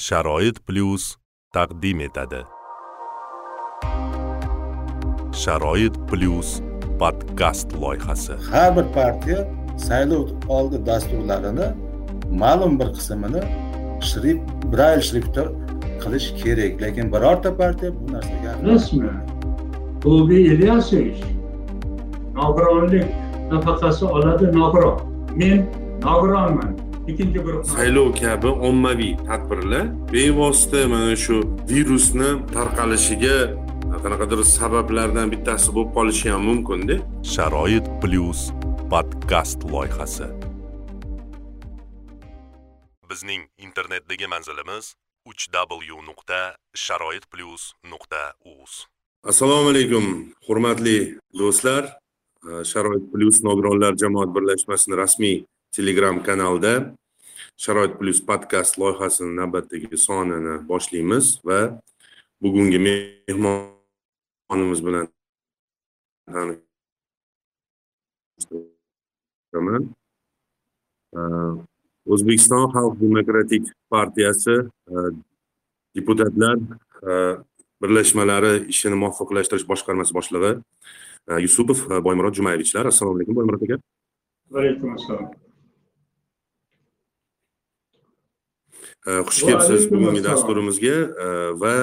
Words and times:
sharoit 0.00 0.58
plyus 0.66 1.04
taqdim 1.54 1.98
etadi. 2.00 2.38
Sharoit 5.42 5.94
plyus 6.08 6.50
podkast 7.00 7.74
loyihasi. 7.82 8.32
Har 8.52 8.70
bir 8.76 8.86
partiya 8.94 9.38
saylov 9.86 10.24
oldi 10.56 10.86
dasturlarini 10.86 11.68
ma'lum 12.42 12.80
bir 12.80 12.88
qismini 12.96 13.42
shrift 14.08 14.48
brayl 14.72 15.00
shriftda 15.08 15.44
qilish 16.02 16.28
kerak. 16.42 16.82
Lekin 16.82 17.12
birorta 17.12 17.56
partiya 17.56 17.90
bu 18.00 18.12
narsaga 18.12 18.52
rasman 18.66 19.16
Ulviy 20.04 20.44
Ilyasovich 20.54 21.24
nogironlik 22.34 23.08
nafaqasi 23.52 24.04
oladi 24.04 24.46
nogiron. 24.58 25.00
Men 25.36 25.58
nogironman 26.04 26.89
ikkinchi 27.08 27.40
guruh 27.46 27.64
saylov 27.74 28.08
kabi 28.20 28.50
ommaviy 28.68 29.16
tadbirlar 29.28 29.86
bevosita 30.12 30.80
mana 30.92 31.16
shu 31.24 31.36
virusni 31.70 32.30
tarqalishiga 32.54 33.36
qanaqadir 34.04 34.40
sabablardan 34.58 35.26
bittasi 35.32 35.68
bo'lib 35.76 35.90
qolishi 35.96 36.28
ham 36.32 36.42
mumkinda. 36.50 36.96
Sharoit 37.32 37.86
plyus 38.02 38.40
podkast 38.92 39.58
loyihasi. 39.72 40.26
Bizning 43.10 43.42
internetdagi 43.66 44.26
manzilimiz 44.34 44.84
uch 45.30 45.42
w 45.52 45.96
nuqta 46.08 46.40
sharoit 46.84 47.24
plyus 47.32 47.62
nuqta 47.92 48.22
uz 48.54 48.72
assalomu 49.30 49.68
alaykum 49.72 50.04
hurmatli 50.46 50.98
do'stlar. 51.38 51.82
Sharoit 52.70 53.04
plyus 53.12 53.36
nogironlar 53.46 53.92
jamoat 54.02 54.30
birlashmasini 54.36 54.96
rasmiy 55.02 55.36
telegram 55.76 56.22
kanalida 56.22 56.74
sharoit 57.56 57.92
plyus 57.98 58.20
podkast 58.28 58.78
loyihasini 58.80 59.32
navbatdagi 59.40 59.96
sonini 60.06 60.54
boshlaymiz 60.70 61.26
va 61.46 61.58
bugungi 62.42 62.78
mehmonimiz 62.86 64.80
bilan 64.86 65.06
tanishaman 66.26 66.62
o'zbekiston 72.12 72.64
xalq 72.74 72.94
demokratik 73.04 73.62
partiyasi 73.94 74.56
deputatlar 75.96 76.56
birlashmalari 77.82 78.52
ishini 78.72 78.96
muvofiqlashtirish 79.02 79.66
boshqarmasi 79.72 80.12
boshlig'i 80.18 80.52
yusupov 81.46 81.78
boymurod 82.06 82.34
jumayevichlar 82.38 82.84
assalomu 82.92 83.16
alaykum 83.16 83.34
boymurod 83.38 83.62
aka. 83.66 83.76
Alaykum 84.58 84.88
assalom 84.98 85.26
xush 89.06 89.42
kelibsiz 89.46 89.90
bugungi 89.90 90.24
dasturimizga 90.24 90.96
va 91.62 91.74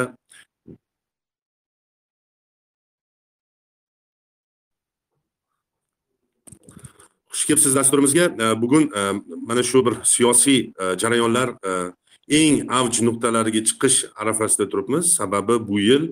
xush 7.31 7.45
kelibsiz 7.47 7.75
dasturimizga 7.75 8.25
bugun 8.61 8.89
mana 9.47 9.63
shu 9.63 9.85
bir 9.85 9.95
siyosiy 10.03 10.73
jarayonlar 11.01 11.49
eng 12.29 12.67
avj 12.69 13.01
nuqtalariga 13.07 13.61
chiqish 13.69 14.05
arafasida 14.15 14.69
turibmiz 14.69 15.13
sababi 15.17 15.55
bu 15.67 15.79
yil 15.79 16.03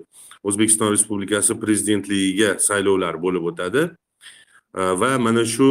o'zbekiston 0.43 0.91
respublikasi 0.95 1.59
prezidentligiga 1.59 2.59
saylovlar 2.59 3.21
bo'lib 3.21 3.43
o'tadi 3.51 3.89
va 4.73 5.11
mana 5.19 5.45
shu 5.45 5.69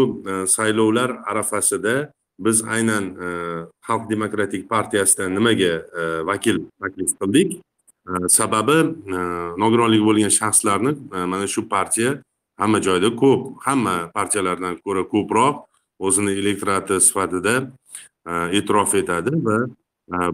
saylovlar 0.57 1.11
arafasida 1.27 2.13
biz 2.39 2.63
aynan 2.65 3.05
e, 3.05 3.29
xalq 3.87 4.09
demokratik 4.11 4.69
partiyasidan 4.69 5.35
nimaga 5.35 5.73
e, 6.01 6.03
vakil 6.27 6.65
taklif 6.81 7.13
qildik? 7.21 7.59
E, 8.09 8.13
sababi 8.29 8.79
nogironligi 9.63 10.05
bo'lgan 10.09 10.33
shaxslarni 10.41 10.97
mana 11.13 11.47
shu 11.47 11.69
partiya 11.69 12.19
hamma 12.61 12.81
joyda 12.83 13.11
ko'p 13.23 13.63
hamma 13.67 14.11
partiyalardan 14.17 14.81
ko'ra 14.85 15.05
ko'proq 15.15 15.65
o'zini 15.99 16.33
elektorati 16.43 17.01
sifatida 17.01 17.55
e'tirof 18.59 18.95
etadi 19.01 19.33
va 19.47 19.59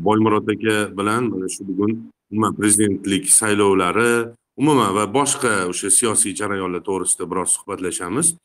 boymurod 0.06 0.48
aka 0.54 0.76
bilan 0.98 1.30
mana 1.32 1.48
shu 1.54 1.64
bugun 1.68 1.92
umuman 2.30 2.56
prezidentlik 2.56 3.24
saylovlari 3.40 4.12
umuman 4.60 4.94
va 4.94 5.04
boshqa 5.18 5.52
o'sha 5.70 5.90
siyosiy 5.98 6.34
jarayonlar 6.40 6.82
to'g'risida 6.88 7.24
biroz 7.30 7.56
suhbatlashamiz. 7.56 8.36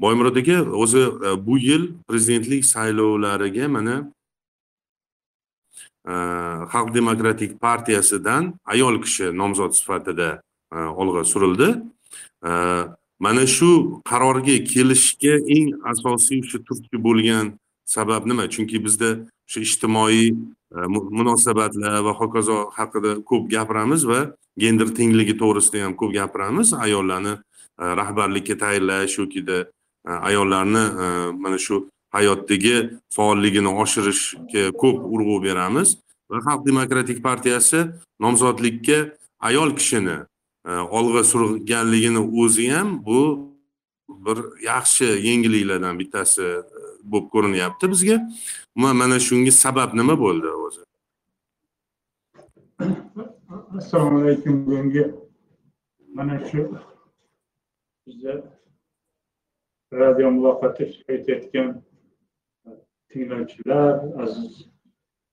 Boymurod 0.00 0.36
aka 0.36 0.62
o'zi 0.62 0.98
e, 0.98 1.46
bu 1.46 1.58
yil 1.58 1.92
prezidentlik 2.08 2.64
saylovlariga 2.64 3.68
mana 3.68 3.96
e, 6.06 6.14
xalq 6.72 6.94
demokratik 6.94 7.60
partiyasidan 7.60 8.54
ayol 8.64 9.02
kishi 9.02 9.30
nomzod 9.38 9.72
sifatida 9.72 10.42
e, 10.72 10.76
olg'a 10.76 11.24
surildi. 11.24 11.68
Mana 13.18 13.46
shu 13.46 14.02
qarorga 14.10 14.56
kelishga 14.72 15.34
eng 15.56 15.68
asosiy 15.90 16.42
o'sha 16.44 16.58
turtki 16.66 16.98
bo'lgan 17.06 17.54
sabab 17.94 18.26
nima? 18.26 18.44
Chunki 18.54 18.82
bizda 18.86 19.10
o'sha 19.46 19.60
ijtimoiy 19.66 20.34
munosabatlar 21.16 22.02
va 22.06 22.12
hokazo 22.20 22.58
haqida 22.78 23.12
ko'p 23.28 23.48
gapiramiz 23.54 24.02
va 24.10 24.20
gender 24.58 24.88
tengligi 24.98 25.34
to'g'risida 25.42 25.84
ham 25.86 25.94
ko'p 26.00 26.12
gapiramiz. 26.18 26.74
Ayollarni 26.86 27.34
rahbarlikka 28.00 28.58
tayinlash 28.64 29.18
yokida 29.22 29.64
E, 30.08 30.10
ayollarni 30.10 30.84
e, 31.04 31.06
mana 31.42 31.58
shu 31.58 31.88
hayotdagi 32.10 32.76
faolligini 33.16 33.70
oshirishga 33.82 34.62
ko'p 34.82 34.98
urg'u 35.14 35.42
beramiz. 35.46 35.96
Va 36.30 36.38
xalq 36.46 36.66
demokratik 36.66 37.22
partiyasi 37.22 37.80
nomzodlikka 38.20 38.98
ayol 39.40 39.70
kishini 39.78 40.16
e, 40.68 40.70
olg'a 40.98 41.24
surganligini 41.32 42.22
o'zi 42.42 42.68
ham 42.74 42.88
bu 43.06 43.20
bir 44.08 44.38
yaxshi 44.70 45.04
yengilliklardan 45.28 45.98
bittasi 45.98 46.46
bo'lib 47.12 47.28
ko'rinyapti 47.34 47.90
bizga. 47.92 48.16
Umuman 48.76 48.96
mana 48.96 49.18
shunga 49.28 49.52
sabab 49.64 49.94
nima 50.00 50.14
bo'ldi 50.24 50.48
o'zi? 50.66 50.82
Assalomu 53.78 54.18
alaykum 54.22 54.66
bugungi 54.66 55.04
mana 56.14 56.36
shu 56.48 56.60
bizni 58.06 58.34
radio 59.98 60.30
muloqotda 60.30 60.84
ishtirok 60.84 61.10
etayotgan 61.16 61.68
tinglovchilar 63.10 63.92
aziz 64.22 64.66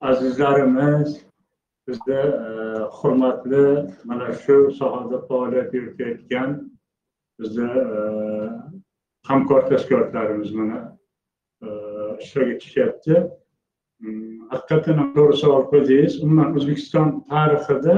azizlarimiz 0.01 1.25
bizda 1.87 2.21
e, 2.21 2.49
hurmatli 2.97 3.65
mana 4.03 4.33
shu 4.33 4.71
sohada 4.71 5.21
faoliyat 5.27 5.73
yuritayotgan 5.73 6.71
bizni 7.39 7.71
e, 7.95 7.99
hamkor 9.27 9.61
tashkilotlarimiz 9.69 10.51
mana 10.51 10.97
e, 11.61 11.67
ishtirok 12.19 12.49
etishyapti. 12.55 13.15
Mm, 13.99 14.49
Haqiqatdan 14.51 14.97
ham 15.01 15.09
to'g'ri 15.15 15.37
savol 15.43 15.63
qo'ydingiz 15.71 16.23
umuman 16.23 16.55
o'zbekiston 16.57 17.07
tarixida 17.31 17.95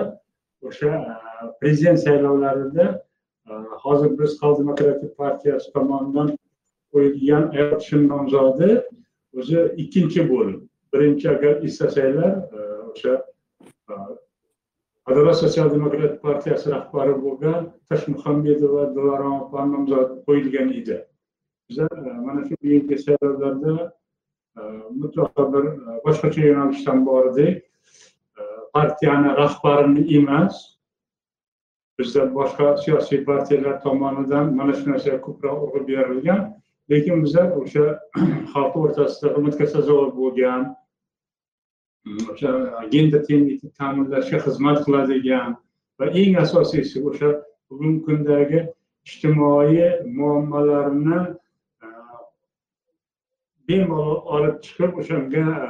o'sha 0.68 0.92
prezident 1.60 2.00
saylovlarida 2.06 2.86
hozir 3.84 4.20
biz 4.20 4.40
xalq 4.40 4.60
demokratik 4.60 5.18
partiyasi 5.18 5.74
tomonidan 5.74 6.30
qo'yilgan 6.94 7.50
ayol 7.56 8.06
nomzodi 8.12 8.70
o'zi 9.40 9.60
ikkinchi 9.84 10.30
bo'lim 10.30 10.60
birinchi 10.94 11.30
agar 11.30 11.62
istasanglar 11.62 12.34
e, 12.58 12.60
o'sha 12.92 13.14
e, 13.90 13.96
adolat 15.06 15.38
sotsial 15.42 15.72
demokrat 15.76 16.22
partiyasi 16.22 16.72
rahbari 16.76 17.16
bo'lgan 17.26 17.72
toshmuhammedova 17.90 18.84
dilorom 18.96 19.34
opani 19.42 19.74
nomzodi 19.76 20.14
qo'yilgan 20.28 20.70
edi. 20.80 20.98
Bizlar 21.70 21.98
e, 22.10 22.14
mana 22.28 22.46
shu 22.48 22.56
keyingi 22.62 22.98
saylovlarda 23.06 23.76
mutlaqo 25.02 25.44
bir 25.54 25.66
boshqacha 26.06 26.42
yo'nalishdan 26.50 27.06
bordik. 27.06 27.64
Partiyani 28.74 29.30
rahbarini 29.38 30.04
emas 30.18 30.56
bizda 32.00 32.24
boshqa 32.36 32.78
siyosiy 32.84 33.26
partiyalar 33.26 33.82
tomonidan 33.82 34.56
mana 34.60 34.74
shu 34.78 34.92
narsaga 34.92 35.20
ko'proq 35.28 35.58
urg'u 35.66 35.88
berilgan. 35.88 36.42
Lekin 36.90 37.24
bizlar 37.24 37.52
o'sha 37.62 37.86
xalq 38.54 38.76
o'rtasida 38.84 39.34
hurmatga 39.36 39.68
sazovor 39.76 40.10
bo'lgan 40.20 40.62
mm, 42.06 42.24
o'sha 42.34 42.52
gender 42.94 43.22
tenglikni 43.30 43.70
ta'minlashga 43.80 44.40
xizmat 44.46 44.84
qiladigan 44.86 45.56
va 46.00 46.06
eng 46.22 46.40
asosiysi 46.46 47.04
o'sha 47.10 47.30
bugungi 47.70 48.02
kundagi 48.08 48.60
ijtimoiy 49.08 49.80
muammolarni 50.18 51.20
e, 51.86 51.88
bemalol 53.68 54.20
olib 54.38 54.58
chiqib 54.66 55.00
o'shanga 55.04 55.46
e, 55.68 55.70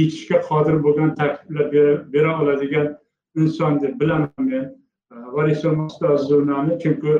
yechishga 0.00 0.42
qodir 0.48 0.76
bo'lgan 0.86 1.14
takliflar 1.20 1.66
bera 2.14 2.36
oladigan 2.42 2.92
inson 3.40 3.80
deb 3.82 3.98
bilaman 4.00 4.46
men. 4.52 4.64
E, 5.12 5.14
Varisul 5.36 5.76
mustazunani 5.82 6.78
chunki 6.82 7.12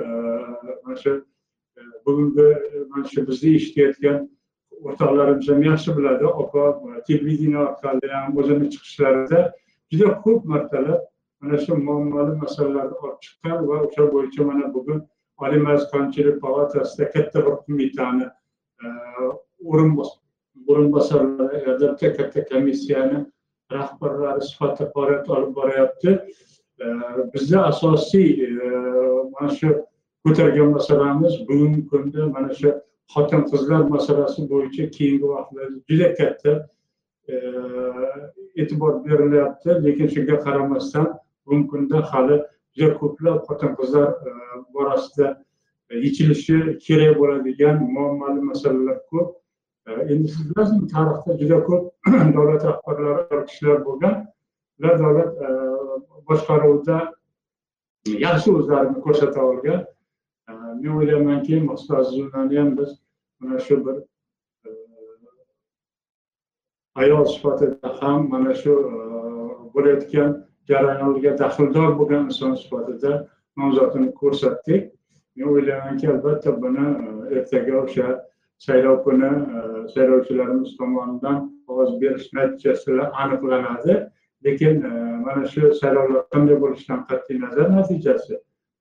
mana 0.85 0.97
shu 1.03 1.13
bugungi 2.07 2.47
e, 2.75 2.85
mana 2.91 3.05
shu 3.13 3.27
bizni 3.29 3.55
eshitayotgan 3.59 4.19
o'rtoqlarimiz 4.87 5.49
ham 5.53 5.63
yaxshi 5.63 5.97
biladi 5.97 6.27
opa 6.43 6.63
televideniye 7.09 7.61
orqali 7.69 8.13
ham 8.15 8.39
o'zini 8.41 8.67
chiqishlarida 8.75 9.41
juda 9.93 10.09
ko'p 10.25 10.45
martalab 10.53 11.01
mana 11.41 11.59
shu 11.65 11.77
muammoli 11.89 12.37
masalalarni 12.45 12.97
olib 13.05 13.19
chiqqan 13.27 13.59
va 13.69 13.81
o'sha 13.87 14.07
bo'yicha 14.15 14.47
mana 14.51 14.75
bugun 14.77 15.01
oliy 15.45 15.61
majlis 15.67 15.85
qonunchilik 15.93 16.37
palatasida 16.45 17.11
katta 17.15 17.39
bir 17.47 17.55
qo'mitani 17.65 18.27
e, 18.85 18.87
o'rinbosarlari 19.73 21.59
katta 21.67 22.13
katta 22.19 22.41
komissiyani 22.53 23.19
rahbarlari 23.77 24.43
sifatida 24.51 24.91
faoliyat 24.95 25.31
olib 25.37 25.55
boryapti. 25.59 26.11
E, 26.85 26.87
bizda 27.35 27.59
asosiy 27.71 28.31
mana 29.33 29.51
shu 29.59 29.71
ko'targan 30.25 30.69
masalamiz 30.77 31.35
bugungi 31.49 31.89
kunda 31.91 32.27
mana 32.27 32.55
shu 32.55 32.71
xotin 33.15 33.43
qizlar 33.51 33.83
masalasi 33.97 34.41
bo'yicha 34.53 34.85
keyingi 34.97 35.27
vaqtlarda 35.35 35.79
juda 35.89 36.09
katta 36.19 36.53
e, 37.33 37.35
e'tibor 38.61 38.95
berilyapti. 39.05 39.69
Lekin 39.85 40.09
shunga 40.15 40.37
qaramasdan 40.45 41.07
bugungi 41.45 41.67
kunda 41.73 41.99
hali 42.13 42.37
juda 42.77 42.91
ko'plab 43.01 43.39
xotin 43.49 43.73
qizlar 43.79 44.09
e, 44.29 44.31
borasida 44.75 45.29
yechilishi 46.05 46.57
kerak 46.87 47.15
bo'ladigan 47.21 47.77
muammoli 47.95 48.41
masalalar 48.51 48.99
ko'p. 49.11 49.29
E, 49.89 49.91
endi 50.13 50.29
siz 50.35 50.43
bilasizmi 50.51 50.87
tarixda 50.95 51.39
juda 51.41 51.59
ko'p 51.69 51.83
davlat 52.37 52.63
rahbarlari 52.71 53.47
kishilar 53.49 53.79
bo'lgan 53.89 54.15
ular 54.79 54.95
davlat 55.05 55.33
boshqaruvida 56.29 56.99
yaxshi 58.27 58.53
o'zlarini 58.59 58.99
ko'rsata 59.07 59.41
olgan 59.53 59.81
men 60.81 60.91
o'ylaymanki 60.99 61.61
maqsud 61.61 62.33
ham 62.35 62.77
biz 62.79 62.91
mana 63.41 63.59
shu 63.59 63.87
bir 63.87 63.97
e, 64.67 64.71
ayol 66.95 67.25
sifatida 67.25 67.89
ham 68.01 68.29
mana 68.31 68.55
shu 68.55 68.73
e, 68.73 68.95
bo'layotgan 69.75 70.31
jarayonlarga 70.69 71.39
daxldor 71.39 71.99
bo'lgan 71.99 72.25
inson 72.31 72.55
sifatida 72.55 73.29
nomzodini 73.57 74.15
ko'rsatdik. 74.21 74.93
Men 75.37 75.47
o'ylaymanki 75.53 76.11
albatta 76.13 76.51
buni 76.63 76.87
e, 77.07 77.39
ertaga 77.39 77.75
o'sha 77.85 78.09
saylov 78.67 78.97
kuni 79.05 79.31
saylovchilarimiz 79.95 80.77
tomonidan 80.79 81.39
ovoz 81.69 82.01
berish 82.01 82.29
natijasida 82.33 83.05
aniqlanadi. 83.23 83.95
Lekin 84.45 84.77
mana 85.27 85.45
shu 85.53 85.73
saylovlar 85.81 86.23
qanday 86.33 86.61
bo'lishidan 86.65 87.01
qat'iy 87.09 87.41
nazar 87.47 87.67
natijasi 87.77 88.35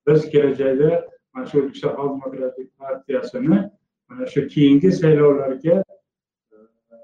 biz 0.07 0.29
kelajakda 0.33 0.91
mana 1.33 1.45
shu 1.45 1.57
o'zbekiston 1.59 1.95
xalq 1.97 2.11
demokratik 2.15 2.77
partiyasini 2.79 3.69
mana 4.09 4.27
shu 4.27 4.47
keyingi 4.47 4.91
saylovlarga 4.91 5.83
e, 6.51 6.55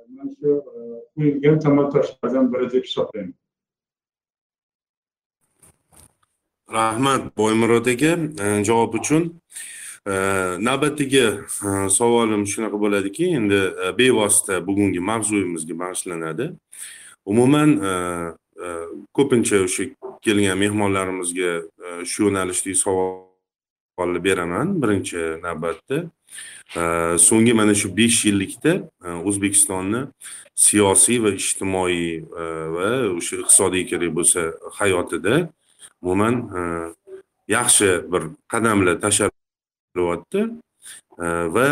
mana 0.09 0.31
shu 0.39 0.51
e, 0.75 0.79
qo'yilgan 1.15 1.59
tamal 1.59 1.91
biri 2.53 2.71
deb 2.71 2.83
hisoblayman. 2.83 3.33
Rahmat 6.71 7.37
boymurod 7.37 7.87
aka 7.87 8.11
e, 8.43 8.63
javob 8.63 8.93
uchun. 8.93 9.23
Navbatdagi 10.67 11.25
savolim 11.97 12.43
shunaqa 12.45 12.77
bo'ladiki 12.83 13.25
endi 13.37 13.59
bevosita 13.97 14.59
bugungi 14.67 14.99
mavzuyimizga 14.99 15.75
bag'ishlanadi. 15.79 16.45
Umuman 17.25 17.69
ko'pincha 19.17 19.63
o'sha 19.65 19.83
kelgan 20.25 20.57
mehmonlarimizga 20.63 21.51
shu 22.11 22.27
yo'nalishdagi 22.27 22.77
savolni 23.99 24.23
beraman 24.23 24.81
birinchi 24.81 25.17
navbatda. 25.41 26.05
So'nggi 27.17 27.53
mana 27.53 27.75
shu 27.75 27.97
besh 27.97 28.25
yillikda 28.25 28.71
e, 29.05 29.09
o'zbekistonni 29.27 30.07
siyosiy 30.55 31.23
va 31.23 31.29
ijtimoiy 31.29 32.17
e, 32.17 32.43
va 32.75 32.89
o'sha 33.15 33.39
iqtisodiy 33.39 33.85
kerak 33.89 34.11
bo'lsa 34.17 34.41
hayotida 34.79 35.49
umuman 36.01 36.35
e, 36.57 36.61
yaxshi 37.47 37.89
bir 38.11 38.23
qadamlar 38.51 38.99
tashlanyapti 39.05 40.41
va 41.55 41.67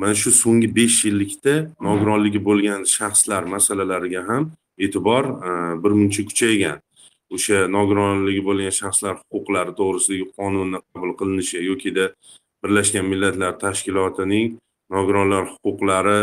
mana 0.00 0.14
shu 0.14 0.30
so'nggi 0.42 0.68
besh 0.78 1.04
yillikda 1.06 1.54
nogironligi 1.86 2.40
bo'lgan 2.48 2.82
shaxslar 2.96 3.42
masalalariga 3.54 4.22
ham 4.28 4.50
e'tibor 4.78 5.24
birmuncha 5.82 6.22
kuchaygan. 6.28 6.78
O'sha 7.36 7.58
nogironligi 7.76 8.42
bo'lgan 8.48 8.74
shaxslar 8.80 9.14
huquqlari 9.32 9.72
to'g'risidagi 9.80 10.26
qonunni 10.38 10.78
qabul 10.90 11.12
qilinishi 11.20 11.64
yokida 11.70 12.04
birlashgan 12.62 13.06
millatlar 13.12 13.52
tashkilotining 13.64 14.46
nogironlar 14.96 15.44
huquqlari 15.52 16.18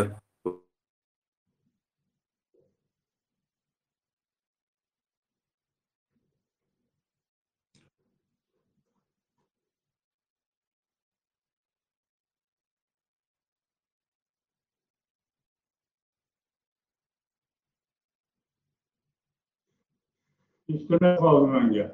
eshitmay 20.75 21.15
qoldi 21.25 21.47
menga 21.55 21.85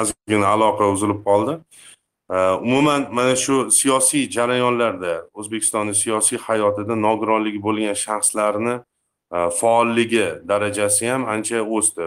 ozgina 0.00 0.46
aloqa 0.54 0.84
uzilib 0.94 1.20
qoldi. 1.28 1.54
Umuman 2.66 3.08
mana 3.18 3.34
shu 3.44 3.56
siyosiy 3.78 4.24
jarayonlarda 4.36 5.12
o'zbekistonni 5.34 5.94
siyosiy 6.02 6.38
hayotida 6.46 6.94
nogironligi 7.06 7.60
bo'lgan 7.66 7.96
shaxslarni 8.04 8.74
faolligi 9.60 10.26
darajasi 10.50 11.08
ham 11.10 11.22
ancha 11.34 11.62
o'sdi. 11.76 12.06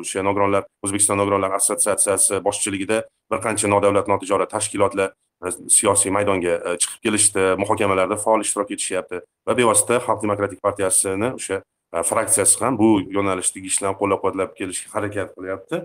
O'sha 0.00 0.22
nogironlar 0.28 0.62
o'zbekiston 0.84 1.18
nogironlar 1.22 1.50
assotsiatsiyasi 1.58 2.34
boshchiligida 2.46 3.02
bir 3.30 3.38
qancha 3.46 3.66
nodavlat 3.74 4.06
notijorat 4.12 4.50
tashkilotlar 4.56 5.10
siyosiy 5.48 6.12
maydonga 6.12 6.54
e, 6.58 6.76
chiqib 6.82 7.02
kelishdi. 7.06 7.44
Muhokamalarda 7.62 8.16
faol 8.16 8.44
ishtirok 8.44 8.70
etishyapti. 8.76 9.22
Va 9.48 9.56
bevosita 9.56 10.00
xalq 10.04 10.22
demokratik 10.22 10.62
partiyasini 10.62 11.32
o'sha 11.38 11.60
e, 11.60 12.02
fraksiyasi 12.10 12.60
ham 12.64 12.78
bu 12.78 12.90
yo'nalishdagi 13.16 13.72
ishlarni 13.72 13.98
qo'llab 14.00 14.22
quvvatlab 14.22 14.56
kelishga 14.58 14.92
harakat 14.96 15.34
qilyapti. 15.36 15.82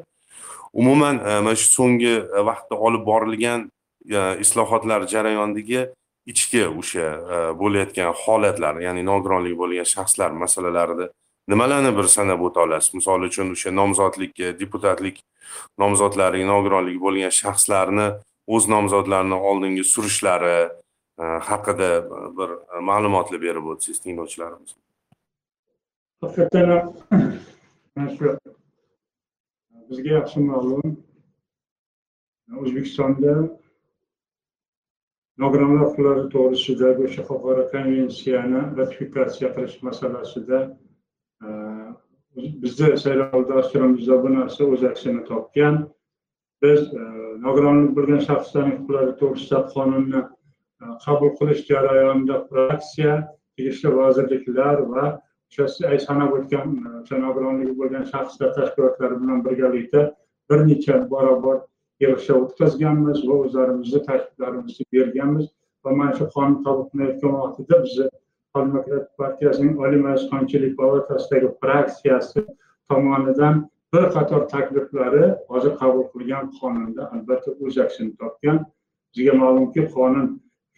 Umuman 0.73 1.19
e, 1.19 1.39
mana 1.47 1.55
shu 1.55 1.69
so'nggi 1.77 2.15
vaqtda 2.49 2.81
olib 2.87 3.05
borilgan 3.11 3.69
islohotlar 4.45 5.07
jarayonidagi 5.09 5.87
ichki 6.31 6.65
o'sha 6.67 7.05
bo'layotgan 7.61 8.11
holatlar 8.23 8.81
ya'ni 8.83 9.01
nogironligi 9.07 9.57
bo'lgan 9.61 9.87
shaxslar 9.95 10.35
masalalarida 10.43 11.07
nimalarni 11.47 11.91
bir 11.97 12.07
sanab 12.17 12.41
o'ta 12.47 12.61
olasiz? 12.65 12.93
Misol 12.93 13.25
uchun 13.29 13.51
o'sha 13.55 13.71
nomzodlikka 13.79 14.53
deputatlik 14.59 15.21
nomzodlari 15.81 16.45
nogironligi 16.45 17.01
bo'lgan 17.07 17.33
shaxslarni 17.41 18.07
o'z 18.47 18.67
nomzodlarini 18.73 19.37
oldinga 19.49 19.83
surishlari 19.83 20.57
e, 21.19 21.23
haqida 21.49 21.89
bir 22.37 22.49
ma'lumotlar 22.89 23.41
berib 23.41 23.65
o'tsangiz 23.73 23.99
tinglovchilarimiz. 24.05 24.71
Haqiqatdan 26.23 26.69
ham 26.71 26.85
mana 27.95 28.09
shu 28.17 28.37
bizga 29.89 30.11
yaxshi 30.19 30.39
ma'lum 30.51 30.95
o'zbekistonda 32.61 33.33
nogironlar 35.43 35.83
huquqlari 35.85 36.25
to'g'risidagi 36.35 37.07
o'sha 37.07 37.27
xalqaro 37.29 37.63
konvensiyani 37.73 38.61
ratifikatsiya 38.79 39.49
qilish 39.55 39.77
masalasida 39.87 40.59
e, 41.45 41.47
bizni 42.63 42.97
saylov 43.03 43.41
dasturimizda 43.51 44.23
bu 44.23 44.29
narsa 44.37 44.61
o'z 44.73 44.83
aksini 44.91 45.23
topgan. 45.31 45.75
Biz 46.63 46.81
e, 46.93 47.03
nogironlik 47.45 47.91
bo'lgan 47.97 48.21
shaxslarning 48.29 48.77
huquqlari 48.79 49.13
to'g'risida 49.21 49.61
qonunni 49.75 50.21
e, 50.21 50.85
qabul 51.05 51.31
qilish 51.39 51.63
jarayonida 51.71 52.41
fraksiya 52.49 53.13
tegishli 53.57 53.93
vazirliklar 53.99 54.83
va 54.93 55.05
o'sha 55.13 55.99
sanab 56.07 56.35
o'tgan 56.39 56.75
e, 56.81 56.97
o'sha 57.01 57.21
nogironligi 57.25 57.73
bo'lgan 57.81 58.05
shaxslar 58.13 58.53
tashkilotlari 58.59 59.21
bilan 59.21 59.45
birgalikda 59.47 60.01
bir 60.49 60.67
necha 60.69 60.99
barobar 61.13 61.57
yig'ishlar 62.03 62.41
o'tkazganmiz 62.45 63.21
va 63.29 63.35
o'zlarimizni 63.45 64.01
takliflarimizni 64.09 64.85
berganmiz. 64.95 65.45
Va 65.85 65.91
mana 65.99 66.13
shu 66.17 66.25
qonun 66.35 66.57
qabul 66.65 66.85
qilinayotgan 66.89 67.35
vaqtida 67.41 67.81
bizni 67.85 68.07
demokratik 68.57 69.11
partiyasining 69.21 69.79
oliy 69.85 70.01
majlis 70.05 70.27
qonunchilik 70.31 70.73
palatasidagi 70.79 71.49
fraksiyasi 71.61 72.45
tomonidan 72.89 73.63
bir 73.95 74.09
qator 74.15 74.47
takliflari 74.47 75.35
hozir 75.47 75.73
qabul 75.81 76.03
qilgan 76.13 76.45
qonunda 76.59 77.11
albatta 77.13 77.51
o'z 77.65 77.77
aksini 77.77 78.11
topgan. 78.21 78.57
Bizga 79.15 79.33
ma'lumki 79.41 79.81
qonun 79.95 80.27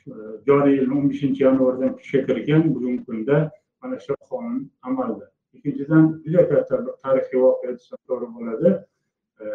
e, 0.08 0.14
joriy 0.48 0.76
yilni 0.78 0.94
o'n 1.00 1.10
beshinchi 1.12 1.44
yanvardan 1.44 1.96
kuchga 1.98 2.20
kirgan 2.28 2.64
bugungi 2.76 3.06
kunda 3.06 3.38
mana 3.82 4.00
shu 4.06 4.14
qonun 4.32 4.58
amalda. 4.88 5.26
Ikkinchidan 5.56 6.04
juda 6.26 6.44
katta 6.52 6.86
bir 6.86 6.94
tarixiy 7.04 7.40
voqea 7.46 7.72
desam 7.78 8.00
to'g'ri 8.08 8.28
bo'ladi. 8.36 8.70
E, 9.42 9.46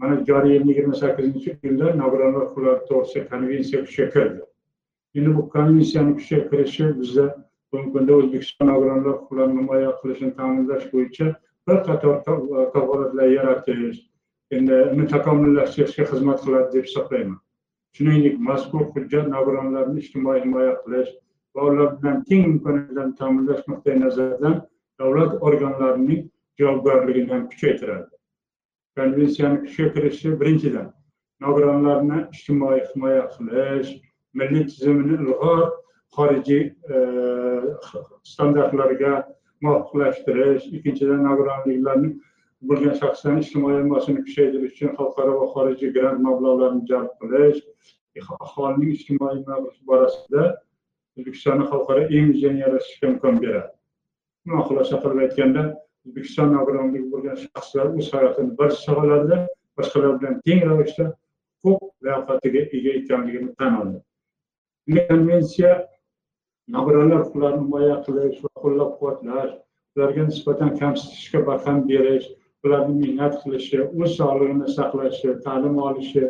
mana 0.00 0.14
joriy 0.28 0.52
yilni 0.56 0.70
yigirma 0.72 0.94
sakkizinchi 1.02 1.50
iyulda 1.62 1.94
nogironlar 2.02 2.42
huquqlari 2.46 2.82
to'g'risida 2.90 3.28
konvensiya 3.32 3.80
kuchga 3.86 4.06
kirdi. 4.14 4.42
Endi 5.16 5.30
bu 5.36 5.48
konvensiyani 5.54 6.12
kuchga 6.18 6.40
kirishi 6.50 6.84
bizda 7.00 7.26
bugungi 7.72 7.92
kunda 7.94 8.12
o'zbekiston 8.20 8.66
nogironlar 8.72 9.12
huquqlarini 9.18 9.58
himoya 9.62 9.90
qilishni 10.00 10.30
ta'minlash 10.38 10.86
bo'yicha 10.94 11.26
bir 11.68 11.82
qator 11.88 12.24
kafolatlar 12.72 13.28
yaratish 13.28 13.98
endi 14.50 14.76
uni 14.94 15.06
takomillashtirishga 15.14 16.04
xizmat 16.10 16.42
qiladi 16.44 16.72
deb 16.76 16.84
hisoblayman. 16.88 17.38
Shuningdek 17.96 18.38
mazkur 18.48 18.82
hujjat 18.94 19.28
nogironlarni 19.34 20.02
ijtimoiy 20.04 20.40
himoya 20.44 20.74
qilish 20.82 21.12
va 21.54 21.68
ular 21.70 21.88
bilan 22.00 22.24
teng 22.28 22.44
imkoniyatlarni 22.52 23.14
ta'minlash 23.20 23.62
nuqtai 23.70 24.00
nazaridan 24.00 24.60
davlat 25.00 25.42
organlarining 25.48 26.28
javobgarligini 26.58 27.32
ham 27.32 27.48
kuchaytiradi. 27.52 28.10
Konvensiyani 28.96 29.62
kuchga 29.64 29.88
kirishi 29.94 30.34
birinchidan 30.40 30.92
nogironlarni 31.46 32.20
ijtimoiy 32.36 32.82
himoya 32.92 33.24
qilish 33.34 33.90
milliy 34.38 34.66
tizimini 34.70 35.18
ilg'or 35.22 35.64
xorijiy 36.16 36.62
e, 36.94 36.96
standartlarga 38.32 39.12
muvofiqlashtirish 39.64 40.64
ikkinchidan 40.76 41.22
nogironliklarni 41.28 42.10
bo'lgan 42.68 42.94
shaxslarni 43.00 43.44
ijtimoiy 43.44 43.78
himoyasini 43.80 44.24
kuchaytirish 44.26 44.74
uchun 44.76 44.92
xalqaro 44.98 45.32
va 45.40 45.46
xorijiy 45.54 45.92
grant 45.96 46.20
mablag'larini 46.26 46.82
jalb 46.90 47.10
qilish 47.22 47.60
aholining 48.46 48.92
ijtimoiy 48.96 49.42
borasida 49.90 50.44
o'zbekistonni 51.16 51.66
xalqaro 51.72 52.06
imijini 52.18 52.60
yaratishga 52.64 53.08
imkon 53.12 53.40
beradi. 53.44 53.70
Uni 54.46 54.62
xulosa 54.68 55.00
qilib 55.02 55.22
aytganda 55.26 55.62
o'zbekiston 56.06 56.52
nogironligi 56.56 57.06
bo'lgan 57.12 57.36
shaxslar 57.44 57.86
o'z 57.98 58.10
hayotini 58.16 58.56
barcha 58.60 58.80
sohalarda 58.86 59.38
boshqalar 59.78 60.12
bilan 60.20 60.40
teng 60.46 60.60
ravishda 60.68 61.06
huquq 61.64 61.90
liyofatiga 62.04 62.62
ega 62.76 62.92
ekanligini 63.00 63.50
tan 63.58 63.80
oldi. 63.80 63.98
Konvensiya 65.08 65.72
nogironlar 66.74 67.20
huquqlarini 67.24 67.62
himoya 67.66 67.96
qilish 68.06 68.38
va 68.44 68.50
qo'llab 68.62 68.90
quvvatlash 68.98 69.52
ularga 69.96 70.22
nisbatan 70.30 70.70
kamsitishga 70.80 71.46
barham 71.48 71.78
berish 71.90 72.26
ularni 72.64 72.94
mehnat 73.02 73.34
qilishi 73.42 73.78
o'z 73.84 74.16
sog'lig'ini 74.20 74.68
saqlashi 74.78 75.36
ta'lim 75.46 75.78
olishi 75.88 76.24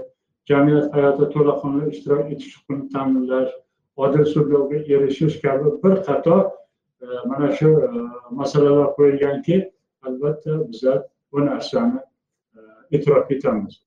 jamiyat 0.51 0.93
hayotida 0.97 1.29
to'laqonli 1.37 1.89
ishtirok 1.95 2.27
etish 2.35 2.53
huquqini 2.59 2.85
ta'minlash 2.95 3.53
odil 4.05 4.25
sudlovga 4.35 4.79
erishish 4.97 5.41
kabi 5.45 5.73
bir 5.83 5.97
qator 6.09 6.43
e, 7.03 7.07
mana 7.31 7.49
shu 7.59 7.73
e, 7.87 7.89
masalalar 8.41 8.89
qo'yilganki 8.99 9.57
albatta 10.07 10.53
bizlar 10.69 10.99
bu 11.33 11.47
narsani 11.47 12.01
e, 12.57 12.61
e'tirof 12.97 13.31
etamiz. 13.37 13.83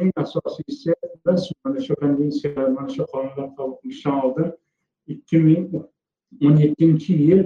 Eng 0.00 0.12
asosiysi 0.24 0.94
biz 1.26 1.50
mana 1.64 1.80
shu 1.86 1.94
konvensiyalar 2.02 2.68
mana 2.78 2.88
shu 2.96 3.06
qonunlar 3.12 3.48
qabul 3.56 3.76
qilishdan 3.82 4.24
oldin 4.24 4.52
ikki 5.14 5.38
ming 5.46 5.64
o'n 6.46 6.56
yettinchi 6.64 7.12
yil 7.28 7.42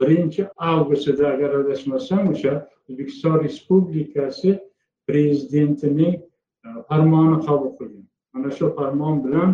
birinchi 0.00 0.42
avgustida 0.56 1.28
agar 1.34 1.50
adashmasam 1.60 2.28
o'sha 2.32 2.52
o'zbekiston 2.88 3.34
respublikasi 3.44 4.50
prezidentining 5.08 6.14
e, 6.14 6.68
farmoni 6.88 7.38
qabul 7.46 7.72
qilgan. 7.78 8.04
Mana 8.32 8.50
shu 8.58 8.66
farmon 8.76 9.24
bilan 9.24 9.50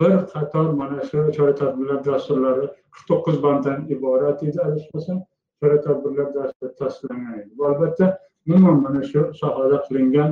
bir 0.00 0.16
qator 0.32 0.68
mana 0.80 1.00
shu 1.08 1.18
chora 1.36 1.54
tadbirlar 1.62 2.04
dasturlari 2.04 2.66
qirq 2.94 3.06
to'qqiz 3.10 3.36
banddan 3.44 3.78
iborat 3.94 4.42
edi 4.48 4.58
adashmasam 4.68 5.18
chora 5.60 5.78
tadbirlar 5.86 6.28
dasturi 6.38 6.72
tasdiqlangan 6.80 7.34
edi. 7.40 7.50
Bu 7.58 7.66
albatta 7.70 8.06
umuman 8.46 8.82
mana 8.86 9.02
shu 9.10 9.20
sohada 9.40 9.78
qilingan 9.86 10.30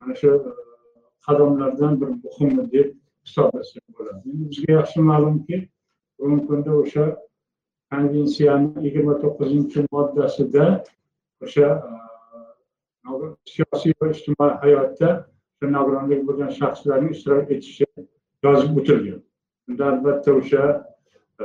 mana 0.00 0.14
shu 0.20 0.28
e, 0.34 0.52
qadamlardan 1.26 2.00
bir 2.00 2.08
muhimi 2.24 2.64
deb 2.72 2.88
hisoblasak 3.26 3.84
bo'ladi. 3.98 4.20
Endi 4.30 4.44
bizga 4.50 4.72
yaxshi 4.78 5.00
ma'lumki 5.10 5.56
bugungi 6.18 6.46
kunda 6.46 6.70
o'sha 6.82 7.04
konvensiyani 7.90 8.68
yigirma 8.86 9.14
to'qqizinchi 9.22 9.86
moddasida 9.94 10.64
o'sha 11.44 11.68
e, 13.10 13.14
siyosiy 13.52 13.94
va 14.00 14.10
ijtimoiy 14.14 14.54
hayotda 14.62 15.10
nogironlik 15.76 16.24
bo'lgan 16.28 16.50
shaxslarning 16.58 17.12
ishtirok 17.16 17.52
etishi 17.56 17.86
yozib 18.46 18.80
o'tilgan. 18.80 19.20
Unda 19.68 19.84
albatta 19.92 20.34
o'sha 20.40 20.64
e, 21.42 21.44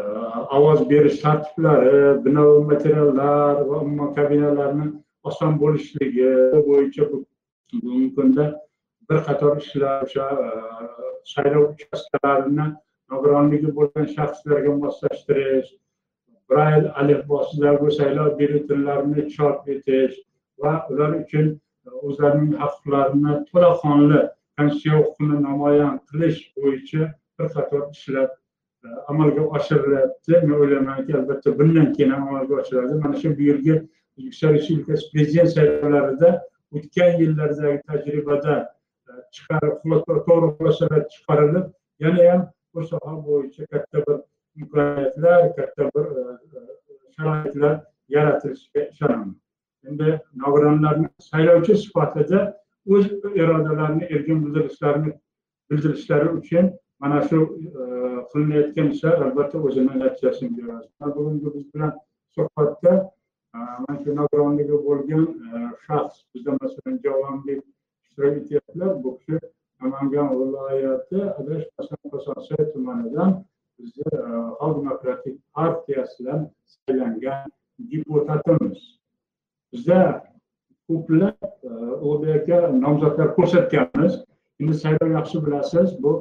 ovoz 0.58 0.82
berish 0.92 1.20
tartiblari 1.24 2.02
bino 2.26 2.46
materiallar 2.72 3.62
va 3.70 3.76
umuman 3.84 4.14
kabinalarni 4.18 4.88
oson 5.30 5.60
bo'lishligi 5.64 6.30
bo'yicha 6.68 7.10
bugungi 7.12 8.10
kunda 8.18 8.46
bir 9.10 9.20
qator 9.28 9.58
ishlar 9.64 10.06
o'sha 10.08 10.28
e, 10.46 10.50
saylov 11.34 11.66
uchastkalarini 11.74 12.68
nogironligi 13.12 13.76
bo'lgan 13.78 14.10
shaxslarga 14.16 14.72
moslashtirish 14.84 15.70
brayl 16.50 16.86
alifbosidagi 17.02 17.92
saylov 18.00 18.30
byulletenlarini 18.40 19.30
chop 19.36 19.70
etish 19.76 20.16
va 20.64 20.74
ular 20.92 21.12
uchun 21.22 21.48
e, 21.86 21.90
o'zlarining 22.08 22.54
huquqlarini 22.64 23.34
to'laqonli 23.50 24.22
konstitutsiya 24.58 24.96
huquqini 25.02 25.38
namoyon 25.48 25.96
qilish 26.10 26.42
bo'yicha 26.64 27.04
bir 27.40 27.48
qator 27.56 27.84
ishlar 27.96 28.28
e, 28.86 28.88
amalga 29.14 29.44
oshirilyapti. 29.58 30.34
Men 30.48 30.56
o'ylaymanki 30.64 31.18
albatta 31.20 31.56
bundan 31.60 31.94
keyin 31.96 32.12
ham 32.16 32.28
amalga 32.30 32.62
oshiriladi. 32.62 33.02
Mana 33.04 33.22
shu 33.22 33.36
bu 33.38 33.50
yilgi 33.50 33.76
o'zbekiston 33.80 34.54
respublikasi 34.58 35.12
prezident 35.14 35.50
saylovlarida 35.56 36.30
o'tgan 36.78 37.12
yillardagi 37.22 37.82
tajribada 37.90 38.56
e, 39.10 39.12
chiqarib 39.36 39.76
to'g'ri 40.30 40.50
xulosalar 40.58 41.04
chiqarilib 41.14 41.68
yana 42.06 42.32
ham 42.32 42.42
bu 42.74 42.84
soha 42.84 43.14
bo'yicha 43.28 43.66
katta 43.66 43.98
bir 44.08 44.18
imkoniyatlar 44.62 45.56
katta 45.56 45.84
bir 45.96 46.06
e, 46.20 46.22
e, 46.58 46.62
sharoitlar 47.16 47.76
yaratilishiga 48.10 48.82
ishonaman 48.92 49.36
endi 49.88 50.22
nogironlarni 50.36 51.08
saylovchi 51.32 51.78
sifatida 51.84 52.40
o'z 52.94 53.06
irodalarini 53.42 54.04
erkin 54.04 54.46
bildirishlarini 54.46 55.14
bildirishlari 55.70 56.30
uchun 56.40 56.72
mana 57.00 57.22
shu 57.30 57.40
e, 57.82 57.84
qilinayotgan 58.32 58.88
ishlar 58.94 59.22
albatta 59.26 59.58
o'zini 59.68 60.00
natijasini 60.00 60.58
beradi. 60.58 60.88
Bugungi 61.16 61.54
biz 61.56 61.74
bilan 61.74 61.94
suhbatda 62.36 62.94
mana 63.54 63.96
shu 64.04 64.16
nogironligi 64.20 64.76
bo'lgan 64.88 65.24
shaxs 65.86 66.18
bizda 66.34 66.52
masalan 66.62 67.00
javonbek 67.06 67.64
ishtirok 68.04 68.38
etyaptilar. 68.42 69.04
Bu 69.04 69.18
kishi 69.18 69.40
namangan 69.82 70.28
viloyati 70.40 71.20
adashmasam 71.40 72.02
kosonsoy 72.14 72.64
tumanidan 72.74 73.32
bizni 73.80 74.10
xalq 74.60 74.76
demokratik 74.80 75.36
partiyasidan 75.56 76.40
saylangan 76.74 77.48
deputatimiz 77.92 79.00
Bizda 79.74 80.26
ko'plab 80.90 81.38
e, 81.70 81.72
odga 82.12 82.60
nomzodlar 82.84 83.36
ko'rsatganmiz 83.38 84.16
endi 84.62 84.78
saylov 84.84 85.12
yaxshi 85.18 85.42
bilasiz 85.46 85.92
bu 86.04 86.14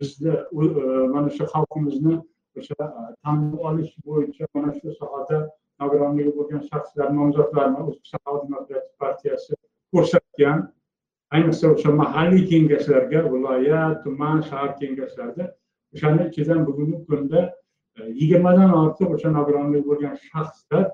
bizni 0.00 0.34
e, 0.34 0.68
mana 1.14 1.30
shu 1.36 1.48
xalqimizni 1.54 2.14
o'sha 2.60 2.86
e, 2.86 3.02
tanlab 3.24 3.64
olish 3.70 3.92
bo'yicha 4.06 4.50
mana 4.54 4.70
shu 4.78 4.94
sohada 5.00 5.40
nogironligi 5.80 6.36
bo'lgan 6.38 6.62
shaxslar 6.70 7.10
nomzodlarni 7.18 7.80
o'zbekiston 7.86 8.22
xalq 8.26 8.46
demokratik 8.46 8.94
partiyasi 9.04 9.52
ko'rsatgan 9.92 10.58
ayniqsa 11.34 11.70
o'sha 11.74 11.90
mahalliy 12.02 12.44
kengashlarga 12.50 13.20
viloyat 13.32 14.02
tuman 14.04 14.42
shahar 14.48 14.70
kengashlarida 14.80 15.44
o'shani 15.94 16.28
ichidan 16.30 16.66
bugungi 16.66 16.98
kunda 17.08 17.40
e, 17.96 18.00
yigirmadan 18.20 18.70
ortiq 18.82 19.08
o'sha 19.16 19.30
nogironligi 19.38 19.84
bo'lgan 19.90 20.14
shaxslar 20.28 20.84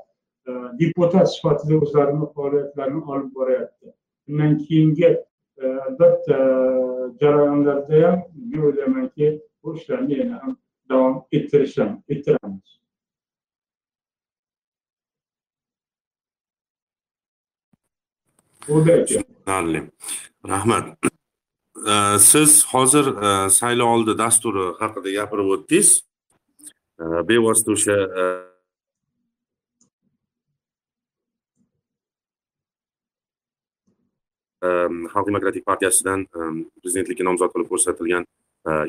e, 0.49 0.50
deputat 0.80 1.26
sifatida 1.35 1.75
o'zlarini 1.85 2.26
faoliyatlarini 2.35 3.02
olib 3.12 3.30
boryapti. 3.38 3.87
Undan 4.28 4.59
keyingi 4.64 5.09
e, 5.62 5.66
albatta 5.87 6.38
jarayonlarda 7.20 8.02
ham 8.06 8.18
men 8.50 8.61
o'ylaymanki 8.68 9.26
bu 9.62 9.76
ishlarni 9.78 10.20
yana 10.23 10.42
ham 10.42 10.56
davom 10.90 11.16
ettirishamiz 11.37 12.68
ettiramiz 18.78 19.08
tushunarli 19.10 19.90
rahmat. 20.48 20.98
Siz 22.18 22.64
hozir 22.72 23.06
e, 23.06 23.50
saylovoldi 23.50 24.18
dasturi 24.18 24.66
haqida 24.80 25.10
gapirib 25.18 25.52
o'tdingiz. 25.54 25.90
Bevosita 27.28 27.72
o'sha 27.72 27.96
e, 28.20 28.24
e, 34.66 34.70
xalq 35.14 35.26
demokratik 35.30 35.64
partiyasidan 35.70 36.26
prezidentlikka 36.82 37.24
nomzod 37.24 37.54
qilib 37.54 37.72
ko'rsatilgan 37.72 38.28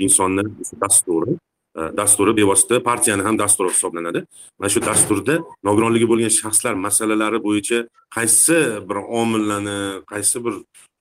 insonni 0.08 0.44
dasturi. 0.84 1.38
Dasturi 1.76 2.34
bevosita 2.38 2.84
partiyani 2.84 3.24
ham 3.28 3.40
dasturi 3.40 3.70
hisoblanadi 3.70 4.26
mana 4.60 4.70
shu 4.74 4.82
dasturda 4.90 5.36
nogironligi 5.68 6.08
bo'lgan 6.12 6.34
shaxslar 6.42 6.74
masalalari 6.88 7.40
bo'yicha 7.48 7.80
qaysi 8.18 8.58
bir 8.90 8.98
omillarni 9.22 9.80
qaysi 10.12 10.38
bir 10.46 10.54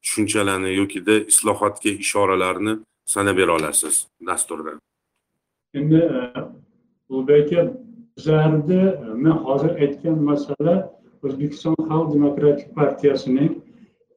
tushunchalarni 0.04 0.70
yokida 0.80 1.14
islohotga 1.32 1.90
ishoralarni 2.04 2.72
sanab 3.14 3.36
bera 3.40 3.52
olasiz 3.58 4.06
dasturda 4.28 4.70
endi 5.74 6.00
ulug'bek 7.08 7.52
aka 7.52 7.60
bizlarni 8.16 8.82
men 9.24 9.36
hozir 9.46 9.72
aytgan 9.84 10.18
masala 10.30 10.74
o'zbekiston 11.24 11.76
xalq 11.88 12.06
demokratik 12.14 12.68
partiyasining 12.78 13.50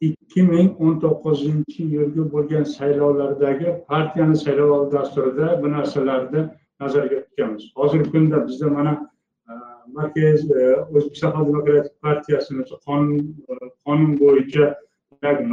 ikki 0.07 0.43
ming 0.51 0.69
o'n 0.85 0.99
to'qqizinchi 1.03 1.85
yilgi 1.95 2.23
bo'lgan 2.33 2.65
saylovlardagi 2.75 3.73
partiyani 3.89 4.37
saylovoldi 4.43 4.95
dasturida 4.97 5.47
bu 5.63 5.71
narsalarni 5.75 6.43
nazarga 6.81 7.17
tutganmiz. 7.25 7.63
Hozirgi 7.75 8.11
kunda 8.11 8.47
bizda 8.47 8.69
mana 8.77 8.93
e, 9.49 9.51
markaz 9.97 10.41
e, 10.51 10.61
o'zbekiston 10.95 11.31
xalq 11.35 11.47
demokratik 11.51 11.95
partiyasini 12.07 12.63
qonun 12.87 13.11
e, 13.51 13.53
qonun 13.85 14.11
bo'yicha 14.23 14.65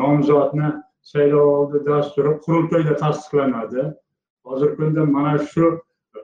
nomzodni 0.01 0.73
saylovoldi 1.13 1.85
dasturi 1.91 2.33
qurultoyda 2.47 2.97
tasdiqlanadi. 3.05 3.83
Hozirgi 4.49 4.77
kunda 4.77 5.05
mana 5.17 5.39
shu 5.53 5.67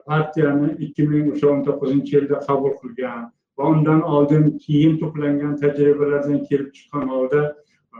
partiyani 0.07 0.69
ikki 0.85 1.07
ming 1.11 1.31
o'sha 1.33 1.47
o'n 1.53 1.63
to'qqizinchi 1.67 2.15
yilda 2.17 2.37
qabul 2.47 2.73
qilgan 2.81 3.23
va 3.57 3.69
undan 3.73 4.01
oldin 4.15 4.43
keyin 4.65 4.93
to'plangan 5.01 5.53
tajribalardan 5.61 6.39
kelib 6.49 6.69
chiqqan 6.77 7.07
holda 7.13 7.41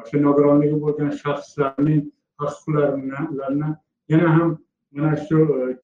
shu 0.08 0.22
nogironligi 0.27 0.77
bo'lgan 0.84 1.12
shaxslarning 1.22 2.01
huquqlarini 2.42 3.70
yana 4.12 4.30
ham 4.38 4.58
mana 4.92 5.16
shu 5.27 5.38
e, 5.62 5.77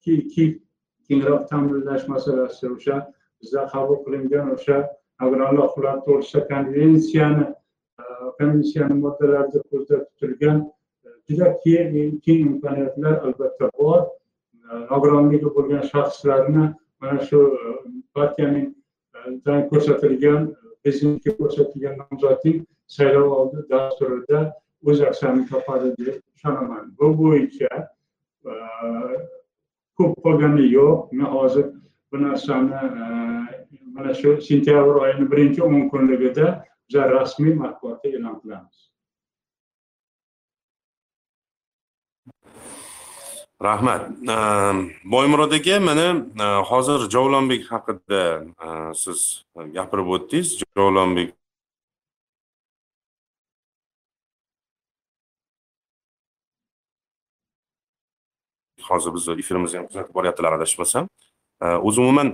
kengroq 1.08 1.42
ta'minlash 1.50 2.04
masalasi 2.14 2.66
o'sha 2.74 2.96
bizda 3.40 3.66
qabul 3.72 3.98
qilingan 4.04 4.46
o'sha 4.54 4.76
nogironlik 5.20 5.64
huquqlari 5.66 6.00
to'g'risida 6.06 6.40
konvensiyani 6.52 7.46
e, 8.00 8.04
konvensiyani 8.38 8.94
moddalarida 9.04 9.60
ko'zda 9.70 9.96
tutilgan 10.06 10.58
e, 11.06 11.08
juda 11.28 11.48
keng 11.64 12.40
imkoniyatlar 12.50 13.14
albatta 13.26 13.66
bor. 13.78 14.00
Nogironligi 14.92 15.48
bo'lgan 15.56 15.82
shaxslarni 15.92 16.64
mana 17.00 17.18
shu 17.28 17.40
partiyaning 18.16 18.68
ko'rsatilgan 19.70 20.40
prezidentga 20.84 21.32
ko'rsatilgan 21.38 21.96
nomzodning 22.02 22.58
saylov 22.96 23.32
oldi 23.38 23.64
dasturida 23.70 24.40
o'z 24.88 25.00
aksini 25.08 25.46
topadi 25.50 25.90
deb 25.98 26.16
ishonaman 26.36 26.92
bu 26.98 27.10
bo'yicha 27.20 27.70
ko'p 29.98 30.14
qolgani 30.24 30.66
yo'q 30.76 31.12
men 31.18 31.26
hozir 31.36 31.66
bu 32.12 32.22
narsani 32.22 32.80
mana 33.94 34.14
shu 34.20 34.40
sentyabr 34.48 34.94
oyini 35.04 35.30
birinchi 35.32 35.62
o'n 35.68 35.88
kunligida 35.92 36.46
biz 36.88 37.00
rasmiy 37.16 37.54
matbuotda 37.62 38.08
e'lon 38.16 38.36
qilamiz 38.42 38.76
rahmat. 43.68 44.02
E, 44.34 44.36
boymurod 45.12 45.52
aka 45.58 45.80
mana 45.88 46.06
hozir 46.70 47.00
javlonbek 47.14 47.62
haqida 47.72 48.22
siz 49.02 49.20
gapirib 49.76 50.08
o'tdingiz. 50.14 50.48
Javlonbek 50.76 51.28
hozir 58.88 59.14
bizni 59.14 59.32
efirimizni 59.42 59.78
ham 59.78 59.86
kuzatib 59.86 60.14
boryaptilar 60.14 60.52
adashmasam 60.58 61.08
o'zi 61.88 62.00
umuman 62.00 62.28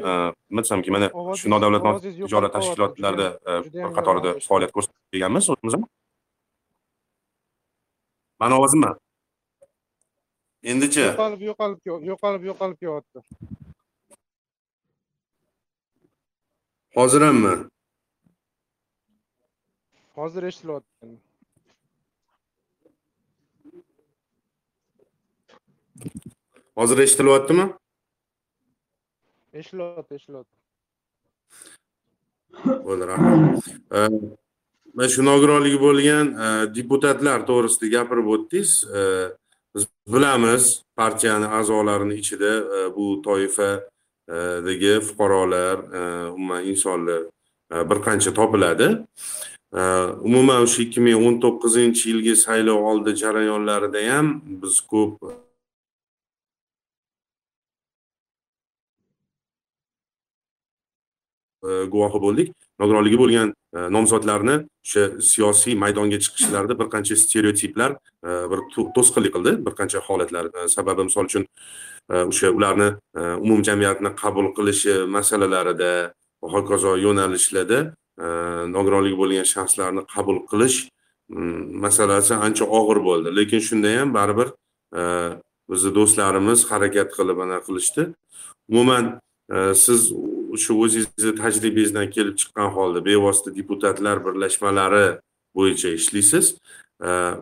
nima 0.50 0.62
desamki 0.64 0.90
mana 0.96 1.08
shu 1.40 1.50
nodavlat 1.54 2.02
tijorat 2.02 2.52
tashkilotlarida 2.56 3.26
bir 3.74 3.92
qatorida 3.98 4.30
faoliyat 4.48 4.72
ko'rsatib 4.76 4.98
kelganmiz 5.12 5.50
o'zimiz 5.54 5.74
ham. 5.76 5.84
Mani 8.40 8.54
ovozimmi 8.58 8.90
endichi? 10.62 11.06
Yo'qolib 11.06 11.42
yo'qolib 11.48 12.06
yo'qolib 12.10 12.42
yo'qolib 12.50 12.78
kelyapti 12.82 13.20
hozir 16.96 17.22
hammi 17.22 17.54
hozir 20.20 20.42
eshitilyapti 20.42 21.06
hozir 26.80 26.98
eshitilyaptimi 27.06 27.66
eshitilyapti 29.52 30.14
eshitilyapti 30.14 30.56
bo'ldi 32.86 33.04
rahmat. 33.12 33.64
Mana 34.94 35.08
shu 35.08 35.22
nogironligi 35.24 35.78
bo'lgan 35.86 36.26
e, 36.44 36.46
deputatlar 36.76 37.44
to'g'risida 37.48 37.86
gapirib 37.96 38.26
o'tdingiz. 38.34 38.72
E, 38.98 39.00
biz 39.74 39.86
bilamiz 40.08 40.82
partiyani 40.96 41.46
a'zolarini 41.46 42.14
ichida 42.14 42.52
e, 42.76 42.96
bu 42.96 43.22
toifadagi 43.22 45.00
fuqarolar 45.00 45.78
e, 45.98 46.30
umuman 46.30 46.66
insonlar 46.66 47.22
e, 47.72 47.90
bir 47.90 47.98
qancha 48.06 48.34
topiladi. 48.34 48.98
Umuman 50.26 50.62
o'sha 50.66 50.82
ikki 50.82 51.00
ming 51.00 51.26
o'n 51.26 51.36
to'qqizinchi 51.44 52.08
yilgi 52.10 52.32
saylov 52.36 52.80
oldi 52.90 53.14
jarayonlarida 53.22 54.00
ham 54.12 54.26
biz 54.62 54.80
ko'p 54.80 55.12
E, 61.60 61.84
guvohi 61.92 62.20
bo'ldik. 62.24 62.52
Nogironligi 62.80 63.18
bo'lgan 63.20 63.50
e, 63.76 63.80
nomzodlarni 63.92 64.54
o'sha 64.84 65.02
siyosiy 65.30 65.74
maydonga 65.82 66.16
chiqishlarida 66.24 66.76
bir 66.80 66.88
qancha 66.94 67.16
stereotiplar 67.22 67.96
e, 68.24 68.30
bir 68.52 68.60
to'sqinlik 68.96 69.34
qildi. 69.34 69.52
Bir 69.66 69.74
qancha 69.80 70.00
holatlar 70.06 70.48
sababi 70.76 71.04
misol 71.08 71.28
uchun 71.28 71.44
o'sha 72.20 72.48
ularni 72.56 72.88
umumjamiyatni 73.44 74.14
qabul 74.22 74.48
qilishi 74.56 74.94
masalalarida 75.16 75.90
va 76.42 76.48
hokazo 76.54 76.96
yo'nalishlarda 77.06 77.80
nogironligi 78.76 79.20
bo'lgan 79.22 79.46
shaxslarni 79.52 80.06
qabul 80.14 80.40
qilish 80.50 80.78
masalasi 81.84 82.34
ancha 82.46 82.64
og'ir 82.80 83.04
bo'ldi. 83.08 83.36
Lekin 83.38 83.60
shunda 83.68 83.92
ham 84.00 84.16
baribir 84.18 84.48
bizni 85.70 85.90
do'stlarimiz 85.98 86.66
harakat 86.72 87.08
qilib 87.16 87.38
ana 87.44 87.58
qilishdi. 87.66 88.02
Umuman 88.72 89.04
siz 89.84 90.00
shu 90.64 90.72
o'zingizni 90.84 91.32
tajribangizdan 91.42 92.10
kelib 92.16 92.36
chiqqan 92.40 92.68
holda 92.76 93.04
bevosita 93.08 93.50
deputatlar 93.58 94.16
birlashmalari 94.26 95.06
bo'yicha 95.56 95.88
ishlaysiz 95.98 96.46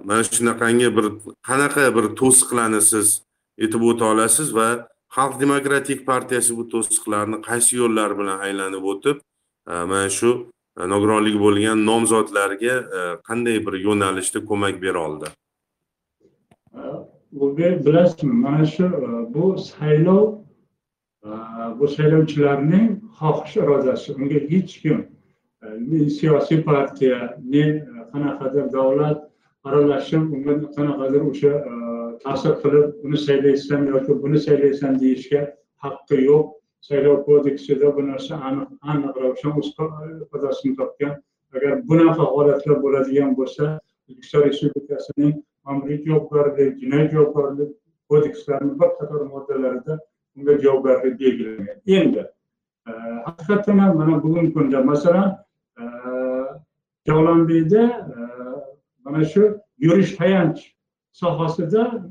mana 0.08 0.22
shunaqangi 0.36 0.88
bir 0.96 1.06
qanaqa 1.48 1.84
bir 1.96 2.06
to'siqlarni 2.20 2.80
siz 2.92 3.06
aytib 3.62 3.82
o'ta 3.90 4.04
olasiz 4.12 4.48
va 4.58 4.68
xalq 5.16 5.40
demokratik 5.40 6.06
partiyasi 6.06 6.56
bu 6.58 6.64
to'siqlarni 6.72 7.38
qaysi 7.48 7.76
yo'llar 7.80 8.10
bilan 8.18 8.38
aylanib 8.46 8.84
o'tib 8.92 9.16
e, 9.72 9.74
mana 9.92 10.08
shu 10.18 10.30
nogironligi 10.92 11.38
bo'lgan 11.46 11.84
nomzodlarga 11.90 12.74
e, 12.98 13.00
qanday 13.28 13.58
bir 13.66 13.74
yo'nalishda 13.86 14.44
ko'mak 14.50 14.82
bera 14.84 15.00
oldi? 15.08 15.26
Bilasizmi 17.86 18.34
mana 18.46 18.66
shu 18.74 18.84
e, 18.84 19.10
bu 19.34 19.44
saylov 19.70 20.24
bu 21.78 21.88
saylovchilarning 21.88 22.88
xohish 23.18 23.56
irodasi 23.62 24.14
unga 24.14 24.40
hech 24.50 24.74
kim 24.82 25.06
ne 25.78 26.10
siyosiy 26.10 26.62
partiya 26.64 27.38
ne 27.54 27.64
qanaqadir 28.12 28.72
davlat 28.72 29.18
aralashib 29.64 30.22
unga 30.34 30.54
qanaqadir 30.76 31.22
o'sha 31.30 31.52
e, 31.70 31.72
ta'sir 32.24 32.52
qilib 32.62 32.86
uni 33.06 33.18
saylaysan 33.26 33.86
yoki 33.92 34.12
buni 34.22 34.38
saylaysan 34.46 35.00
deyishga 35.02 35.40
haqqi 35.84 36.16
yo'q. 36.30 36.46
Saylov 36.88 37.16
kodeksida 37.26 37.96
bu 37.96 38.02
narsa 38.10 38.34
aniq 38.48 38.68
aniq 38.92 39.14
ravshan 39.24 39.52
o'z 39.60 39.68
ifodasini 40.24 40.76
topgan. 40.80 41.14
Agar 41.56 41.72
bunaqa 41.88 42.24
holatlar 42.34 42.76
bo'ladigan 42.84 43.30
bo'lsa 43.40 43.64
o'zbekiston 44.08 44.42
respublikasining 44.48 45.34
ma'muriy 45.66 45.98
javobgarlik 46.06 46.78
jinoyat 46.82 47.08
javobgarlik 47.14 47.70
kodekslarini 48.10 48.74
bir 48.80 48.90
qator 48.98 49.20
moddalarida 49.32 49.98
unga 50.38 50.58
javobgarlik 50.62 51.20
belgilangan. 51.20 51.76
Endi 51.86 52.22
e, 52.88 52.92
haqiqatdan 53.26 53.78
ham 53.78 53.96
mana 53.96 54.22
bugungi 54.22 54.52
kunda 54.52 54.82
masalan 54.82 55.38
e, 55.80 55.84
javlonbekda 57.06 57.82
e, 58.16 58.18
mana 59.04 59.24
shu 59.24 59.60
yurish 59.78 60.16
tayanch 60.16 60.60
sohasida 61.12 62.04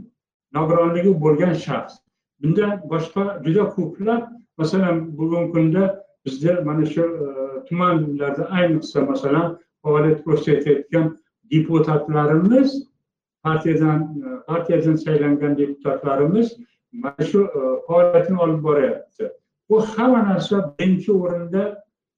nogironligi 0.53 1.11
bo'lgan 1.23 1.53
shaxs. 1.65 1.93
Bunda 2.41 2.65
boshqa 2.91 3.23
juda 3.45 3.63
ko'plab 3.75 4.23
masalan 4.57 5.17
bugungi 5.17 5.51
kunda 5.53 5.83
bizda 6.25 6.61
mana 6.67 6.85
shu 6.85 7.03
tumanlarda 7.67 8.43
ayniqsa 8.57 9.01
masalan 9.11 9.47
faoliyat 9.83 10.23
ko'rsatayotgan 10.23 11.17
deputatlarimiz 11.51 12.69
partiyadan 13.43 13.99
partiyadan 14.47 14.95
saylangan 14.95 15.57
deputatlarimiz 15.57 16.57
mana 17.03 17.23
shu 17.29 17.39
e, 17.59 17.61
faoliyatini 17.87 18.41
olib 18.45 18.63
boryapti. 18.63 19.31
Bu 19.69 19.81
hamma 19.81 20.21
narsa 20.29 20.75
birinchi 20.79 21.11
o'rinda 21.11 21.63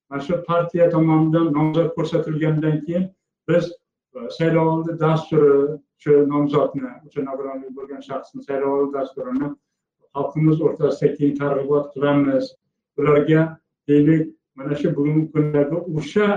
mana 0.10 0.22
shu 0.22 0.44
partiya 0.48 0.90
tomonidan 0.90 1.54
nomzod 1.54 1.90
ko'rsatilgandan 1.96 2.82
keyin 2.86 3.06
biz 3.50 3.72
e, 4.16 4.30
saylovoldi 4.38 5.00
dasturi 5.00 5.54
shu 6.04 6.12
nomzodni 6.32 6.90
o'sha 7.08 7.22
nogironligi 7.30 7.76
bo'lgan 7.80 8.02
shaxsni 8.10 8.44
saylovoldi 8.48 8.94
dasturini 8.98 9.48
xalqimiz 10.16 10.62
o'rtasida 10.68 11.16
keng 11.18 11.38
targ'ibot 11.42 11.86
qilamiz. 11.94 12.44
Ularga 13.00 13.42
deylik 13.88 14.24
mana 14.56 14.76
shu 14.82 14.96
bugungi 14.96 15.26
kundagi 15.34 15.78
o'sha 16.00 16.28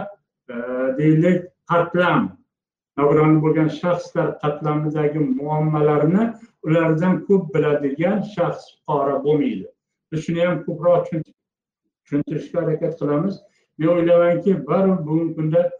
e, 0.53 0.55
deylik 1.01 1.39
qatlam 1.71 2.23
nogiron 2.99 3.35
bo'lgan 3.45 3.69
shaxslar 3.81 4.29
qatlamidagi 4.43 5.21
muammolarni 5.39 6.25
ulardan 6.67 7.15
ko'p 7.27 7.55
biladigan 7.55 8.19
shaxs 8.35 8.65
fuqaro 8.75 9.17
bo'lmaydi. 9.27 9.69
Biz 10.11 10.25
shuni 10.27 10.41
ham 10.47 10.59
ko'proq 10.67 11.05
tushuntirishga 12.05 12.59
harakat 12.63 12.99
qilamiz. 13.01 13.35
Men 13.79 13.89
o'ylaymanki 13.95 14.53
baribir 14.67 14.99
bugungi 15.07 15.35
kunda 15.39 15.71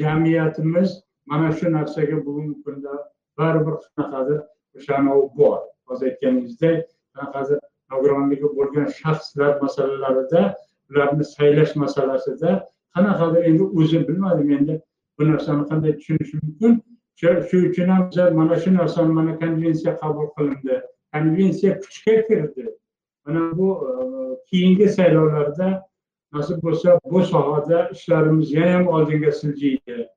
jamiyatimiz 0.00 0.90
mana 1.26 1.52
shu 1.58 1.72
narsaga 1.72 2.16
bugungi 2.26 2.56
kunda 2.64 2.92
baribir 3.38 3.74
qanaqadir 3.84 4.40
o'shanavi 4.76 5.24
bor. 5.38 5.58
Hozir 5.88 6.06
aytganingizdek 6.10 6.78
qanaqadir 7.14 7.58
nogironligi 7.92 8.48
bo'lgan 8.58 8.88
shaxslar 9.00 9.52
masalalarida 9.64 10.42
ularni 10.90 11.24
saylash 11.36 11.76
masalasida 11.84 12.50
qanaqadir 12.94 13.42
endi 13.50 13.64
o'zi 13.80 13.98
bilmadim 14.08 14.50
endi 14.58 14.74
bu 15.18 15.22
narsani 15.32 15.64
qanday 15.70 15.92
tushunish 15.98 16.32
mumkin. 16.40 16.72
Shu 17.16 17.28
shu 17.48 17.56
uchun 17.68 17.88
ham 17.88 18.10
biz 18.10 18.32
mana 18.32 18.60
shu 18.60 18.74
narsani 18.74 19.12
mana 19.12 19.38
konvensiya 19.38 19.96
qabul 19.96 20.28
qilindi. 20.36 20.82
Konvensiya 21.12 21.80
kuchga 21.80 22.26
kirdi. 22.26 22.66
Mana 23.26 23.56
bu 23.58 23.68
e, 23.88 23.92
keyingi 24.50 24.88
saylovlarda 24.88 25.82
nasib 26.32 26.62
bo'lsa 26.62 26.98
bu 27.04 27.22
sohada 27.22 27.88
ishlarimiz 27.88 28.52
yana 28.52 28.72
ham 28.74 28.86
oldinga 28.88 29.32
siljiydi. 29.32 30.08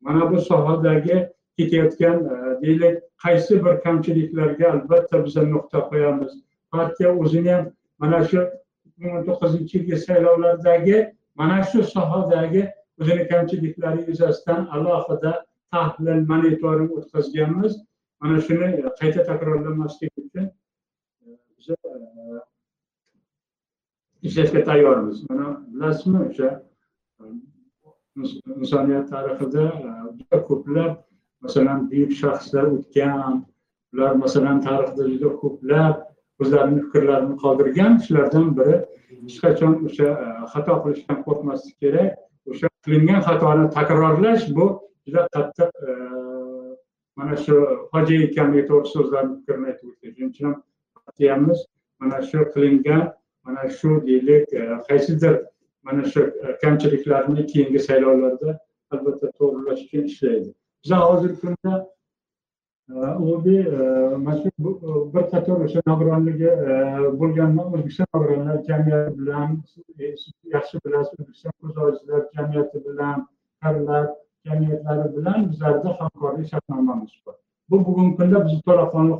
Mana 0.00 0.30
bu 0.30 0.40
sohadagi 0.40 1.28
ketayotgan 1.58 2.24
e, 2.24 2.62
deylik 2.62 3.02
qaysi 3.24 3.64
bir 3.64 3.80
kamchiliklarga 3.80 4.72
albatta 4.72 5.24
biz 5.24 5.36
nuqta 5.36 5.80
qo'yamiz. 5.90 6.32
Partiya 6.72 7.16
o'zini 7.16 7.52
ham 7.52 7.64
mana 7.98 8.24
shu 8.24 8.40
ikki 8.86 9.04
ming 9.04 9.16
o'n 9.18 9.24
to'qqizinchi 9.28 9.78
yilgi 9.78 9.96
saylovlardagi 10.06 10.98
mana 11.34 11.64
shu 11.64 11.82
sohadagi 11.94 12.62
o'zini 13.00 13.28
kamchiliklari 13.28 14.04
yuzasidan 14.08 14.66
alohida 14.66 15.32
tahlil 15.72 16.20
monitoring 16.32 16.90
o'tkazganmiz. 16.98 17.76
Mana 18.20 18.40
shuni 18.40 18.68
e, 18.80 18.90
qayta 19.00 19.24
takrorlamaslik 19.30 20.12
uchun 20.22 20.46
e, 20.46 20.50
biz 21.58 21.68
e, 21.70 21.76
ishlashga 24.22 24.64
tayyormiz. 24.70 25.24
Mana 25.30 25.46
bilasizmi 25.74 26.24
o'sha 26.28 26.50
insoniyat 28.56 29.06
tarixida 29.12 29.64
juda 30.18 30.38
ko'plab 30.48 30.92
masalan 31.44 31.86
buyuk 31.90 32.12
shaxslar 32.22 32.66
o'tgan 32.76 33.44
ular 33.92 34.12
masalan 34.24 34.60
tarixda 34.66 35.10
juda 35.12 35.30
ko'plab 35.42 35.94
o'zlarini 36.42 36.80
fikrlarini 36.86 37.36
qoldirgan 37.44 38.00
shulardan 38.06 38.48
biri 38.58 38.76
hech 39.22 39.38
qachon 39.44 39.74
o'sha 39.88 40.08
xato 40.52 40.74
qilishdan 40.82 41.18
qo'rqmaslik 41.26 41.76
kerak. 41.84 42.10
O'sha 42.50 42.68
qilingan 42.84 43.20
xatoni 43.28 43.64
takrorlash 43.78 44.44
bu 44.56 44.66
juda 45.08 45.28
qattiq 45.34 45.70
e, 45.88 45.92
mana 47.16 47.36
shu 47.44 47.54
fojia 47.92 48.24
ekanligi 48.28 48.64
to'g'ri 48.70 48.92
so'zlarni 48.94 49.36
fikrini 49.40 49.70
aytib 49.72 49.88
o'tgan 49.90 50.14
shuning 50.14 50.30
uchun 50.32 50.48
ham 50.48 50.56
partiyamiz 51.06 51.66
mana 52.00 52.22
shu 52.30 52.44
qilingan 52.54 53.04
mana 53.44 53.68
shu 53.78 53.90
deylik 54.08 54.52
e, 54.60 54.64
qaysidir 54.88 55.34
mana 55.82 56.04
shu 56.12 56.22
e, 56.44 56.56
kamchiliklarni 56.62 57.46
keyingi 57.52 57.84
saylovlarda 57.88 58.58
albatta 58.96 59.32
to'g'rilash 59.38 59.84
uchun 59.86 60.10
ishlaydi. 60.12 60.50
Biza 60.84 60.98
hozirgi 61.06 61.40
kunda 61.44 61.74
o'zi 63.32 63.56
mana 64.24 64.36
shu 64.42 64.50
bir 65.14 65.24
qator 65.32 65.64
o'sha 65.64 65.80
nogironligi 65.90 66.52
bo'lgan 67.20 67.58
o'zbekiston 67.64 68.06
nogironlar 68.14 68.62
jamiyati 68.68 69.18
bilan 69.18 69.58
yaxshi 70.54 70.76
bilasiz 70.84 71.20
o'zbekiston 71.20 71.54
ko'z 71.62 71.76
ojizlar 71.88 72.22
jamiyati 72.36 72.78
bilan 72.86 73.26
qarilar 73.62 74.06
jamiyatlari 74.46 75.16
bilan 75.16 75.50
bizlarda 75.50 75.96
hamkorlik 76.00 76.46
shartnomamiz 76.52 77.12
bor. 77.26 77.34
Bu 77.70 77.84
bugungi 77.86 78.16
kunda 78.16 78.44
bizni 78.46 78.62
to'laqonli 78.68 79.16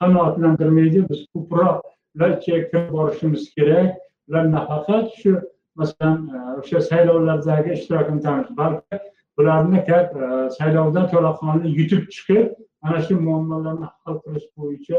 qanoatlantirmaydi. 0.00 1.08
Biz 1.10 1.20
ko'proq 1.34 1.80
ular 2.14 2.30
ichiga 2.38 2.60
kirib 2.70 2.92
borishimiz 2.92 3.42
kerak. 3.54 3.96
Ular 4.28 4.44
nafaqat 4.52 5.06
shu 5.20 5.32
masalan 5.80 6.18
o'sha 6.60 6.80
saylovlardagi 6.90 7.70
ishtirokini 7.78 8.20
ta'minlash 8.24 8.56
balki 8.60 8.96
bularni 9.38 9.84
ka- 9.88 10.50
saylovdan 10.58 11.06
to'laqonli 11.12 11.68
yutib 11.78 12.02
chiqib 12.14 12.46
mana 12.82 12.98
shu 13.06 13.14
muammolarni 13.26 13.86
hal 14.02 14.14
qilish 14.24 14.48
bo'yicha 14.58 14.96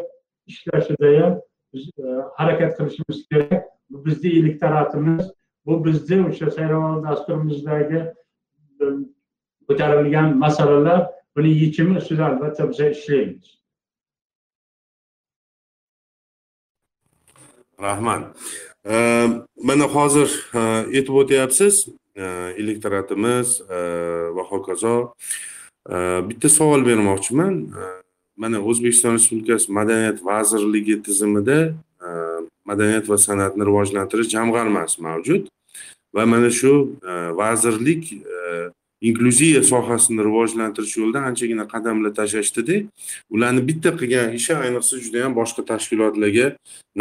ishlashida 0.51 1.09
ham 1.19 1.33
biz 1.73 1.83
harakat 2.37 2.71
qilishimiz 2.77 3.19
kerak. 3.31 3.63
Bu 3.89 4.05
bizni 4.05 4.29
elektoratimiz 4.39 5.25
bu 5.65 5.85
bizni 5.85 6.17
o'sha 6.29 6.51
saylovoldi 6.57 7.07
dasturimizdagi 7.07 7.99
ko'tarilgan 9.67 10.37
masalalar 10.37 11.07
buni 11.35 11.49
yechimi 11.63 11.97
ustida 11.97 12.25
albatta 12.25 12.69
biza 12.69 12.89
ishlaymiz. 12.89 13.47
Rahmat 17.79 18.23
mana 19.63 19.83
hozir 19.83 20.29
e, 20.53 20.59
aytib 20.97 21.15
o'tyapsiz. 21.21 21.87
E, 22.15 22.23
elektoratimiz 22.57 23.61
e, 23.61 23.79
va 24.35 24.43
hokazo. 24.43 25.13
Bitta 26.29 26.49
savol 26.49 26.85
bermoqchiman. 26.85 27.55
Mana 28.37 28.59
o'zbekiston 28.61 29.15
respublikasi 29.17 29.71
madaniyat 29.71 30.19
vazirligi 30.25 31.01
tizimida 31.03 31.73
madaniyat 32.65 33.09
va 33.09 33.17
san'atni 33.17 33.65
rivojlantirish 33.65 34.29
jamg'armasi 34.35 35.01
mavjud. 35.01 35.47
Va 36.15 36.25
mana 36.25 36.49
shu 36.59 36.73
e, 37.11 37.11
vazirlik 37.41 38.13
e, 38.13 38.69
inklyuziya 39.01 39.63
sohasini 39.63 40.23
rivojlantirish 40.27 40.97
yo'lida 40.97 41.19
anchagina 41.29 41.65
qadamlar 41.73 42.11
tashlashdida 42.19 42.77
ularni 43.35 43.61
bitta 43.69 43.91
qilgan 43.99 44.33
ishi 44.39 44.53
ayniqsa 44.63 44.95
judayam 45.05 45.35
boshqa 45.39 45.61
tashkilotlarga 45.71 46.47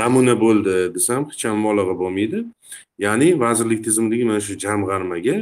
namuna 0.01 0.35
bo'ldi 0.45 0.75
desam 0.97 1.23
hech 1.31 1.45
ham 1.49 1.59
mubolag'a 1.63 1.95
bo'lmaydi. 2.03 2.39
Ya'ni 3.05 3.29
vazirlik 3.45 3.81
tizimidagi 3.87 4.25
mana 4.31 4.41
shu 4.47 4.55
jamg'armaga 4.65 5.37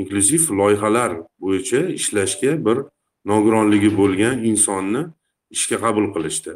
inklyuziv 0.00 0.42
loyihalar 0.60 1.10
bo'yicha 1.44 1.80
ishlashga 2.00 2.52
bir 2.66 2.78
nogironligi 3.30 3.90
bo'lgan 4.00 4.44
insonni 4.50 5.02
ishga 5.56 5.76
qabul 5.84 6.06
qilishdi. 6.14 6.50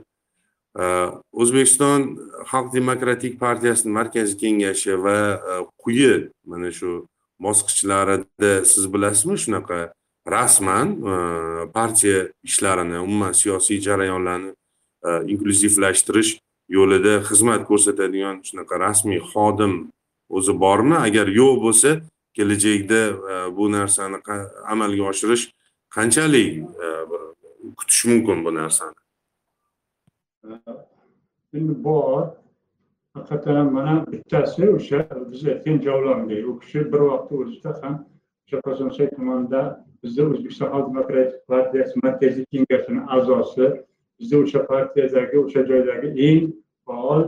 O'zbekiston 0.74 2.18
xalq 2.48 2.72
demokratik 2.72 3.40
partiyasini 3.40 3.92
markaziy 3.92 4.38
kengashi 4.40 4.96
va 4.96 5.16
e, 5.36 5.66
quyi 5.78 6.30
mana 6.46 6.70
shu 6.72 7.06
bosqichlarida 7.40 8.64
siz 8.64 8.86
bilasizmi 8.92 9.36
shunaqa 9.44 9.92
rasman 10.26 10.88
e, 11.12 11.14
partiya 11.76 12.32
ishlarini 12.42 12.98
umuman 12.98 13.32
siyosiy 13.32 13.80
jarayonlarni 13.80 14.54
e, 15.04 15.10
inklyuzivlashtirish 15.32 16.38
yo'lida 16.68 17.20
xizmat 17.28 17.68
ko'rsatadigan 17.68 18.40
shunaqa 18.48 18.80
rasmiy 18.86 19.20
xodim 19.32 19.74
o'zi 20.30 20.52
bormi? 20.64 20.96
Agar 20.96 21.28
yo'q 21.28 21.60
bo'lsa 21.64 22.00
kelajakda 22.36 23.00
bu 23.56 23.68
narsani 23.72 24.18
amalga 24.72 25.04
oshirish 25.12 25.50
qanchalik 25.92 26.64
kutish 27.76 28.04
mumkin 28.08 28.44
bu 28.44 28.54
narsani? 28.54 29.01
Endi 31.56 31.84
bor 31.84 32.22
haqiqatdan 33.14 33.56
ham 33.56 33.72
mana 33.78 33.94
bittasi 34.12 34.62
o'sha 34.76 34.98
biz 35.30 35.46
aytgan 35.52 35.78
javlonbek 35.86 36.48
u 36.50 36.58
kishi 36.62 36.80
bir 36.92 37.02
vaqtni 37.10 37.36
o'zida 37.42 37.72
ham 37.82 37.94
o'sha 38.44 38.58
kosonsoy 38.66 39.08
tumanida 39.16 39.62
bizni 40.02 40.22
o'zbekiston 40.30 40.68
xalq 40.72 40.86
demokratik 40.90 41.40
partiyasi 41.52 41.94
markaziy 42.04 42.46
kengashini 42.52 43.02
a'zosi 43.16 43.66
bizni 44.18 44.36
o'sha 44.44 44.60
partiyadagi 44.72 45.36
o'sha 45.44 45.60
joydagi 45.70 46.08
eng 46.28 46.44
faol 46.86 47.22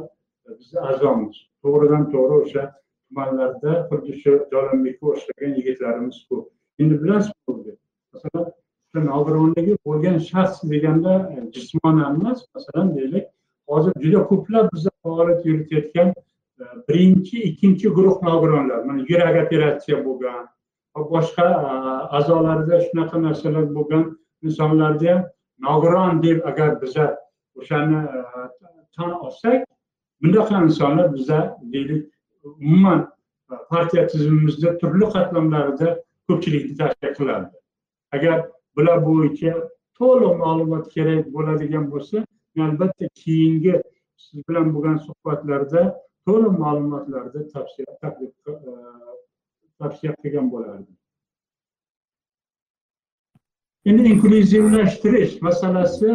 bizni 0.58 0.80
a'zomiz. 0.90 1.36
To'g'ridan 1.62 2.04
to'g'ri 2.14 2.34
o'sha 2.42 2.64
tumanlarda 3.08 3.72
xuddi 3.88 4.12
shu 4.22 4.32
javlonbekka 4.52 5.04
o'xshagan 5.12 5.52
yigitlarimiz 5.58 6.18
ko'p 6.28 6.82
endi 6.82 6.94
bilasizmi 7.02 7.42
bo'ldi 7.48 7.72
masalan 8.12 8.46
nogironligi 9.00 9.76
bo'lgan 9.86 10.18
shaxs 10.18 10.70
deganda 10.70 11.12
e, 11.32 11.50
jismonan 11.54 12.20
emas 12.20 12.38
masalan 12.54 12.96
deylik 12.96 13.26
hozir 13.68 13.92
juda 14.04 14.20
ko'plab 14.30 14.68
bizda 14.74 14.90
faoliyat 15.02 15.46
yuritayotgan 15.46 16.08
e, 16.08 16.64
birinchi 16.88 17.42
ikkinchi 17.42 17.88
guruh 17.88 18.22
nogironlar 18.22 18.84
mana 18.84 19.04
yurak 19.08 19.36
operatsiya 19.46 20.04
bo'lgan 20.06 20.42
va 20.94 21.02
boshqa 21.14 21.46
e, 21.68 21.70
a'zolarida 22.18 22.80
shunaqa 22.86 23.22
narsalar 23.26 23.64
bo'lgan 23.76 24.04
insonlarni 24.42 25.08
ham 25.12 25.22
nogiron 25.68 26.22
deb 26.22 26.46
agar 26.50 26.82
biza 26.82 27.06
o'shani 27.58 28.00
tan 28.96 29.10
olsak 29.26 29.60
bunaqa 30.22 30.62
insonlar 30.66 31.14
biza 31.14 31.58
deylik 31.72 32.04
umuman 32.44 33.08
partiya 33.70 34.06
tizimimizda 34.06 34.78
turli 34.78 35.06
qatlamlarida 35.14 35.88
ko'pchilikni 36.28 36.76
tashkil 36.80 37.14
qiladi. 37.18 37.46
Agar 38.16 38.36
bular 38.76 38.98
bo'yicha 39.08 39.52
to'liq 39.98 40.34
ma'lumot 40.44 40.84
kerak 40.94 41.24
bo'ladigan 41.34 41.84
bo'lsa 41.92 42.16
albatta 42.66 43.06
keyingi 43.20 43.74
siz 44.16 44.48
bilan 44.48 44.74
bo'lgan 44.74 44.96
suhbatlarda 45.06 45.82
to'liq 46.26 46.54
ma'lumotlarni 46.64 47.40
tavsiya 47.52 47.86
e, 48.04 48.42
tavsiya 49.78 50.12
qilgan 50.22 50.46
bo'lardim. 50.54 50.96
Endi 53.88 54.02
inklyuzivlashtirish 54.12 55.42
masalasi 55.42 56.08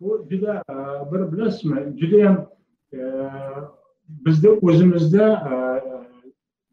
bu 0.00 0.26
juda 0.30 0.62
e, 0.72 0.74
bir 1.10 1.20
bilasizmi 1.32 1.80
judayam 2.00 2.36
e, 2.92 2.98
bizni 4.08 4.50
o'zimizda 4.50 5.26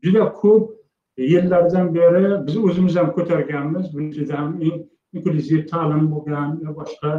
juda 0.04 0.34
ko'p 0.42 0.64
yillardan 1.18 1.96
beri 1.96 2.48
biz 2.48 2.58
o'zimiz 2.58 2.96
ham 2.96 3.10
ko'targanmiz. 3.18 3.94
Buni 3.94 4.14
juda 4.14 4.38
ham 4.40 4.52
inklyuziv 5.14 5.66
ta'lim 5.72 6.06
bo'lgan 6.14 6.50
e, 6.66 6.76
boshqa 6.80 7.12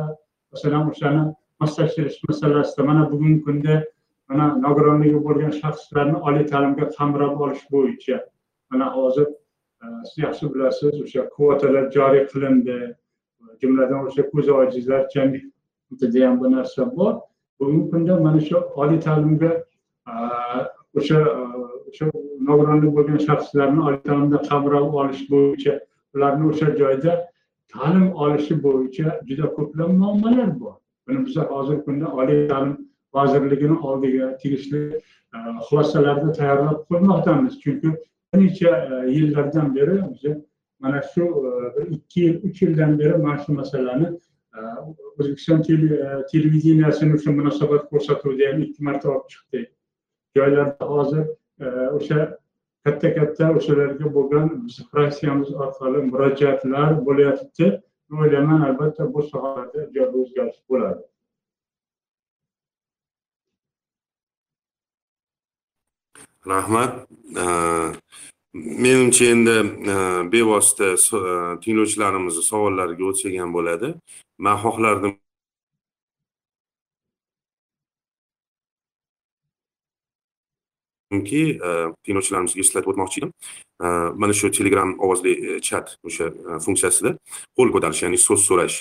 masalan 0.52 0.90
o'shani 0.92 1.22
moslashtirish 1.60 2.18
masalasida 2.28 2.86
mana 2.90 3.02
bugungi 3.12 3.40
kunda 3.46 3.74
mana 4.28 4.46
nogironligi 4.64 5.20
bo'lgan 5.26 5.52
shaxslarni 5.60 6.16
oliy 6.28 6.46
ta'limga 6.52 6.86
qamrab 6.96 7.40
olish 7.46 7.64
bo'yicha 7.74 8.16
mana 8.70 8.86
hozir 8.96 9.26
e, 9.82 9.84
siz 10.08 10.18
yaxshi 10.26 10.54
bilasiz 10.54 11.02
o'sha 11.04 11.28
kvotalar 11.34 11.84
joriy 11.96 12.24
qilindi. 12.32 12.78
Jumladan 13.62 14.00
o'sha 14.08 14.22
ko'zi 14.32 14.52
ojizlar 14.60 15.02
jamiyatida 15.14 16.26
ham 16.26 16.40
bu 16.40 16.46
narsa 16.56 16.82
bor. 16.96 17.14
Bugungi 17.60 17.90
kunda 17.90 18.20
mana 18.26 18.40
shu 18.48 18.56
oliy 18.82 19.00
ta'limga 19.06 19.52
e, 20.10 20.14
o'sha 20.98 21.18
o'sha 21.88 22.06
nogironlik 22.48 22.92
bo'lgan 22.96 23.20
shaxslarni 23.28 23.80
oliy 23.88 24.02
ta'limda 24.08 24.38
qamrab 24.48 24.94
olish 25.02 25.22
bo'yicha 25.32 25.74
ularni 26.14 26.44
o'sha 26.52 26.68
joyda 26.80 27.12
ta'lim 27.74 28.12
olishi 28.14 28.62
bo'yicha 28.62 29.20
juda 29.28 29.54
ko'plab 29.56 29.90
muammolar 30.00 30.60
bor. 30.60 30.74
Buni 31.08 31.26
biz 31.26 31.36
hozirgi 31.36 31.84
kunda 31.84 32.12
oliy 32.20 32.48
ta'lim 32.48 32.76
vazirligini 33.14 33.78
oldiga 33.78 34.36
tegishli 34.42 34.80
e, 35.34 35.38
xulosalarni 35.68 36.32
tayyorlab 36.38 36.78
qo'ymoqdamiz. 36.90 37.60
Chunki 37.62 37.88
bir 38.32 38.40
necha 38.42 38.72
e, 38.76 39.10
yillardan 39.16 39.74
beri 39.76 39.96
biza 40.12 40.32
mana 40.80 41.02
shu 41.12 41.24
e, 41.48 41.50
bir 41.76 41.84
ikki 41.96 42.20
yil 42.20 42.36
uch 42.48 42.62
yildan 42.62 42.98
beri 42.98 43.18
mana 43.18 43.38
shu 43.44 43.52
masalani 43.60 44.08
o'zbekiston 45.18 45.62
televideniyasini 46.32 47.18
shu 47.22 47.32
munosabat 47.38 47.90
ko'rsatuvida 47.90 48.52
ham 48.52 48.62
ikki 48.66 48.84
marta 48.88 49.10
olib 49.14 49.28
chiqdik. 49.32 49.66
Joylarda 50.36 50.84
hozir 50.94 51.24
o'sha 51.96 52.18
katta 52.86 53.08
katta 53.18 53.50
o'shalarga 53.58 54.06
bo'lgan 54.16 54.48
biz 54.66 54.76
fraksiyamiz 54.92 55.50
orqali 55.64 56.02
murojaatlar 56.10 56.90
bo'lyapti. 57.08 57.66
O'ylayman 58.20 58.60
albatta 58.68 59.04
bu 59.14 59.22
sohada 59.32 59.78
ijobiy 59.90 60.20
o'zgarish 60.24 60.60
bo'ladi. 60.70 61.02
Rahmat. 66.52 66.92
Menimcha 68.54 69.24
endi 69.34 69.56
e, 69.94 69.96
bevosita 70.32 70.86
e, 70.94 70.98
tinglovchilarimizni 71.62 72.44
savollariga 72.52 73.04
o'tsak 73.10 73.34
ham 73.40 73.50
bo'ladi. 73.58 73.88
Man 74.44 74.56
xohlardim 74.64 75.12
ki 81.10 81.42
tinglovchilarimizga 82.04 82.60
eslatib 82.64 82.90
o'tmoqchi 82.92 83.22
edim. 83.22 83.32
Mana 84.22 84.32
shu 84.32 84.50
telegram 84.50 84.96
ovozli 84.98 85.60
chat 85.62 85.96
o'sha 86.06 86.32
funksiyasida 86.64 87.16
qo'l 87.56 87.72
ko'tarish 87.74 88.02
ya'ni 88.04 88.18
so'z 88.18 88.42
so'rash 88.48 88.76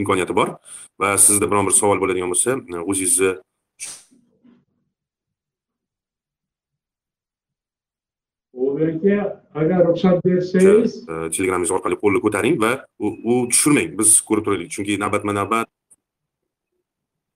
imkoniyati 0.00 0.34
bor. 0.40 0.56
Va 1.00 1.16
sizda 1.18 1.50
biron 1.50 1.66
bir 1.68 1.74
savol 1.80 1.98
bo'ladigan 2.02 2.30
bo'lsa 2.32 2.50
o'zingizni 2.90 3.36
aka 8.86 9.16
agar 9.54 9.80
ruxsat 9.88 10.24
bersangiz 10.24 10.92
telegramingiz 11.06 11.72
orqali 11.76 11.96
qo'lni 12.02 12.20
ko'taring 12.24 12.56
va 12.64 12.72
u 13.00 13.34
tushirmang. 13.52 13.90
Biz 13.98 14.20
ko'rib 14.28 14.44
turaylik. 14.46 14.70
Chunki 14.74 14.98
navbatma 15.00 15.32
navbat 15.32 15.66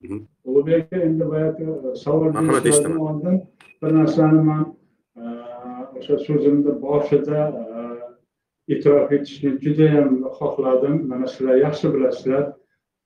aka 0.04 0.96
endi 0.96 1.24
boyagi 1.30 1.66
savol 2.04 2.34
berishlardan 2.34 2.96
oldin 2.96 3.42
bir 3.82 3.94
narsani 3.94 4.42
man 4.50 4.64
o'sha 5.98 6.18
so'zimni 6.26 6.72
boshida 6.84 7.40
e'tirof 8.72 9.12
etishni 9.12 9.50
judayam 9.64 10.10
xohladim 10.38 10.94
mana 11.10 11.26
sizlar 11.32 11.56
yaxshi 11.66 11.86
bilasizlar 11.94 12.44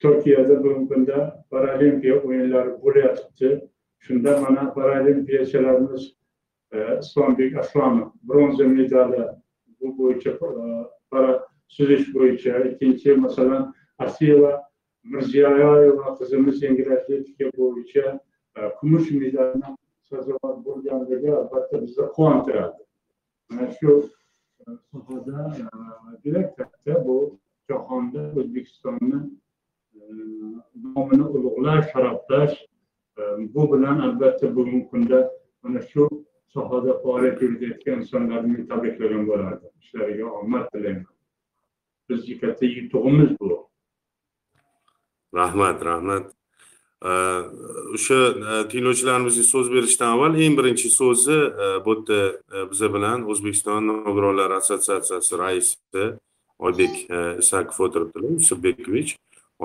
turkiyada 0.03 0.65
bugungi 0.65 0.89
kunda 0.93 1.19
paralimpiya 1.51 2.15
o'yinlari 2.27 2.73
bo'lyapti 2.85 3.49
shunda 4.05 4.33
mana 4.45 4.63
paralimpiyachilarimiz 4.77 6.03
islombek 7.03 7.57
aslonov 7.63 8.09
bronza 8.29 8.67
medali 8.77 9.23
bu 9.81 9.87
bo'yicha 9.99 10.31
para 11.11 11.33
suzish 11.77 12.07
bo'yicha 12.15 12.53
ikkinchi 12.71 13.17
masalan 13.25 13.75
asiyeva 13.99 14.53
mirziyoyeva 15.05 16.17
qizimiz 16.19 16.63
yengil 16.63 16.93
atletika 16.97 17.47
bo'yicha 17.59 18.05
e, 18.57 18.61
kumush 18.79 19.11
medalni 19.23 19.71
sazovor 20.11 20.57
bo'lganligi 20.67 21.31
albatta 21.41 21.83
bizni 21.83 22.07
quvontiradi. 22.17 22.83
Mana 23.51 23.71
shu 23.77 23.93
e, 24.67 24.71
sohada 24.91 25.39
e, 25.61 25.65
juda 26.25 26.43
katta 26.57 26.95
bu 27.07 27.17
jahonda 27.69 28.23
o'zbekistonni 28.41 29.21
nomini 30.85 31.25
ulug'lash 31.37 31.87
sharaflash 31.93 32.57
bu 33.55 33.63
bilan 33.73 33.99
albatta 34.07 34.57
bugungi 34.57 34.89
kunda 34.91 35.19
mana 35.63 35.81
shu 35.91 36.09
sohada 36.55 36.93
faoliyat 37.03 37.43
yuritayotgan 37.43 37.99
insonlarni 38.03 38.53
men 38.53 38.67
tabriklagan 38.67 39.27
bo'lardim 39.31 39.71
ishlariga 39.83 40.25
omad 40.41 40.67
tilayman. 40.73 41.15
Bizni 42.09 42.39
katta 42.41 42.67
yutug'imiz 42.67 43.31
bu. 43.41 43.64
Rahmat 45.35 45.85
rahmat. 45.91 46.33
O'sha 47.05 48.15
e, 48.15 48.69
tinglovchilarimizga 48.69 49.43
so'z 49.45 49.67
berishdan 49.73 50.15
avval 50.17 50.39
eng 50.41 50.55
birinchi 50.57 50.89
so'zni 50.91 51.37
e, 51.37 51.67
bu 51.85 51.97
yerda 51.97 52.21
e, 52.55 52.71
biza 52.71 52.89
bilan 52.95 53.27
o'zbekiston 53.31 53.87
nogironlar 53.91 54.51
assotsiatsiyasi 54.61 55.39
raisi 55.39 56.05
oybek 56.59 56.95
isakov 57.43 57.85
o'tiribdilar 57.87 58.31
yusufbekovich 58.39 59.13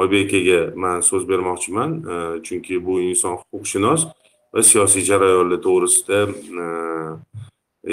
oybek 0.01 0.27
akaga 0.27 0.59
man 0.83 0.99
so'z 1.09 1.23
bermoqchiman 1.31 1.91
chunki 2.45 2.75
bu 2.85 2.99
inson 3.09 3.39
huquqshunos 3.39 4.01
va 4.53 4.61
siyosiy 4.71 5.03
jarayonlar 5.11 5.61
to'g'risida 5.67 6.19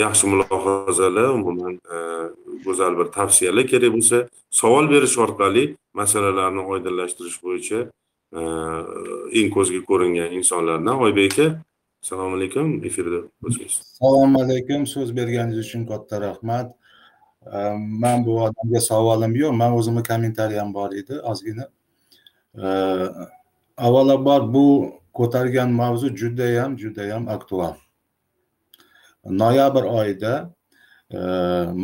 yaxshi 0.05 0.25
mulohazalar 0.33 1.29
umuman 1.39 1.75
go'zal 2.65 2.99
bir 2.99 3.09
tavsiyalar 3.19 3.67
kerak 3.73 3.93
bo'lsa 3.97 4.29
savol 4.51 4.91
berish 4.91 5.19
orqali 5.25 5.65
masalalarni 6.01 6.63
oydinlashtirish 6.73 7.39
bo'yicha 7.45 7.79
e, 8.39 8.41
eng 9.39 9.51
ko'zga 9.57 9.81
ko'ringan 9.91 10.33
insonlardan 10.39 10.97
oybek 11.07 11.33
aka 11.33 11.47
assalomu 12.03 12.37
alaykum 12.37 12.85
efirda 12.85 13.19
o'zingiz. 13.47 13.75
Assalomu 13.93 14.43
alaykum 14.45 14.87
so'z 14.87 15.17
berganingiz 15.17 15.59
uchun 15.67 15.87
katta 15.91 16.21
rahmat. 16.21 16.75
E, 17.53 17.57
man 18.03 18.27
bu 18.27 18.33
odamga 18.47 18.81
savolim 18.91 19.33
yo'q 19.43 19.53
man 19.63 19.73
o'zimni 19.79 20.03
kommentariyam 20.11 20.75
bor 20.75 20.91
edi 21.01 21.15
ozgina. 21.31 21.69
E, 22.55 22.67
Avvalambor 23.77 24.53
bu 24.55 24.67
ko'targan 25.13 25.71
mavzu 25.71 26.17
judayam 26.17 26.79
judayam 26.79 27.29
aktual. 27.29 27.75
Noyabr 29.25 29.83
oyida 29.83 30.56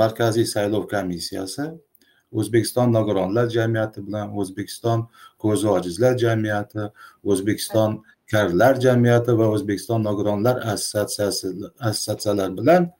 markaziy 0.00 0.46
saylov 0.54 0.88
komissiyasi 0.88 1.62
o'zbekiston 2.32 2.92
nogironlar 2.92 3.48
jamiyati 3.48 4.06
bilan 4.06 4.36
o'zbekiston 4.36 5.08
ko'zi 5.38 5.68
ojizlar 5.68 6.18
jamiyati 6.18 6.88
o'zbekiston 7.24 8.02
karlar 8.30 8.80
jamiyati 8.80 9.38
va 9.38 9.46
o'zbekiston 9.54 10.04
nogironlar 10.04 10.56
assotsiatsiyasi 10.72 11.48
assotsiatsiyalar 11.80 12.56
bilan 12.58 12.90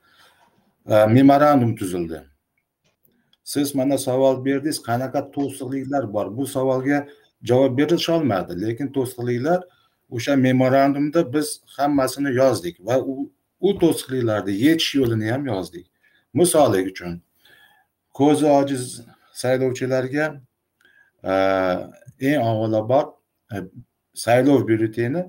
e, 0.89 1.05
memorandum 1.05 1.75
tuzildi. 1.75 2.21
Siz 3.43 3.75
mana 3.75 3.97
savol 3.97 4.45
berdingiz 4.45 4.79
qanaqa 4.89 5.31
to'siqliklar 5.35 6.13
bor? 6.13 6.37
Bu 6.37 6.45
savolga 6.45 7.07
javob 7.43 7.77
berisholmadi 7.77 8.61
lekin 8.61 8.87
to'siqliklar 8.97 9.59
o'sha 10.09 10.35
memorandumda 10.35 11.33
biz 11.33 11.47
hammasini 11.77 12.31
yozdik 12.41 12.75
va 12.87 12.95
u 13.01 13.29
u 13.67 13.69
to'siqliklarni 13.81 14.53
yechish 14.65 14.95
yo'lini 14.95 15.31
ham 15.31 15.45
yozdik. 15.45 15.92
Misol 16.33 16.73
uchun 16.73 17.21
ko'zi 18.13 18.45
ojiz 18.45 19.01
saylovchilarga 19.33 20.25
e, 21.23 21.33
eng 22.19 22.41
avvalambor 22.49 23.05
saylov 24.13 24.67
byulleteni 24.67 25.23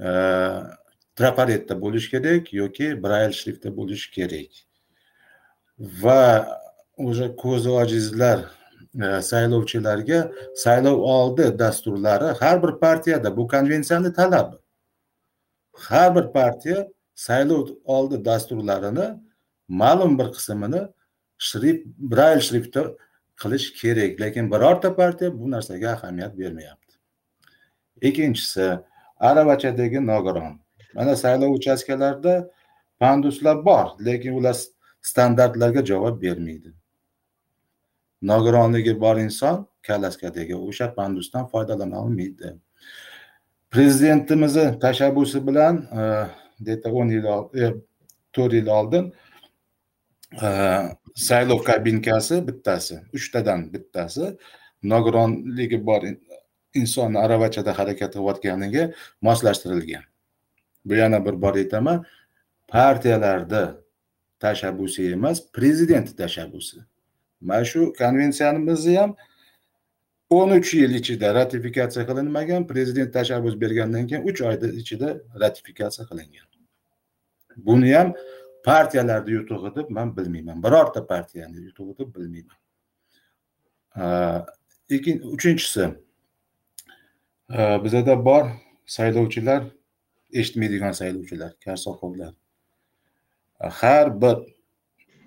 e, 0.00 0.10
traparetda 1.16 1.80
bo'lishi 1.82 2.10
kerak 2.10 2.52
yoki 2.52 3.02
brayl 3.02 3.32
shriftda 3.32 3.76
bo'lishi 3.76 4.10
kerak 4.16 4.52
va 6.02 6.22
o'sha 6.96 7.36
ko'zi 7.36 7.70
ojizlar 7.70 8.38
e, 9.04 9.22
saylovchilarga 9.30 10.20
saylov 10.64 10.98
oldi 11.16 11.58
dasturlari 11.58 12.28
har 12.40 12.62
bir 12.62 12.72
partiyada 12.84 13.36
bu 13.36 13.48
konvensiyani 13.48 14.12
talabi 14.12 14.56
har 15.72 16.14
bir 16.16 16.32
partiya 16.32 16.88
saylov 17.14 17.68
oldi 17.84 18.24
dasturlarini 18.24 19.25
ma'lum 19.68 20.18
bir 20.18 20.28
qismini 20.36 20.88
shrif 21.38 21.84
brayl 21.86 22.40
shriftda 22.40 22.96
qilish 23.36 23.66
kerak 23.80 24.20
lekin 24.20 24.50
birorta 24.50 24.96
partiya 24.96 25.38
bu 25.38 25.50
narsaga 25.50 25.90
ahamiyat 25.90 26.38
bermayapti. 26.38 26.94
Ikkinchisi 28.02 28.78
aravachadagi 29.20 30.06
nogiron. 30.06 30.60
Mana 30.94 31.16
saylov 31.16 31.50
uchastkalarida 31.50 32.50
panduslar 33.00 33.64
bor 33.64 33.86
lekin 34.04 34.32
ular 34.32 34.56
standartlarga 35.02 35.84
javob 35.84 36.22
bermaydi. 36.22 36.72
Nogironligi 38.22 39.00
bor 39.00 39.16
inson 39.16 39.68
kallaskadagi 39.82 40.56
o'sha 40.56 40.94
pandusdan 40.94 41.46
foydalana 41.46 42.02
olmaydi. 42.02 42.56
Prezidentimizni 43.70 44.78
tashabbusi 44.78 45.46
bilan 45.46 45.76
e, 45.76 46.28
где-то 46.60 46.90
o'n 46.90 47.08
yil 47.08 47.26
e, 47.54 47.74
to'rt 48.32 48.52
yil 48.52 48.66
oldin 48.66 49.04
e, 49.04 49.25
Э, 50.32 50.88
saylov 51.14 51.64
kabinkasi 51.64 52.48
bittasi 52.48 53.00
uchtadan 53.12 53.72
bittasi. 53.72 54.36
Nogironligi 54.82 55.86
bor 55.86 56.02
insonni 56.74 57.18
aravachada 57.18 57.78
harakat 57.78 58.14
qilayotganiga 58.14 58.92
moslashtirilgan. 59.20 60.02
Bu 60.84 60.94
yana 60.94 61.24
bir 61.26 61.42
bor 61.42 61.54
aytaman 61.54 62.04
partiyalarni 62.68 63.64
tashabbusi 64.40 65.12
emas 65.12 65.52
prezident 65.52 66.18
tashabbusi. 66.18 66.76
Mana 67.40 67.64
shu 67.64 67.92
konvensiyamizni 67.98 68.98
ham 68.98 69.16
o'n 70.30 70.50
uch 70.50 70.74
yil 70.74 70.94
ichida 71.00 71.34
ratifikatsiya 71.34 72.06
qilinmagan 72.06 72.66
prezident 72.66 73.12
tashabbus 73.14 73.60
bergandan 73.60 74.06
keyin 74.06 74.24
uch 74.30 74.40
oyni 74.40 74.68
ichida 74.80 75.08
ratifikatsiya 75.40 76.04
qilingan. 76.10 76.46
Buni 77.56 77.92
ham 77.94 78.14
partiyalarni 78.66 79.30
yutug'i 79.30 79.74
deb 79.76 79.90
man 79.90 80.16
bilmayman. 80.16 80.62
Birorta 80.62 81.06
partiyani 81.06 81.56
yutug'i 81.56 81.98
deb 81.98 82.14
bilmayman. 82.14 82.56
Ikkin 84.88 85.20
uchinchisi 85.20 85.84
bizada 87.84 88.24
bor 88.24 88.44
saylovchilar 88.86 89.62
eshitmaydigan 90.32 90.92
saylovchilar 90.92 91.52
karsoqovlar 91.64 92.34
har 93.58 94.22
bir 94.22 94.36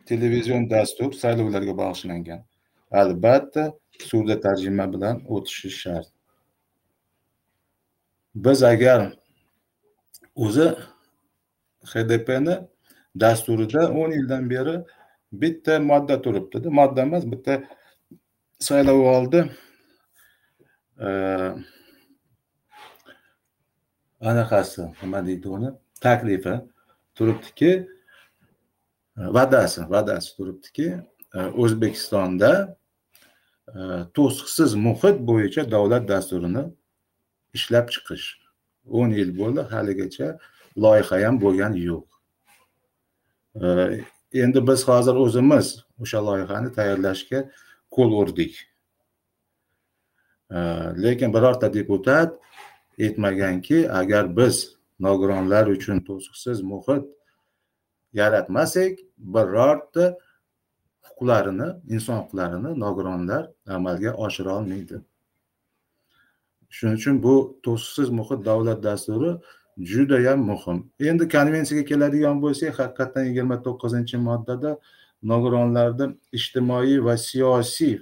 televizion 0.06 0.70
dastur 0.70 1.14
saylovlarga 1.14 1.78
bag'ishlangan. 1.78 2.42
Albatta 2.92 3.74
surda 4.00 4.42
tarjima 4.42 4.94
bilan 4.94 5.24
o'tishi 5.28 5.70
shart. 5.70 6.08
Biz 8.36 8.64
agar 8.64 9.14
o'zi 10.36 10.76
hdpni 11.92 12.56
dasturida 13.20 13.92
o'n 13.92 14.12
yildan 14.12 14.50
beri 14.50 14.76
bitta 15.32 15.80
modda 15.80 16.22
turibdida. 16.22 16.70
Modda 16.70 17.02
emas 17.02 17.26
bitta 17.32 17.64
saylov 18.60 19.00
oldi. 19.16 19.46
Anaqasi 24.22 24.82
nima 25.04 25.26
deydi 25.28 25.48
uni? 25.50 25.70
Taklifi 26.02 26.56
turibdiki 27.16 27.72
va'dasi 29.18 29.90
va'dasi 29.90 30.36
turibdiki 30.38 30.88
e, 31.36 31.40
o'zbekistonda 31.62 32.52
e, 33.68 33.80
to'siqsiz 34.16 34.76
muhit 34.76 35.18
bo'yicha 35.30 35.72
davlat 35.72 36.08
dasturini 36.08 36.64
ishlab 37.54 37.88
chiqish. 37.96 38.28
o'n 38.90 39.10
yil 39.20 39.32
bo'ldi 39.40 39.62
haligacha 39.72 40.28
loyiha 40.84 41.18
ham 41.26 41.36
bo'lgani 41.44 41.80
yo'q. 41.90 42.09
Endi 44.34 44.68
biz 44.68 44.88
hozir 44.88 45.16
o'zimiz 45.16 45.68
o'sha 46.02 46.20
loyihani 46.26 46.72
tayyorlashga 46.78 47.40
qo'l 47.96 48.12
urdik. 48.22 48.54
Lekin 51.04 51.34
birorta 51.34 51.74
deputat 51.74 52.40
aytmaganki 53.00 53.92
agar 53.92 54.38
biz 54.38 54.56
nogironlar 55.00 55.68
uchun 55.68 56.00
to'siqsiz 56.08 56.62
muhit 56.62 57.06
yaratmasak 58.14 58.94
birorta 59.18 60.18
huquqlarini 61.08 61.70
inson 61.96 62.18
huquqlarini 62.22 62.80
nogironlar 62.80 63.44
amalga 63.68 64.12
oshira 64.14 64.52
olmaydi. 64.60 65.02
Shuning 66.70 66.98
uchun 67.02 67.24
bu 67.24 67.60
to'siqsiz 67.64 68.10
muhit 68.10 68.46
davlat 68.46 68.84
dasturi 68.84 69.32
judayam 69.80 70.40
muhim. 70.40 70.92
Endi 71.00 71.28
konvensiyaga 71.28 71.86
keladigan 71.86 72.42
bo'lsak 72.44 72.80
haqiqatdan 72.80 73.24
yigirma 73.30 73.58
to'qqizinchi 73.66 74.18
moddada 74.18 74.78
nogironlarni 75.32 76.06
ijtimoiy 76.38 77.04
va 77.08 77.16
siyosiy 77.18 77.96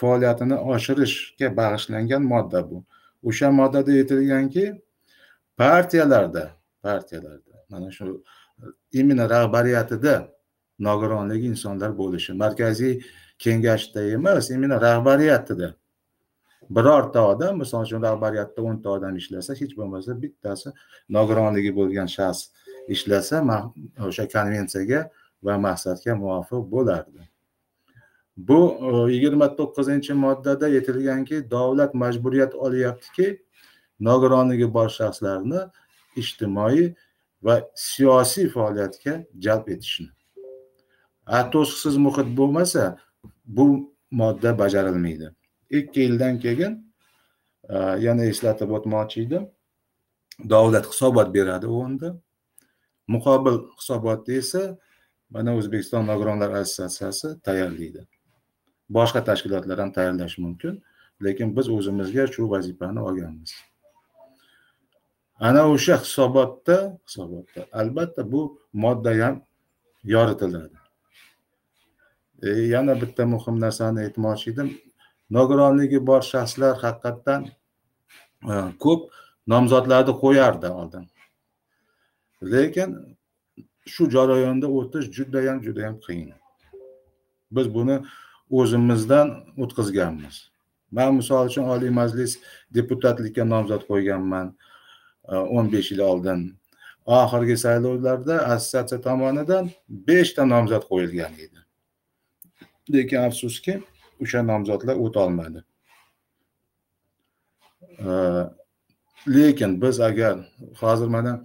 faoliyatini 0.00 0.56
oshirishga 0.74 1.48
bag'ishlangan 1.60 2.22
modda 2.32 2.60
bu. 2.70 2.84
O'sha 3.28 3.50
moddada 3.50 3.90
aytilganki 4.00 4.64
partiyalarda 5.56 6.44
partiyalarda 6.82 7.54
mana 7.70 7.90
shu 7.90 8.22
именно 8.92 9.30
rahbariyatida 9.30 10.14
nogironligi 10.78 11.46
insonlar 11.46 11.98
bo'lishi 11.98 12.32
markaziy 12.32 13.02
kengashda 13.38 14.00
emas 14.16 14.50
именно 14.50 14.80
rahbariyatida 14.80 15.74
birorta 16.70 17.26
odam 17.28 17.58
misol 17.58 17.82
uchun 17.86 18.02
rahbariyatda 18.02 18.62
o'nta 18.62 18.90
odam 18.96 19.16
ishlasa 19.16 19.54
hech 19.60 19.72
bo'lmasa 19.78 20.16
bittasi 20.22 20.72
nogironligi 21.16 21.72
bo'lgan 21.78 22.08
shaxs 22.16 22.40
ishlasa 22.94 23.42
o'sha 24.08 24.28
konvensiyaga 24.34 25.00
va 25.42 25.58
maqsadga 25.66 26.14
muvofiq 26.22 26.62
bo'lardi. 26.74 27.22
Bu 28.36 28.60
e, 28.88 29.12
yigirma 29.12 29.48
to'qqizinchi 29.58 30.12
moddada 30.24 30.66
aytilganki 30.66 31.50
davlat 31.50 31.94
majburiyat 32.02 32.54
olyaptiki 32.54 33.26
nogironligi 34.08 34.74
bor 34.76 34.88
shaxslarni 34.98 35.60
ijtimoiy 36.22 36.86
va 37.46 37.54
siyosiy 37.74 38.48
faoliyatga 38.54 39.14
jalb 39.46 39.68
etishni. 39.74 40.08
To'siqsiz 41.52 41.96
muhit 42.06 42.28
bo'lmasa 42.38 42.84
bu 43.56 43.66
modda 44.10 44.58
bajarilmaydi. 44.58 45.28
Ikki 45.70 46.00
yildan 46.00 46.38
keyin 46.40 46.92
e, 47.68 47.76
yana 48.06 48.24
eslatib 48.24 48.70
o'tmoqchi 48.76 49.22
edim. 49.26 49.48
Davlat 50.50 50.86
hisobot 50.92 51.34
beradi 51.34 51.66
o'nda. 51.66 52.14
Muqobil 53.08 53.58
hisobotni 53.78 54.34
esa 54.42 54.78
mana 55.30 55.54
o'zbekiston 55.56 56.06
nogironlar 56.06 56.50
assotsiatsiyasi 56.60 57.40
tayyorlaydi. 57.46 58.06
Boshqa 58.90 59.24
tashkilotlar 59.24 59.78
ham 59.78 59.92
tayyorlashi 59.92 60.42
mumkin 60.42 60.82
lekin 61.24 61.56
biz 61.56 61.68
o'zimizga 61.76 62.26
shu 62.26 62.50
vazifani 62.50 63.00
olganmiz. 63.00 63.52
Ana 65.40 65.62
o'sha 65.72 65.96
hisobotda 66.02 66.98
hisobotda 67.06 67.66
albatta 67.72 68.32
bu 68.32 68.42
modda 68.72 69.10
ham 69.24 69.42
yoritiladi. 70.04 70.76
E, 72.42 72.48
yana 72.48 73.00
bitta 73.00 73.26
muhim 73.26 73.60
narsani 73.60 74.00
aytmoqchi 74.00 74.50
edim. 74.50 74.68
Nogironligi 75.30 76.06
bor 76.06 76.22
shaxslar 76.32 76.74
haqiqatdan 76.84 77.42
e, 78.52 78.54
ko'p 78.84 79.00
nomzodlarni 79.52 80.14
qo'yardi 80.22 80.68
oldin. 80.80 81.04
Lekin 82.52 82.90
shu 83.86 84.10
jarayonda 84.10 84.66
o'tish 84.78 85.06
judayam 85.16 85.62
judayam 85.66 85.96
qiyin. 86.06 86.32
Biz 87.56 87.74
buni 87.74 87.96
o'zimizdan 88.50 89.28
o'tkazganmiz. 89.62 90.36
Man 90.90 91.14
misol 91.14 91.46
uchun 91.50 91.68
oliy 91.74 91.90
majlis 92.00 92.38
deputatlikka 92.74 93.44
nomzod 93.44 93.82
qo'yganman 93.90 94.46
e, 95.32 95.34
o'n 95.36 95.72
besh 95.72 95.92
yil 95.92 96.02
oldin. 96.10 96.40
Oxirgi 97.06 97.56
saylovlarda 97.64 98.36
assotsiatsiya 98.54 99.00
tomonidan 99.06 99.70
beshta 100.08 100.42
nomzod 100.52 100.84
qo'yilgan 100.90 101.32
edi. 101.44 101.58
Lekin 102.94 103.18
afsuski 103.28 103.80
o'sha 104.22 104.42
nomzodlar 104.42 104.96
o'tolmadi. 104.96 105.64
Lekin 109.28 109.82
biz 109.82 110.00
agar 110.00 110.38
hozir 110.80 111.06
mana 111.06 111.44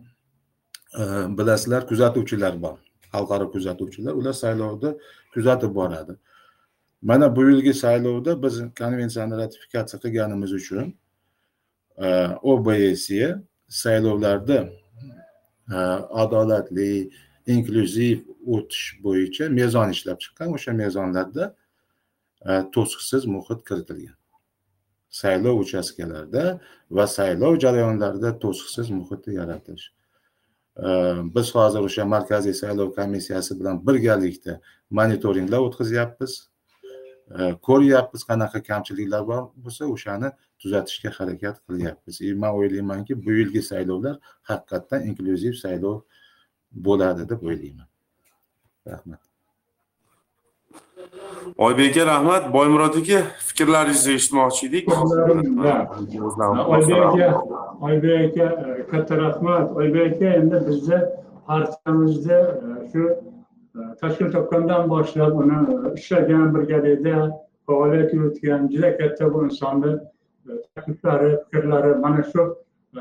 e, 1.00 1.04
bilasizlar 1.38 1.88
kuzatuvchilar 1.88 2.62
bor. 2.62 2.78
Xalqaro 3.14 3.52
kuzatuvchilar 3.52 4.14
ular 4.14 4.34
saylovni 4.34 4.98
kuzatib 5.34 5.76
boradi. 5.76 6.14
Mana 7.02 7.36
bu 7.36 7.50
yilgi 7.50 7.74
saylovda 7.74 8.44
biz 8.44 8.62
konvensiyani 8.80 9.38
ratifikatsiya 9.38 10.02
qilganimiz 10.02 10.54
uchun 10.54 10.96
obse 12.42 13.44
saylovlarda 13.68 14.70
e, 15.72 15.78
adolatli 16.22 17.10
inklyuziv 17.48 18.20
o'tish 18.48 19.00
bo'yicha 19.04 19.50
mezon 19.50 19.90
ishlab 19.90 20.20
chiqqan. 20.20 20.54
O'sha 20.54 20.74
mezonlarda 20.74 21.56
E, 22.46 22.54
to'siqsiz 22.74 23.26
muhit 23.36 23.62
kiritilgan. 23.68 24.18
Saylov 25.10 25.60
uchastkalarida 25.64 26.44
va 26.98 27.06
saylov 27.18 27.60
jarayonlarida 27.64 28.32
to'siqsiz 28.44 28.90
muhitni 29.00 29.38
yaratish. 29.42 29.86
E, 30.86 30.88
biz 31.36 31.48
hozir 31.56 31.88
o'sha 31.88 32.06
markaziy 32.16 32.56
saylov 32.62 32.92
komissiyasi 33.00 33.60
bilan 33.60 33.82
birgalikda 33.88 34.60
monitoringlar 35.00 35.66
o'tkazyapmiz. 35.68 36.34
E, 37.38 37.40
ko'ryapmiz 37.68 38.28
qanaqa 38.30 38.64
kamchiliklar 38.70 39.28
bor 39.32 39.44
bo'lsa 39.64 39.90
o'shani 39.96 40.30
tuzatishga 40.62 41.10
harakat 41.18 41.56
qilyapmiz. 41.68 42.22
И 42.22 42.34
man 42.42 42.52
o'ylaymanki 42.60 43.14
bu 43.26 43.32
yilgi 43.40 43.62
saylovlar 43.72 44.16
haqiqatdan 44.50 45.02
inklyuziv 45.10 45.54
saylov 45.64 45.98
bo'ladi 46.88 47.30
deb 47.30 47.42
o'ylayman. 47.50 47.88
Rahmat. 48.88 49.22
Oybek 51.58 51.98
aka 51.98 52.06
rahmat. 52.06 52.54
Boymurod 52.54 52.96
aka 53.02 53.20
fikrlaringizni 53.48 54.14
eshitmoqchi 54.14 54.68
edik. 54.68 54.90
Oybek 56.76 57.00
aka 57.06 57.44
oybek 57.82 58.38
aka 58.40 58.46
e, 58.80 58.88
katta 58.92 59.18
rahmat. 59.18 59.72
Oybek 59.76 60.16
aka 60.16 60.26
endi 60.26 60.58
bizni 60.68 61.00
partiyamizni 61.48 62.34
e, 62.34 62.90
shu 62.92 63.04
e, 63.10 63.16
tashkil 64.02 64.32
topgandan 64.32 64.90
boshlab 64.90 65.34
uni 65.44 65.58
ishlagan 66.00 66.56
birgalikda 66.56 67.32
faoliyat 67.68 68.14
yuritgan 68.14 68.70
juda 68.74 68.98
katta 68.98 69.34
bu 69.34 69.46
insonni 69.46 69.92
takliflari 70.76 71.38
fikrlari 71.44 71.96
mana 72.04 72.24
shu 72.32 72.42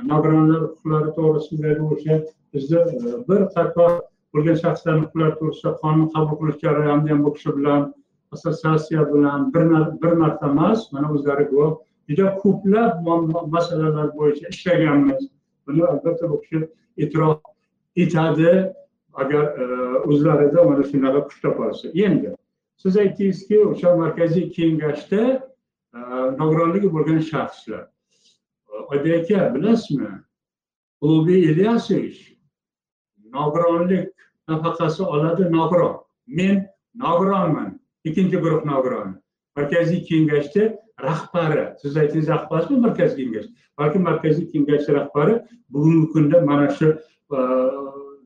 nogironlar 0.03 0.61
huquqlari 0.66 1.11
to'g'risidagi 1.16 1.82
o'sha 1.95 2.16
bizni 2.55 2.80
bir 3.28 3.42
qator 3.57 3.92
bo'lgan 4.34 4.57
shaxslarni 4.62 5.03
huquqlari 5.05 5.34
to'g'risida 5.40 5.72
qonun 5.82 6.09
qabul 6.14 6.36
qilish 6.40 6.59
jarayonida 6.64 7.11
ham 7.12 7.20
bu 7.26 7.32
kishi 7.36 7.57
bilan 7.59 7.80
assotsiatsiya 8.35 9.03
bilan 9.14 9.55
bir 9.55 9.66
bir 10.03 10.12
marta 10.22 10.47
emas 10.47 10.93
mana 10.93 11.12
o'zlari 11.14 11.45
guvoh 11.51 11.72
juda 12.09 12.26
ko'plab 12.43 12.93
masalalar 13.57 14.09
bo'yicha 14.18 14.49
ishlaganmiz. 14.55 15.20
Buni 15.66 15.85
albatta 15.85 16.30
bu 16.30 16.41
kishi 16.41 16.68
e'tirof 16.97 17.39
etadi 17.97 18.72
agar 19.14 19.45
e, 19.62 19.64
o'zlarida 20.09 20.64
mana 20.64 20.82
shunaqa 20.91 21.20
kuch 21.28 21.39
topolsa. 21.43 21.89
Endi 22.05 22.35
siz 22.76 22.97
aytdingizki 22.97 23.59
o'sha 23.70 23.97
markaziy 23.97 24.47
kengashda 24.57 25.22
e, 25.95 25.99
nogironligi 26.41 26.93
bo'lgan 26.97 27.20
shaxslar. 27.30 27.85
E, 28.72 28.72
Oybek 28.93 29.30
aka 29.30 29.55
bilasizmi? 29.55 30.12
Ulug'bek 31.05 31.45
ilyasovich 31.51 32.20
nogironlik 33.35 34.09
nafaqasi 34.49 35.03
oladi 35.03 35.53
nogiron 35.53 35.97
men 36.26 36.68
nogironman. 36.95 37.80
Ikkinchi 38.05 38.36
guruh 38.44 38.64
nogironi 38.64 39.14
markaziy 39.57 40.05
kengashda 40.05 40.78
rahbari. 41.02 41.66
Siz 41.82 41.96
aytdingiz 41.96 42.28
rahbarsizmi 42.28 42.80
markaziy 42.86 43.24
kengash? 43.24 43.48
Balki 43.78 43.98
markaziy 43.98 44.50
kengash 44.52 44.88
rahbari 44.88 45.40
bugungi 45.68 46.12
kunda 46.12 46.40
mana 46.40 46.70
shu 46.70 46.88
e, 47.36 47.38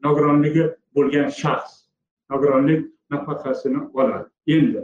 nogironligi 0.04 0.68
bo'lgan 0.94 1.28
shaxs. 1.40 1.88
Nogironlik 2.30 2.86
nafaqasini 3.10 3.80
oladi. 3.94 4.28
Endi 4.46 4.82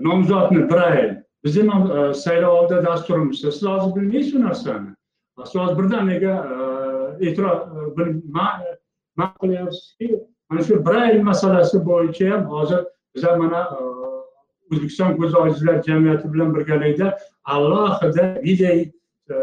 nomzodni 0.00 0.58
bir 0.58 0.70
brayl 0.70 1.16
bizni 1.44 1.64
e, 1.68 2.14
saylovoldi 2.14 2.84
dasturimizda 2.86 3.52
siz 3.52 3.68
hozir 3.68 3.96
bilmaysiz 3.96 4.34
bu 4.34 4.40
narsani. 4.40 4.90
Siz 5.44 5.54
hozir 5.54 5.78
birdaniga 5.78 6.34
e, 6.52 7.26
e'tirof 7.28 7.68
man 9.16 9.30
qilyapsizki 9.40 10.20
mana 10.50 10.62
shu 10.62 10.74
bir 10.74 10.86
brayl 10.86 11.22
masalasi 11.22 11.86
bo'yicha 11.86 12.30
ham 12.30 12.44
hozir 12.44 12.84
bizlar 13.14 13.36
mana 13.36 13.60
o'zbekiston 14.74 15.16
ko'zi 15.16 15.36
ojizlar 15.36 15.82
jamiyati 15.82 16.32
bilan 16.32 16.54
birgalikda 16.54 17.18
alohida 17.44 18.24
video 18.42 18.72
e, 18.74 19.36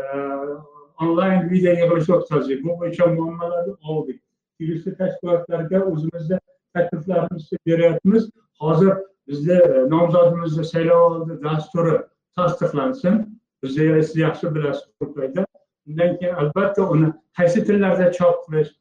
onlayn 1.01 1.49
video 1.51 1.73
yig'ilish 1.73 2.09
o'tkazdik. 2.15 2.63
Bu 2.65 2.77
bo'yicha 2.79 3.07
muammolarni 3.15 3.73
oldik. 3.93 4.21
Tegishli 4.59 4.95
tashkilotlarga 4.97 5.83
o'zimizni 5.91 6.39
takliflarimizni 6.73 7.57
beryapmiz. 7.67 8.29
Hozir 8.59 8.93
bizda 9.27 9.53
e, 9.53 9.85
nomzodimizni 9.93 10.65
saylovoldi 10.73 11.43
dasturi 11.43 11.95
tasdiqlansin. 12.35 13.23
Bizni 13.63 14.03
siz 14.03 14.15
yaxshi 14.17 14.55
bilasiz 14.55 14.87
turkiyada 15.01 15.45
undan 15.87 16.17
keyin 16.19 16.33
albatta 16.33 16.89
uni 16.89 17.13
qaysi 17.37 17.65
tillarda 17.65 18.11
chop 18.17 18.45
qilish 18.45 18.71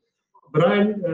brail 0.54 0.88
e, 1.10 1.12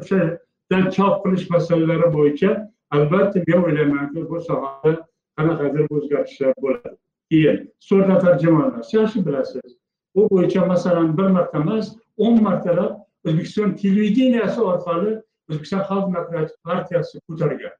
o'shadan 0.00 0.90
chop 0.96 1.24
qilish 1.24 1.50
masalalari 1.50 2.12
bo'yicha 2.16 2.50
albatta 2.90 3.42
men 3.48 3.62
o'ylaymanki 3.62 4.28
bu 4.30 4.40
sohada 4.40 4.92
qanaqadir 5.36 5.86
o'zgarishlar 5.96 6.54
bo'ladi. 6.64 6.96
Keyin 7.30 7.58
so'rda 7.88 8.18
tarjimonlar 8.24 8.82
siz 8.82 8.94
yaxshi 9.00 9.26
bilasiz 9.26 9.76
bu 10.14 10.30
bo'yicha 10.30 10.66
masalan 10.66 11.18
bir 11.18 11.28
marta 11.36 11.58
emas 11.58 11.86
o'n 12.18 12.42
martalab 12.42 12.92
o'zbekiston 13.26 13.70
televideniyasi 13.82 14.60
orqali 14.70 15.12
o'zbekiston 15.48 15.82
xalq 15.88 16.06
demokratik 16.08 16.56
partiyasi 16.64 17.20
ko'targan. 17.28 17.74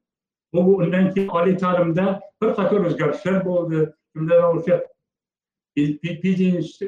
Bu 0.52 0.76
undan 0.82 1.14
keyin 1.14 1.28
oliy 1.28 1.56
ta'limda 1.56 2.06
bir 2.42 2.50
qator 2.58 2.80
o'zgarishlar 2.88 3.44
bo'ldi. 3.44 3.80
Jumladan 4.16 4.56
o'sha 4.56 4.76
pidi 6.02 6.46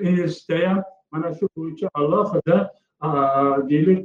universitetida 0.08 0.68
ham 0.68 0.82
mana 1.12 1.34
shu 1.34 1.48
bo'yicha 1.56 1.88
alohida 1.94 2.56
deylik 3.70 4.00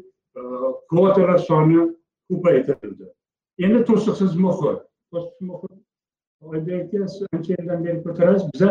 kvotalar 0.90 1.38
soni 1.38 1.80
ko'paytirildi. 2.30 3.06
Endi 3.66 3.80
to'siqsiz 3.90 4.36
muhit 4.46 4.80
to'siqsiz 5.12 5.42
muhit 5.50 5.72
aka 6.80 7.28
ancha 7.36 7.54
yildan 7.58 7.80
beri 7.86 8.04
ko'tarasiz 8.06 8.48
biza 8.54 8.70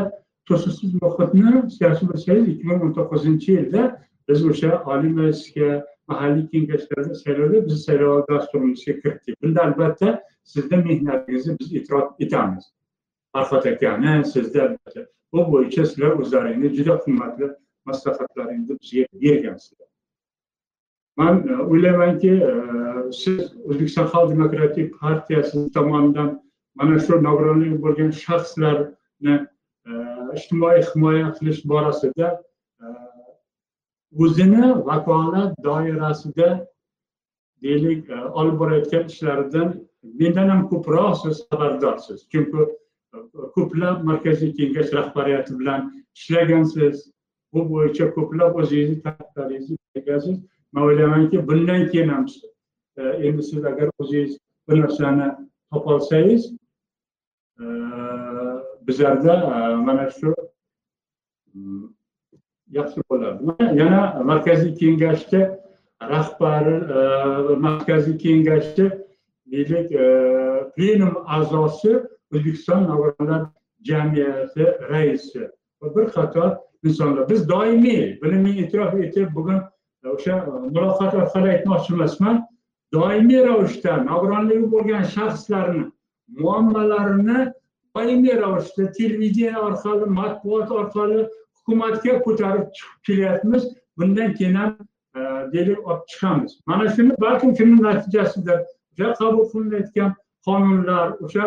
to'siqsiz 0.48 0.90
muhitni 1.02 1.50
yaxshi 1.84 2.04
bilsangiz 2.10 2.48
ikki 2.52 2.64
ming 2.70 2.80
o'n 2.86 2.92
to'qqizinchi 2.98 3.50
yilda 3.58 3.82
biz 4.28 4.46
o'sha 4.50 4.70
oliy 4.92 5.12
majlisga 5.18 5.70
mahalliy 6.10 6.46
kengashlarda 6.52 7.14
saylovda 7.24 7.58
bizni 7.66 7.80
saylov 7.86 8.22
dasturimizga 8.30 8.92
kiritdik 9.02 9.34
bunda 9.42 9.60
albatta 9.66 10.08
sizni 10.54 10.76
mehnatingizni 10.88 11.56
biz 11.60 11.68
e'tirof 11.78 12.06
etamiz 12.26 12.64
farhod 13.32 13.64
akani 13.72 14.14
sizni 14.34 14.64
bu 15.32 15.40
bo'yicha 15.52 15.86
sizlar 15.90 16.12
o'zlaringni 16.20 16.68
juda 16.78 16.94
qimmatli 17.04 17.46
maslahatlaringizni 17.88 18.78
bizga 18.82 19.04
bergansizlar 19.22 19.85
man 21.16 21.48
o'ylaymanki 21.48 22.30
e, 22.30 22.50
e, 22.50 23.12
siz 23.12 23.40
o'zbekiston 23.68 24.06
xalq 24.12 24.30
demokratik 24.30 25.00
partiyasi 25.00 25.72
tomonidan 25.76 26.30
mana 26.74 26.98
shu 26.98 27.22
nogironligi 27.28 27.78
bo'lgan 27.84 28.10
shaxslarni 28.24 29.36
e, 29.88 29.92
ijtimoiy 30.38 30.82
himoya 30.88 31.28
qilish 31.38 31.60
borasida 31.72 32.28
o'zini 34.24 34.66
vakolat 34.88 35.52
doirasida 35.68 36.48
deylik 37.62 38.10
olib 38.40 38.58
borayotgan 38.62 39.06
ishlaridan 39.12 39.68
mendan 40.20 40.48
ham 40.52 40.62
ko'proq 40.72 41.14
siz 41.22 41.36
xabardorsiz 41.50 42.18
chunki 42.32 42.66
ko'plab 43.56 44.04
markaziy 44.10 44.52
kengash 44.58 44.92
rahbariyati 44.98 45.58
bilan 45.60 45.80
ishlagansiz. 46.16 46.96
Bu 47.52 47.60
bo'yicha 47.70 48.06
ko'plab 48.16 48.56
o'zingizni 48.60 49.02
takliflaringizni 49.06 49.76
bergansiz 49.94 50.36
man 50.72 50.84
o'ylaymanki 50.84 51.48
bundan 51.48 51.88
keyin 51.88 52.08
ham 52.08 52.26
e, 52.96 53.02
endi 53.02 53.42
siz 53.42 53.64
agar 53.64 53.90
o'zingiz 53.98 54.38
bir 54.68 54.80
narsani 54.80 55.34
topolsangiz 55.72 56.52
e, 57.60 57.64
bizlarda 58.86 59.34
e, 59.34 59.74
mana 59.74 60.10
shu 60.10 60.34
mm, 61.54 61.84
yaxshi 62.78 63.00
bo'ladi 63.10 63.40
yana 63.80 64.22
markaziy 64.24 64.74
kengashni 64.74 65.42
rahbari 66.02 66.74
markaziy 67.66 68.18
kengashni 68.18 68.90
deylik 69.52 69.88
plenum 70.76 71.14
a'zosi 71.26 71.92
o'zbekiston 72.32 72.84
nogironlar 72.88 73.46
jamiyati 73.82 74.64
raisi. 74.90 75.50
Va 75.82 75.96
bir 75.96 76.10
qator 76.10 76.56
insonlar. 76.84 77.28
Biz 77.28 77.48
doimiy 77.48 78.22
bilimni 78.22 78.60
e'tirof 78.62 78.94
etib 78.94 79.34
bugun 79.34 79.60
o'sha 80.14 80.34
muloqot 80.74 81.12
orqali 81.20 81.48
aytmoqchi 81.54 81.92
emasman 81.96 82.36
doimiy 82.94 83.42
ravishda 83.48 83.96
nogironligi 84.10 84.66
bo'lgan 84.74 85.04
shaxslarni 85.14 85.84
muammolarini 86.42 87.40
doimiy 87.96 88.36
ravishda 88.42 88.92
televideniya 88.98 89.60
orqali 89.68 90.10
matbuot 90.20 90.70
orqali 90.80 91.20
hukumatga 91.56 92.22
ko'tarib 92.26 92.66
chiqib 92.76 93.00
kelyapmiz. 93.06 93.62
Bundan 93.98 94.34
keyin 94.34 94.54
ham 94.54 94.76
e, 95.16 95.20
deylik 95.52 95.88
olib 95.88 96.02
chiqamiz. 96.10 96.52
Mana 96.66 96.88
shuni 96.94 97.14
balkim 97.20 97.56
shuni 97.56 97.82
natijasidir? 97.82 98.58
O'sha 98.92 99.12
qabul 99.20 99.44
qilinayotgan 99.52 100.14
qonunlar 100.46 101.06
o'sha 101.24 101.44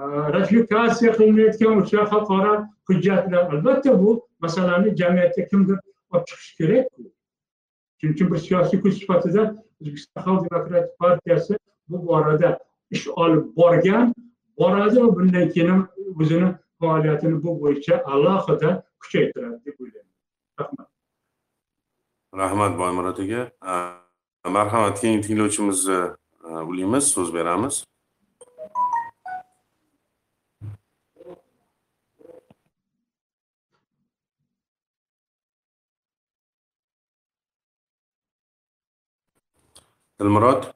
e, 0.00 0.02
ratifikatsiya 0.34 1.12
qilinayotgan 1.18 1.80
o'sha 1.82 2.04
xalqaro 2.12 2.54
hujjatlar. 2.88 3.42
Albatta 3.54 3.98
bu 4.02 4.10
masalani 4.44 4.96
jamiyatga 5.00 5.42
kimdir 5.50 5.78
olib 6.12 6.26
chiqishi 6.30 6.56
kerak. 6.60 6.86
Shuning 8.02 8.14
uchun 8.14 8.32
bir 8.32 8.38
siyosiy 8.38 8.80
kuch 8.80 8.94
sifatida 8.98 9.42
o'zbekiston 9.80 10.22
xalq 10.22 10.50
demokratik 10.50 10.98
partiyasi 10.98 11.58
bu 11.88 12.06
borada 12.06 12.58
ish 12.90 13.08
olib 13.08 13.56
borgan 13.56 14.14
boradi 14.58 15.02
va 15.02 15.16
bundan 15.16 15.48
keyin 15.48 15.68
ham 15.68 15.88
o'zini 16.20 16.54
faoliyatini 16.80 17.42
bu 17.42 17.60
bo'yicha 17.62 18.02
alohida 18.04 18.70
kuchaytiradi 19.02 19.58
deb 19.66 19.76
o'ylayman 19.80 20.14
rahmat. 20.60 20.88
Rahmat 22.34 22.78
boymurod 22.78 23.18
aka. 23.18 23.42
Marhamat 24.44 25.00
keyingi 25.00 25.26
tinglovchimizni 25.26 26.00
e, 26.44 26.50
ulaymiz 26.70 27.04
so'z 27.14 27.34
beramiz. 27.34 27.84
Dilmurod 40.22 40.70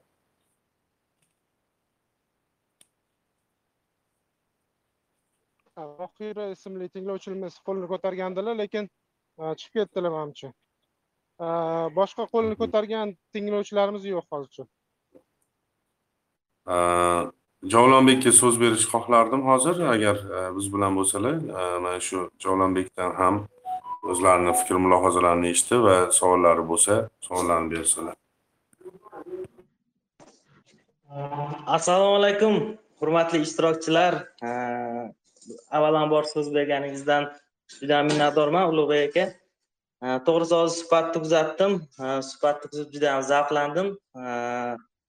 Vohira 5.76 6.46
ismli 6.52 6.88
tinglovchimiz 6.88 7.58
qo'lini 7.66 7.88
ko'targandilar, 7.90 8.56
lekin 8.60 8.86
e, 9.40 9.50
chiqib 9.60 9.74
ketdilar 9.80 10.12
manimcha. 10.14 10.48
E, 11.46 11.48
Boshqa 11.98 12.24
qo'lini 12.32 12.56
ko'targan 12.62 13.12
tinglovchilarimiz 13.36 14.06
yo'q 14.12 14.24
hozircha. 14.32 14.64
Uh, 16.66 17.28
javlonbekka 17.72 18.32
so'z 18.38 18.56
berishni 18.62 18.90
xohlardim 18.94 19.42
hozir 19.48 19.82
agar 19.94 20.16
biz 20.56 20.66
bilan 20.74 20.96
bo'lsalar 20.98 21.36
mana 21.84 22.00
shu 22.08 22.24
javlonbekdan 22.44 23.14
ham 23.20 23.38
o'zlarini 24.14 24.54
fikr 24.60 24.82
mulohazalarini 24.86 25.52
eshitdi 25.54 25.82
va 25.86 25.96
savollari 26.18 26.64
bo'lsa 26.70 26.96
savollarni 27.28 27.70
bersalar 27.76 28.16
assalomu 31.16 32.16
alaykum 32.20 32.54
hurmatli 33.00 33.40
ishtirokchilar. 33.46 34.18
Avvalambor 35.78 36.26
so'z 36.28 36.50
berganingizdan 36.52 37.28
juda 37.80 38.02
minnatdorman 38.08 38.68
ulug'bek 38.72 39.08
aka. 39.08 39.24
To'g'risi 40.26 40.54
hozir 40.58 40.76
suhbatni 40.82 41.22
kuzatdim 41.24 41.78
suhbatni 42.30 42.70
kuzatib 42.72 42.92
juda 42.98 43.14
ham 43.14 43.22
zavqlandim. 43.30 43.88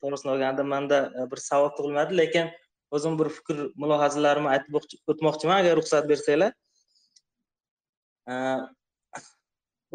To'g'risini 0.02 0.32
olganda 0.36 0.64
manda 0.64 1.00
e, 1.18 1.26
bir 1.32 1.40
savol 1.50 1.72
tug'ilmadi 1.78 2.18
lekin 2.22 2.52
o'zim 2.96 3.20
bir 3.20 3.30
fikr 3.40 3.58
mulohazalarimni 3.84 4.54
aytib 4.56 4.80
o'tmoqchiman 5.14 5.58
agar 5.64 5.76
ruxsat 5.82 6.08
bersanglar. 6.12 6.52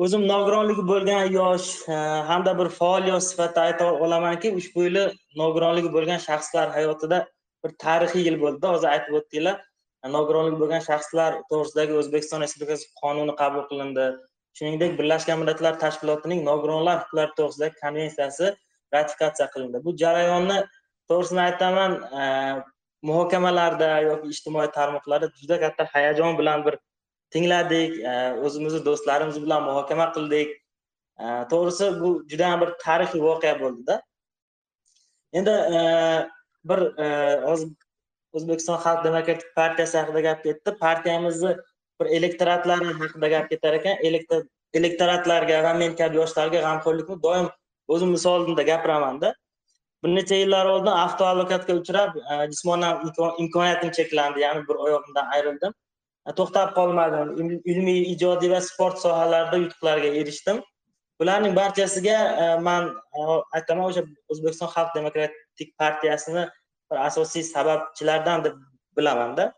O'zim 0.03 0.25
nogironligi 0.29 0.83
bo'lgan 0.91 1.29
yosh 1.33 1.69
e, 1.89 1.97
hamda 2.29 2.53
bir 2.61 2.69
faol 2.79 3.07
yosh 3.11 3.27
sifatida 3.31 3.67
ayta 3.69 3.87
olamanki 4.07 4.51
ushbu 4.61 4.87
yili 4.87 5.05
nogironligi 5.43 5.91
bo'lgan 5.97 6.21
shaxslar 6.27 6.73
hayotida 6.77 7.19
bir 7.65 7.75
tarixiy 7.85 8.27
yil 8.29 8.39
bo'ldida. 8.43 8.73
Hozir 8.75 8.89
aytib 8.95 9.19
o'tdinglar 9.21 9.57
e, 10.05 10.13
nogironligi 10.17 10.61
bo'lgan 10.63 10.85
shaxslar 10.89 11.39
to'g'risidagi 11.51 11.99
o'zbekiston 12.01 12.45
respublikasi 12.45 12.91
qonuni 13.03 13.37
qabul 13.43 13.67
qilindi. 13.71 14.07
Shuningdek 14.59 14.99
birlashgan 15.01 15.41
millatlar 15.43 15.79
tashkilotining 15.85 16.45
nogironlar 16.51 17.03
huquqlari 17.03 17.37
to'g'risidagi 17.41 17.81
konvensiyasi 17.85 18.53
ratifikatsiya 18.95 19.49
qilindi. 19.55 19.85
Bu 19.87 19.97
jarayonni 20.05 20.59
to'g'risini 21.11 21.43
aytaman 21.49 21.99
e, 22.21 22.25
muhokamalarda 23.11 23.91
yoki 24.09 24.33
ijtimoiy 24.35 24.71
tarmoqlarda 24.79 25.31
juda 25.43 25.61
katta 25.65 25.87
hayajon 25.95 26.39
bilan 26.41 26.67
bir 26.67 26.79
tingladik 27.35 27.99
e, 28.01 28.15
o'zimizni 28.47 28.81
do'stlarimiz 28.87 29.39
bilan 29.45 29.65
muhokama 29.69 30.07
qildik. 30.17 30.55
E, 31.23 31.27
to'g'risi 31.53 31.91
bu 32.01 32.11
juda 32.31 32.51
ham 32.53 32.65
bir 32.65 32.73
tarixiy 32.85 33.23
voqea 33.29 33.55
bo'ldida. 33.61 33.99
Endi 35.41 35.55
e, 35.79 35.83
bir 36.71 36.81
hozir 37.49 37.69
o'zbekiston 38.39 38.81
xalq 38.87 39.05
demokratik 39.05 39.55
partiyasi 39.57 39.99
haqida 39.99 40.21
gap 40.29 40.43
ketdi. 40.47 40.77
Partiyamizni 40.87 41.57
bir 42.01 42.07
elektoratlari 42.19 42.97
haqida 43.03 43.29
gap 43.37 43.51
ketar 43.51 43.79
ekan. 43.81 43.97
Elektoratlarga 44.81 45.63
va 45.65 45.73
men 45.81 45.97
kabi 45.97 46.17
yoshlarga 46.21 46.61
g'amxo'rlikni 46.67 47.17
doim 47.23 47.49
o'zim 47.95 48.13
misolimda 48.17 48.63
gapiramanda 48.69 49.35
bir 50.05 50.15
necha 50.15 50.35
yillar 50.35 50.67
oldin 50.67 50.91
avtohalokatga 51.01 51.75
uchrab 51.81 52.17
jismonan 52.53 53.13
imkoniyatim 53.39 53.91
cheklandi. 53.99 54.41
Ya'ni 54.41 54.63
bir 54.69 54.81
oyog'imdan 54.87 55.27
ayrildim. 55.37 55.75
To'xtab 56.31 56.75
qolmadim. 56.77 57.33
Ilmiy 57.67 58.13
ijodiy 58.15 58.51
va 58.53 58.61
sport 58.63 59.01
sohalarida 59.03 59.59
yutuqlarga 59.65 60.11
erishdim. 60.21 60.61
Bularning 61.21 61.55
barchasiga 61.55 62.19
e, 62.43 62.47
man 62.67 62.91
e, 62.91 63.25
aytaman 63.59 63.89
o'sha 63.91 64.05
o'zbekiston 64.33 64.71
xalq 64.75 64.95
demokratik 64.95 65.75
partiyasini 65.79 66.47
bir 66.91 67.03
asosiy 67.07 67.43
sababchilardan 67.49 68.45
deb 68.45 68.57
bilamanda. 68.97 69.53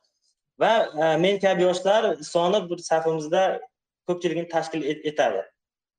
Va 0.60 0.72
e, 0.84 1.16
men 1.24 1.38
kabi 1.44 1.66
yoshlar 1.68 2.14
soni 2.32 2.62
bir 2.70 2.84
safimizda 2.88 3.44
ko'pchiligini 4.08 4.48
tashkil 4.48 4.88
etadi. 5.12 5.44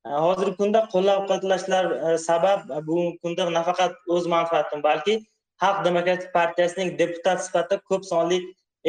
Hozirgi 0.06 0.56
kunda 0.60 0.84
qo'llab 0.92 1.24
quvvatlashlar 1.26 2.18
sabab 2.26 2.68
bugungi 2.88 3.18
kunda 3.22 3.50
nafaqat 3.58 3.96
o'z 4.16 4.28
manfaatim 4.34 4.82
balki 4.82 5.16
xalq 5.62 5.82
demokratik 5.88 6.32
partiyasining 6.38 6.94
deputat 6.98 7.42
sifatida 7.46 7.80
ko'p 7.90 8.04
sonli 8.12 8.38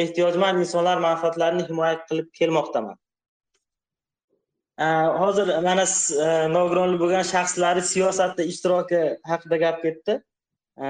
ehtiyojmand 0.04 0.62
insonlar 0.62 0.98
manfaatlarini 1.04 1.68
himoya 1.68 1.94
qilib 2.08 2.28
kelmoqdaman. 2.40 2.96
Hozir 5.20 5.48
mana 5.62 5.84
nogironli 5.84 6.22
e, 6.24 6.26
nogironlik 6.54 7.00
bo'lgan 7.00 7.24
shaxslarni 7.32 7.82
siyosatda 7.92 8.44
ishtiroki 8.52 9.00
haqida 9.30 9.56
gap 9.64 9.82
ketdi. 9.82 10.14
E, 10.82 10.86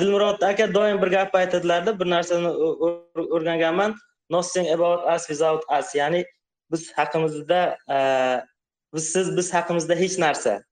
Dilmurod 0.00 0.42
aka 0.42 0.74
doim 0.74 1.02
bir 1.02 1.10
gap 1.16 1.34
aytadilarda 1.34 1.98
bir 2.00 2.10
narsani 2.14 2.48
o'rganganman. 3.36 3.96
Nothing 4.30 4.70
about 4.76 5.04
us 5.14 5.28
without 5.28 5.64
us. 5.78 5.94
Ya'ni 5.94 6.24
biz 6.70 6.92
haqimizda 6.96 7.60
e, 7.90 7.98
biz 8.94 9.02
bizsiz 9.04 9.36
biz 9.36 9.54
haqimizda 9.54 9.94
hech 9.94 10.18
narsa. 10.18 10.62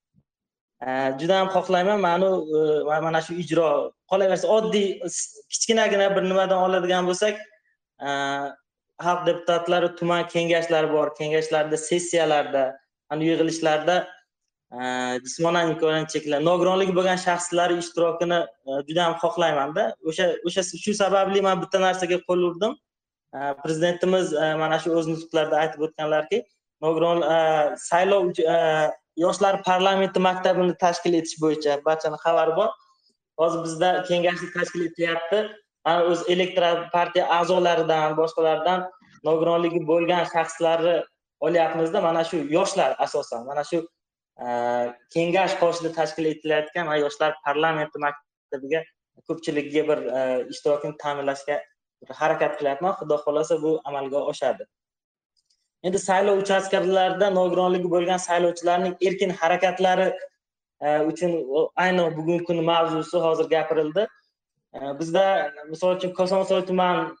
Juda 1.19 1.39
ham 1.39 1.47
xohlayman. 1.47 1.99
Mana 2.01 2.27
e, 2.97 3.01
mana 3.01 3.21
shu 3.21 3.33
ijro. 3.33 3.91
Qolaversa 4.11 4.47
oddiy 4.47 5.01
kichkinagina 5.49 6.15
bir 6.15 6.23
nimadan 6.23 6.57
oladigan 6.57 7.05
bo'lsak 7.07 7.35
e, 8.07 8.09
xalq 9.05 9.25
deputatlari 9.27 9.95
tuman 9.95 10.27
kengashlari 10.27 10.91
bor. 10.93 11.13
Kengashlarda 11.19 11.77
sessiyalarda 11.77 12.63
ana 13.09 13.23
yig'ilishlarda 13.23 14.07
e, 14.73 14.81
jismonan 15.25 15.71
imkoniyati 15.71 16.13
cheklangan 16.13 16.47
nogironligi 16.49 16.95
bo'lgan 16.99 17.19
shaxslar 17.27 17.69
ishtirokini 17.77 18.39
juda 18.87 19.03
ham 19.05 19.15
xohlaymanda. 19.23 19.83
O'sha 20.09 20.31
o'sha 20.47 20.63
shu 20.85 20.93
sababli 21.03 21.41
man 21.47 21.61
bitta 21.61 21.77
narsaga 21.87 22.17
qo'l 22.29 22.47
urdim. 22.49 22.73
Prezidentimiz 23.63 24.33
mana 24.63 24.79
shu 24.83 24.97
o'z 24.99 25.05
nutqlarida 25.13 25.61
aytib 25.63 25.85
o'tganlarki 25.87 26.41
nogiron 26.83 27.21
saylov 27.89 28.33
yoshlar 29.17 29.63
parlamenti 29.63 30.19
maktabini 30.19 30.75
tashkil 30.83 31.15
etish 31.19 31.37
bo'yicha 31.43 31.81
barchani 31.85 32.17
xabari 32.23 32.55
bor. 32.55 32.69
Hozir 33.39 33.63
bizda 33.65 33.89
kengashni 34.09 34.49
tashkil 34.55 34.87
etilyapti 34.87 35.39
ana 35.85 36.03
o'z 36.11 36.23
elektoral 36.33 36.89
partiya 36.93 37.25
a'zolaridan 37.39 38.15
boshqalardan 38.19 38.85
nogironligi 39.27 39.81
bo'lgan 39.91 40.25
shaxslarni 40.33 40.95
olyapmizda. 41.47 42.01
Mana 42.01 42.23
shu 42.23 42.37
yoshlar 42.57 42.95
asosan 43.05 43.45
mana 43.45 43.63
shu 43.63 43.79
e, 44.45 44.47
kengash 45.15 45.57
qoshida 45.63 45.93
tashkil 45.99 46.25
etilayotgan 46.33 46.85
mana 46.85 46.99
yoshlar 47.05 47.31
parlamenti 47.45 47.97
maktabiga 48.05 48.83
ko'pchiligiga 49.27 49.83
bir 49.89 49.99
e, 50.17 50.21
ishtirokini 50.53 50.97
ta'minlashga 51.03 51.59
harakat 52.21 52.59
qilyapman. 52.59 52.95
Xudo 52.99 53.17
xohlasa 53.25 53.61
bu 53.63 53.79
amalga 53.85 54.19
oshadi. 54.33 54.63
Endi 55.87 55.99
saylov 55.99 56.41
uchastkalarida 56.43 57.29
nogironligi 57.37 57.89
bo'lgan 57.93 58.19
saylovchilarning 58.27 58.95
erkin 59.07 59.31
harakatlari 59.39 60.07
e, 60.81 60.99
uchun 61.11 61.31
aynan 61.75 62.03
ayni 62.05 62.17
bugungi 62.17 62.43
kuni 62.49 62.61
mavzusi 62.71 63.23
hozir 63.25 63.49
gapirildi. 63.55 64.07
E, 64.75 64.79
bizda 64.99 65.25
misol 65.71 65.95
uchun 65.97 66.13
kosonsoy 66.19 66.61
tuman 66.69 67.17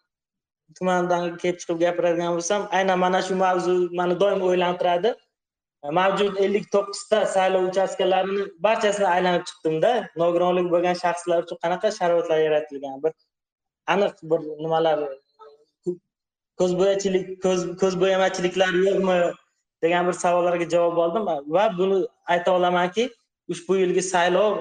tumanidan 0.77 1.37
kelib 1.41 1.57
chiqib 1.61 1.81
gapiradigan 1.85 2.37
bo'lsam 2.37 2.67
aynan 2.77 2.99
mana 3.05 3.21
shu 3.27 3.35
mavzu 3.45 3.75
mani 3.99 4.19
doim 4.23 4.45
o'ylantiradi. 4.49 5.15
E, 5.83 5.89
mavjud 5.99 6.37
ellik 6.45 6.69
to'qqizta 6.75 7.25
saylov 7.35 7.67
uchastkalarini 7.71 8.45
barchasini 8.67 9.09
aylanib 9.15 9.49
chiqdimda. 9.49 9.91
Nogironligi 10.23 10.73
bo'lgan 10.75 11.03
shaxslar 11.03 11.43
uchun 11.45 11.61
qanaqa 11.65 11.93
sharoitlar 11.99 12.39
yaratilgan? 12.47 13.03
Bir 13.03 13.13
aniq 13.93 14.25
bir 14.31 14.39
nimalar 14.63 15.05
ko'zbo'yachilik 16.61 17.25
ko'z 17.45 17.61
ko'zbo'yamachiliklar 17.81 18.71
yo'qmi 18.87 19.17
degan 19.83 20.07
bir 20.07 20.15
savollarga 20.23 20.65
javob 20.73 20.97
oldim. 21.03 21.23
Va 21.55 21.65
buni 21.77 21.97
ayta 22.33 22.49
olamanki 22.57 23.09
ushbu 23.53 23.75
yilgi 23.81 24.03
saylov 24.13 24.51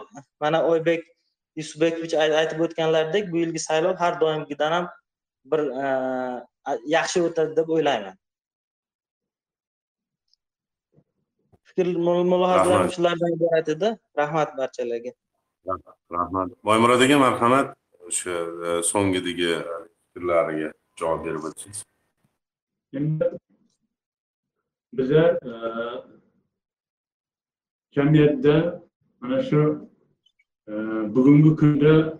mana 0.40 0.58
oybek 0.72 1.02
yusufbekovich 1.58 2.14
ay- 2.22 2.36
aytib 2.40 2.60
o'tganlaridek 2.66 3.32
bu 3.32 3.36
yilgi 3.42 3.60
saylov 3.68 3.94
har 4.02 4.20
doimgidan 4.20 4.72
ham 4.76 4.86
bir 5.50 5.60
uh, 5.82 6.36
yaxshi 6.96 7.22
o'tadi 7.28 7.56
deb 7.58 7.68
o'ylayman. 7.76 8.16
Fikr 11.68 11.86
mul- 12.06 12.28
mulohazalarim 12.32 12.90
shulardan 12.96 13.36
iborat 13.36 13.68
edi. 13.74 13.88
Rahmat 14.20 14.56
barchalarga. 14.58 15.12
Rahmat 16.18 16.48
boymurod 16.64 17.00
aka 17.06 17.18
marhamat 17.26 17.68
o'sha 18.08 18.34
uh, 18.40 18.80
so'nggidagi 18.92 19.50
uh, 19.58 19.84
fikrlariga 20.12 20.68
javob 21.00 21.20
berib 21.26 21.44
o'tsangiz 21.50 21.84
endi 22.92 23.24
biza 24.92 25.38
e, 25.48 25.52
jamiyatda 27.94 28.80
mana 29.20 29.42
shu 29.42 29.88
e, 30.68 30.72
bugungi 31.14 31.56
kunda 31.56 32.18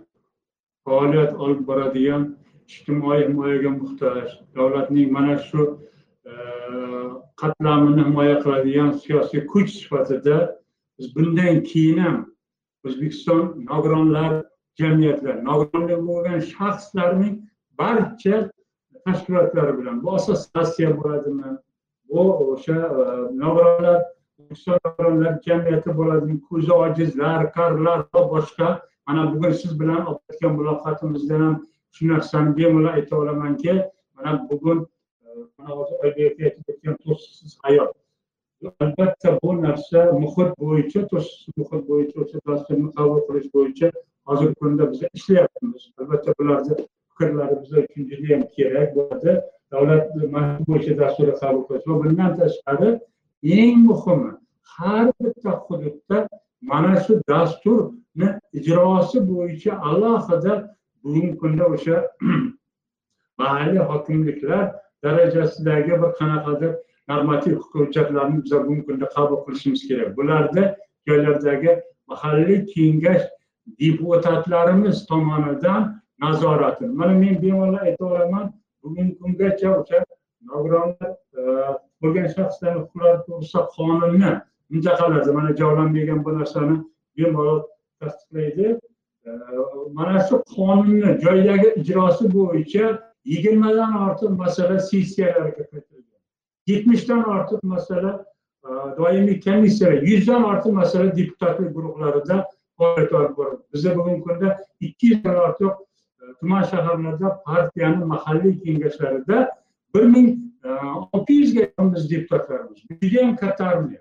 faoliyat 0.84 1.34
olib 1.34 1.66
boradigan 1.66 2.22
ijtimoiy 2.68 3.22
himoyaga 3.28 3.70
muhtoj 3.70 4.28
davlatning 4.54 5.12
mana 5.12 5.38
shu 5.38 5.60
e, 6.30 6.32
qatlamini 7.40 8.04
himoya 8.04 8.36
qiladigan 8.42 8.90
siyosiy 9.02 9.46
kuch 9.46 9.70
sifatida 9.80 10.36
biz 10.98 11.16
bundan 11.16 11.62
keyin 11.70 11.98
ham 11.98 12.18
o'zbekiston 12.84 13.44
nogironlar 13.70 14.32
jamiyatlar 14.80 15.36
nogironlik 15.44 16.00
bo'lgan 16.08 16.40
shaxslarning 16.52 17.34
barcha 17.78 18.36
tashkilotlari 19.04 19.78
bilan. 19.78 20.02
Bu 20.02 20.14
asos 20.14 20.48
rossiya 20.56 20.90
bo'ladimi? 20.98 21.50
Bu 22.08 22.22
o'sha 22.52 22.76
e, 23.00 23.04
nogironlar 23.42 23.98
o'zbekiston 24.38 24.78
nogironlar 24.86 25.38
jamiyati 25.46 25.96
bo'ladimi? 26.00 26.36
Ko'zi 26.48 26.72
ojizlar 26.72 27.52
karlar 27.56 28.04
va 28.14 28.22
boshqa. 28.34 28.68
Mana 29.06 29.22
bugun 29.32 29.52
siz 29.62 29.72
bilan 29.80 30.06
olib 30.10 30.34
o'tgan 30.34 30.52
muloqotimizdan 30.58 31.40
ham 31.46 31.56
shu 31.94 32.08
narsani 32.12 32.56
bemalol 32.58 32.92
ayta 32.96 33.16
olamanki 33.22 33.72
mana 34.14 34.32
bugun 34.50 34.78
e, 35.24 35.26
mana 35.58 35.70
hozir 35.78 35.96
oybek 36.04 36.44
aytib 36.46 36.74
o'tgan 36.74 37.00
to'siqsiz 37.04 37.58
hayot. 37.64 37.96
Albatta 38.84 39.38
bu 39.42 39.50
narsa 39.62 40.00
muhit 40.22 40.50
bo'yicha 40.62 41.00
to'siqsiz 41.10 41.52
muhit 41.60 41.82
bo'yicha 41.90 42.16
o'sha 42.24 42.38
dasturni 42.48 42.88
qabul 42.96 43.20
qilish 43.28 43.48
bo'yicha 43.56 43.92
hozirgi 44.28 44.54
kunda 44.62 44.90
biz 44.92 45.00
ishlayapmiz. 45.18 45.82
Albatta 46.00 46.34
bularni 46.38 46.74
fikrlari 47.20 47.56
biz 47.62 47.72
uchun 47.72 48.10
judayam 48.10 48.42
kerak 48.56 48.96
bo'ladi. 48.96 49.40
Davlat 49.72 50.16
mana 50.30 50.58
shu 50.58 50.64
bo'yicha 50.66 50.98
dasturni 50.98 51.34
qabul 51.40 51.62
qilish 51.68 51.86
va 51.88 51.94
bundan 52.04 52.30
tashqari 52.40 52.90
eng 53.42 53.78
muhimi 53.88 54.32
har 54.74 55.06
bitta 55.20 55.50
hududda 55.66 56.28
mana 56.60 57.00
shu 57.04 57.20
dasturni 57.28 58.28
ijrosi 58.58 59.18
bo'yicha 59.30 59.72
alohida 59.90 60.54
bugungi 61.04 61.38
kunda 61.38 61.64
o'sha 61.74 61.96
mahalliy 63.40 63.82
hokimliklar 63.90 64.64
darajasidagi 65.04 65.92
bir 66.02 66.10
qanaqadir 66.20 66.72
normativ 67.08 67.56
hujjatlarni 67.72 68.42
biz 68.44 68.52
bugungi 68.52 68.86
kunda 68.86 69.06
qabul 69.16 69.44
qilishimiz 69.44 69.88
kerak. 69.88 70.16
Bularda 70.16 70.76
joylardagi 71.08 71.72
mahalliy 72.10 72.60
kengash 72.74 73.24
deputatlarimiz 73.80 75.06
tomonidan 75.06 75.99
nazoratini. 76.20 76.92
Mana 76.92 77.12
men 77.12 77.42
bemalol 77.42 77.78
ayta 77.80 78.04
olaman 78.04 78.52
bugungi 78.82 79.18
kungacha 79.18 79.68
o'sha 79.80 80.04
nogironlar 80.50 81.10
e, 81.38 81.42
bo'lgan 82.02 82.28
shaxslarni 82.36 82.80
huquqlari 82.82 83.18
to'g'risida 83.26 83.62
qonunni 83.76 84.32
mintaqalarda 84.72 85.32
mana 85.38 85.56
javlanmagan 85.60 86.24
bu 86.24 86.38
narsani 86.38 86.76
bemalol 87.16 87.60
tasdiqlaydi. 88.00 88.66
E, 89.26 89.30
mana 89.98 90.24
shu 90.28 90.42
qonunni 90.56 91.10
joydagi 91.24 91.68
ijrosi 91.82 92.32
bo'yicha 92.36 92.86
yigirmadan 93.32 93.92
ortiq 94.06 94.30
masala 94.42 94.78
sessiyalarga 94.90 95.62
kiritilgan. 95.70 96.20
Yetmishdan 96.70 97.22
ortiq 97.34 97.60
masala 97.74 98.12
e, 98.66 98.70
doimiy 98.98 99.40
komissiyalar 99.46 100.02
yuzdan 100.12 100.42
ortiq 100.52 100.72
masala 100.80 101.16
deputatlik 101.18 101.70
guruhlarida 101.76 102.36
faoliyat 102.78 103.12
olib 103.12 103.36
boradi. 103.36 103.62
Bizda 103.72 103.96
bugungi 103.96 104.22
kunda 104.26 104.48
ikki 104.80 105.06
yuzdan 105.12 105.36
ortiq 105.46 105.72
tuman 106.40 106.62
shaharlarda 106.62 107.42
partiyani 107.42 108.04
mahalliy 108.04 108.62
kengashlarida 108.64 109.50
bir 109.94 110.02
ming 110.02 110.28
e, 110.64 110.68
olti 111.12 111.32
yuzga 111.32 111.60
yaqin 111.60 111.94
biz 111.94 112.10
deputatlarimiz 112.10 112.78
judayam 113.02 113.36
katta 113.36 113.66
armiya. 113.66 114.00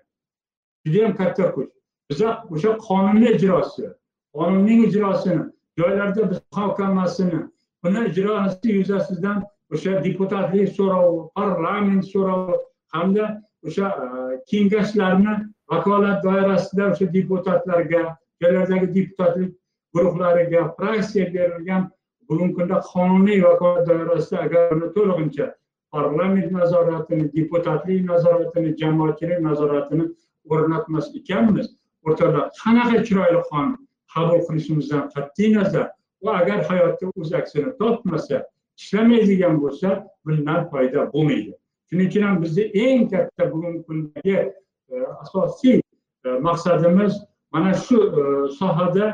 Judayam 0.86 1.16
katta 1.16 1.52
kuch 1.54 1.70
biza 2.10 2.44
o'sha 2.50 2.78
qonunni 2.88 3.32
ijrosi 3.36 3.86
qonunning 4.34 4.88
ijrosini 4.88 5.44
joylarda 5.80 6.32
biz 6.32 6.40
muhokamasini 6.56 7.40
buni 7.84 8.00
ijrosi 8.10 8.72
yuzasidan 8.80 9.44
o'sha 9.74 10.04
deputatlik 10.04 10.70
so'rovi 10.78 11.30
parlament 11.36 12.06
so'rovi 12.14 12.58
hamda 12.94 13.26
o'sha 13.68 13.88
e, 14.06 14.08
kengashlarni 14.52 15.34
vakolat 15.72 16.24
doirasida 16.24 16.92
o'sha 16.92 17.14
deputatlarga 17.14 18.04
joylardagi 18.42 18.88
deputatlik 18.98 19.56
guruhlariga 19.96 20.62
fraksiya 20.78 21.34
berilgan 21.34 21.90
bugungi 22.30 22.54
kunda 22.58 22.78
qonuniy 22.92 23.44
vakolat 23.44 23.88
doirasida 23.90 24.42
agar 24.46 24.72
uni 24.76 24.90
to'lig'incha 24.96 25.46
parlament 25.92 26.52
nazoratini 26.52 27.26
deputatlik 27.36 28.06
nazoratini 28.12 28.76
jamoatchilik 28.82 29.40
nazoratini 29.50 30.06
o'rnatmas 30.52 31.08
ekanmiz 31.20 31.68
o'rtada 32.06 32.42
qanaqa 32.62 32.98
chiroyli 33.08 33.42
qonun 33.50 33.78
qabul 34.14 34.40
qilishimizdan 34.48 35.10
qat'iy 35.16 35.50
nazar 35.60 35.88
u 36.22 36.30
agar 36.30 36.60
hayotda 36.70 37.12
o'z 37.22 37.34
aksini 37.40 37.72
topmasa 37.82 38.38
ishlamaydigan 38.80 39.62
bo'lsa 39.64 39.90
bundan 40.26 40.70
foyda 40.72 41.14
bo'lmaydi. 41.14 41.54
Shuning 41.90 42.08
uchun 42.10 42.24
ham 42.28 42.42
bizni 42.44 42.64
eng 42.86 43.10
katta 43.12 43.52
bugungi 43.52 43.82
kundagi 43.88 44.36
e, 44.36 44.96
asosiy 45.24 45.78
e, 46.26 46.30
maqsadimiz 46.48 47.14
mana 47.52 47.74
shu 47.74 47.98
e, 48.20 48.24
sohada 48.60 49.08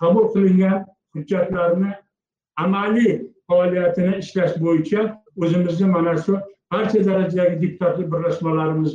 qabul 0.00 0.26
qilingan 0.34 0.78
hujjatlarni 1.14 1.92
amaliy 2.56 3.22
faoliyatini 3.48 4.18
ishlash 4.18 4.56
bo'yicha 4.64 5.00
o'zimizni 5.42 5.86
mana 5.86 6.16
shu 6.22 6.38
barcha 6.72 7.04
darajadagi 7.04 7.62
deputatlik 7.62 8.12
birlashmalarimiz 8.12 8.94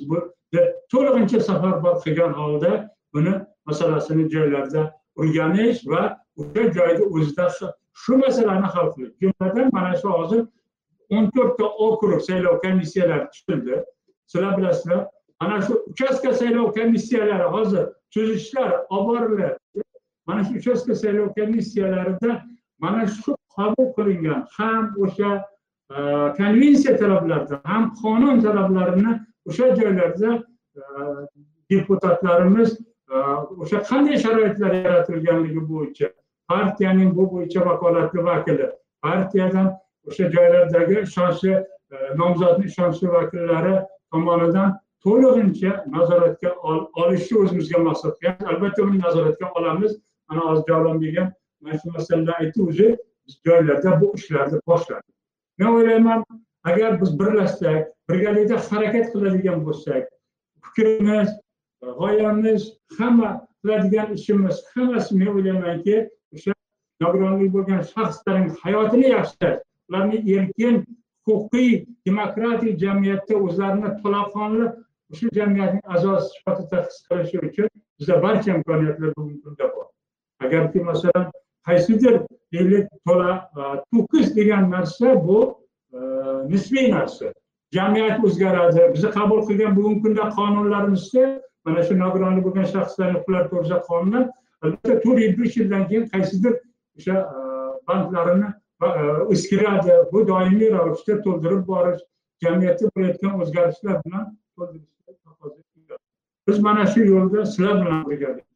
to'lig'incha 0.91 1.39
safarbar 1.49 1.95
qilgan 2.03 2.33
holda 2.33 2.89
buni 3.13 3.33
masalasini 3.65 4.29
joylarda 4.29 4.93
o'rganish 5.15 5.81
va 5.91 6.03
o'sha 6.37 6.63
joyda 6.77 7.03
o'zida 7.17 7.49
shu 8.01 8.17
masalani 8.17 8.67
hal 8.75 8.87
qilish. 8.93 9.13
Jumladan 9.21 9.69
mana 9.73 9.97
shu 10.01 10.09
hozir 10.17 10.41
o'n 11.15 11.29
to'rtta 11.35 11.65
okrug 11.87 12.21
saylov 12.29 12.59
komissiyalari 12.65 13.27
tuzildi. 13.33 13.83
Sizlar 14.31 14.57
bilasizlar 14.57 15.07
mana 15.41 15.61
shu 15.61 15.73
uchastka 15.91 16.33
saylov 16.33 16.73
komissiyalari 16.77 17.47
hozir 17.55 17.85
tuzishlar 18.13 18.71
olib 18.89 19.07
borilyapti 19.07 19.81
mana 20.27 20.43
shu 20.43 20.53
uchastka 20.61 20.95
saylov 20.95 21.33
komissiyalarida 21.39 22.41
mana 22.79 23.07
shu 23.07 23.36
qabul 23.57 23.87
qilingan 23.97 24.45
ham 24.57 24.83
o'sha 25.03 25.31
e, 25.95 25.97
konvensiya 26.39 26.97
talablarida 27.01 27.61
ham 27.63 27.83
qonun 28.01 28.41
talablarini 28.45 29.13
o'sha 29.49 29.75
joylarda 29.79 30.31
e, 30.79 30.81
deputatlarimiz 31.71 32.79
e, 33.13 33.15
o'sha 33.61 33.83
qanday 33.89 34.17
sharoitlar 34.25 34.73
yaratilganligi 34.73 35.61
bo'yicha 35.71 36.07
partiyaning 36.51 37.15
bu 37.17 37.31
bo'yicha 37.33 37.65
vakolatli 37.69 38.25
vakili 38.29 38.67
partiyadan 39.03 39.67
o'sha 40.07 40.31
joylardagi 40.35 40.99
ishonchli 41.07 41.53
nomzodni 42.21 42.65
ishonchli 42.71 43.07
vakillari 43.17 43.75
tomonidan 44.11 44.69
to'lig'incha 45.03 45.71
nazoratga 45.95 46.49
olishni 47.01 47.39
o'zimizga 47.43 47.79
maqsad 47.89 48.13
qilgan. 48.21 48.47
Albatta 48.53 48.87
buni 48.87 48.99
nazoratga 49.05 49.51
olamiz. 49.59 49.91
Mana 50.29 50.41
hozir 50.49 50.63
javlon 50.69 51.01
bergan 51.01 51.27
mana 51.61 51.77
shu 51.81 51.91
masalani 51.97 52.33
aytdi 52.39 52.63
o'zi 52.69 52.87
joylarda 53.45 54.01
bu 54.01 54.13
ishlarni 54.15 54.59
boshladik. 54.67 55.15
Men 55.57 55.67
o'ylayman 55.67 56.25
agar 56.63 57.01
biz 57.01 57.19
birlashsak 57.19 57.87
birgalikda 58.09 58.57
harakat 58.69 59.05
qiladigan 59.13 59.65
bo'lsak 59.65 60.03
fikrimiz 60.63 61.29
g'oyamiz 61.99 62.61
hamma 62.97 63.31
qiladigan 63.61 64.13
ishimiz 64.17 64.63
hammasi 64.73 65.17
men 65.19 65.27
o'ylaymanki 65.35 65.95
o'sha 66.35 66.53
nogironligi 67.03 67.53
bo'lgan 67.57 67.81
shaxslarning 67.93 68.53
hayotini 68.63 69.07
yaxshilash 69.15 69.59
ularni 69.89 70.17
erkin 70.37 70.75
huquqiy 71.27 71.71
demokratik 72.07 72.79
jamiyatda 72.83 73.35
o'zlarini 73.45 73.89
to'laqonli 74.01 74.67
shu 75.17 75.25
jamiyatning 75.39 75.85
a'zosi 75.95 76.27
sifatida 76.35 76.77
his 76.85 76.97
qilishi 77.07 77.37
uchun 77.49 77.67
bizda 77.99 78.15
barcha 78.25 78.49
imkoniyatlar 78.57 79.09
bugungi 79.15 79.41
kunda 79.43 79.65
bor. 79.75 79.85
Agarki 80.45 80.79
masalan 80.89 81.31
qaysidir 81.67 82.21
deylik 82.53 82.87
to'la 83.07 83.31
e, 83.59 83.61
to'kis 83.91 84.35
degan 84.35 84.71
narsa 84.71 85.15
bu 85.27 85.39
e, 85.93 85.99
nisbiy 86.53 86.91
narsa. 86.91 87.33
Jamiyat 87.75 88.23
o'zgaradi. 88.25 88.81
Bizni 88.93 89.09
qabul 89.11 89.41
qilgan 89.47 89.75
bugungi 89.75 90.01
kunda 90.01 90.29
qonunlarimizda 90.37 91.25
mana 91.65 91.83
shu 91.87 91.99
nogironlik 91.99 92.43
bo'lgan 92.47 92.67
shaxslarni 92.73 93.19
huquqlari 93.19 93.49
to'g'risida 93.51 93.79
qonunlar 93.89 94.23
albatta 94.63 94.99
to'rt 95.03 95.19
yil 95.23 95.33
besh 95.39 95.57
yildan 95.59 95.83
keyin 95.89 96.05
qaysidir 96.13 96.53
o'sha 96.99 97.15
e, 97.37 97.39
bandlarini 97.87 98.49
eskiradi 99.35 99.93
bu 100.11 100.27
doimiy 100.27 100.71
ravishda 100.75 101.21
to'ldirib 101.25 101.63
borish 101.71 102.01
jamiyatda 102.45 102.91
bo'layotgan 102.95 103.41
o'zgarishlar 103.45 103.97
bilan 104.05 104.25
biz 106.47 106.59
mana 106.67 106.85
shu 106.93 107.05
yo'lda 107.13 107.45
sizlar 107.45 107.75
bilan 107.81 108.09
birgalikda 108.09 108.46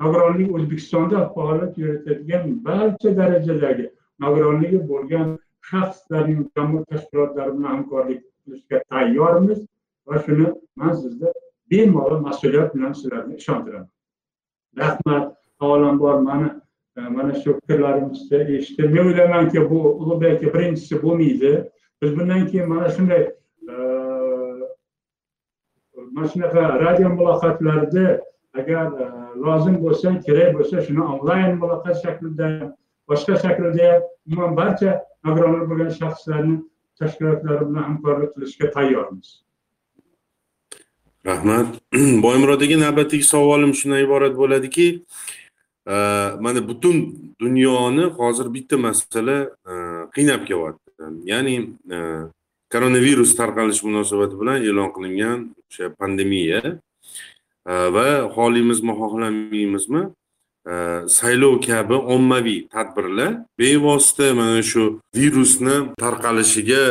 nogironlik 0.00 0.54
o'zbekistonda 0.56 1.28
faoliyat 1.34 1.78
yuritadigan 1.78 2.64
barcha 2.64 3.16
darajadagi 3.20 3.86
nogironligi 4.24 4.80
bo'lgan 4.92 5.28
shaxslarning 5.70 6.42
jamoat 6.56 6.84
tashkilotlari 6.92 7.52
bilan 7.56 7.70
hamkorlik 7.74 8.20
qilishga 8.44 8.82
tayyormiz 8.90 9.60
va 10.06 10.22
shuni 10.24 10.46
man 10.76 10.92
sizni 11.02 11.32
bemalol 11.70 12.20
mas'uliyat 12.28 12.74
bilan 12.74 12.92
sizlarni 12.92 13.34
ishontiraman. 13.36 13.88
Rahmat 14.78 15.36
avvalambor 15.60 16.14
mani 16.14 16.48
e, 16.96 17.00
mana 17.00 17.34
shu 17.34 17.50
fikrlarimizni 17.60 18.40
eshitib. 18.56 18.88
Men 18.94 19.04
o'ylaymanki 19.10 19.70
bu 19.70 19.78
ulug'bek 20.02 20.32
aka 20.36 20.54
birinchisi 20.54 21.02
bo'lmaydi. 21.02 21.52
Biz 22.02 22.10
bundan 22.18 22.46
keyin 22.46 22.68
mana 22.68 22.88
shunday 22.96 23.22
e, 23.72 23.74
mana 26.14 26.28
shunaqa 26.32 26.62
radio 26.84 27.08
muloqotlarda 27.18 28.20
agar 28.54 28.86
e, 29.02 29.04
lozim 29.44 29.76
bo'lsa 29.84 30.20
kerak 30.26 30.54
bo'lsa 30.58 30.82
shuni 30.86 31.02
onlayn 31.12 31.58
muloqot 31.62 31.96
shaklida 32.04 32.48
boshqa 33.10 33.38
shaklda 33.44 33.86
ham 33.90 34.02
umuman 34.26 34.56
barcha 34.60 34.90
nogironlar 35.24 35.64
bo'lgan 35.70 35.92
shaxslarni 36.00 36.56
tashkilotlari 36.98 37.68
bilan 37.68 37.82
hamkorlik 37.88 38.30
qilishga 38.34 38.70
tayyormiz. 38.76 39.28
Rahmat. 41.26 41.68
Boymurod 42.24 42.62
aka 42.66 42.76
navbatdagi 42.84 43.24
savolim 43.34 43.72
shundan 43.80 44.04
iborat 44.06 44.34
bo'ladiki 44.42 44.86
e, 45.94 45.94
mana 46.44 46.60
butun 46.68 46.96
dunyoni 47.40 48.04
hozir 48.18 48.46
bitta 48.54 48.76
masala 48.86 49.38
e, 49.70 49.72
qiynab 50.14 50.46
kelyapti 50.48 50.90
ya'ni 51.32 51.54
koronavirus 52.72 53.32
tarqalishi 53.40 53.86
munosabati 53.88 54.38
bilan 54.40 54.62
e'lon 54.68 54.90
qilingan 54.96 55.38
o'sha 55.68 55.90
pandemiya. 56.00 56.60
Va 57.66 58.08
xohlaymizmi 58.34 58.92
xohlamaymizmi 59.00 60.02
saylov 61.18 61.60
kabi 61.68 61.94
ommaviy 61.94 62.68
tadbirlar 62.74 63.30
bevosita 63.58 64.34
mana 64.34 64.62
shu 64.62 65.00
virusni 65.16 65.76
tarqalishiga 66.02 66.84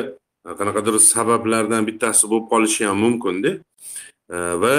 qanaqadir 0.59 0.95
sabablardan 1.13 1.81
bittasi 1.89 2.23
bo'lib 2.31 2.45
qolishi 2.51 2.81
ham 2.89 2.97
mumkinda 3.05 3.51
va 4.63 4.75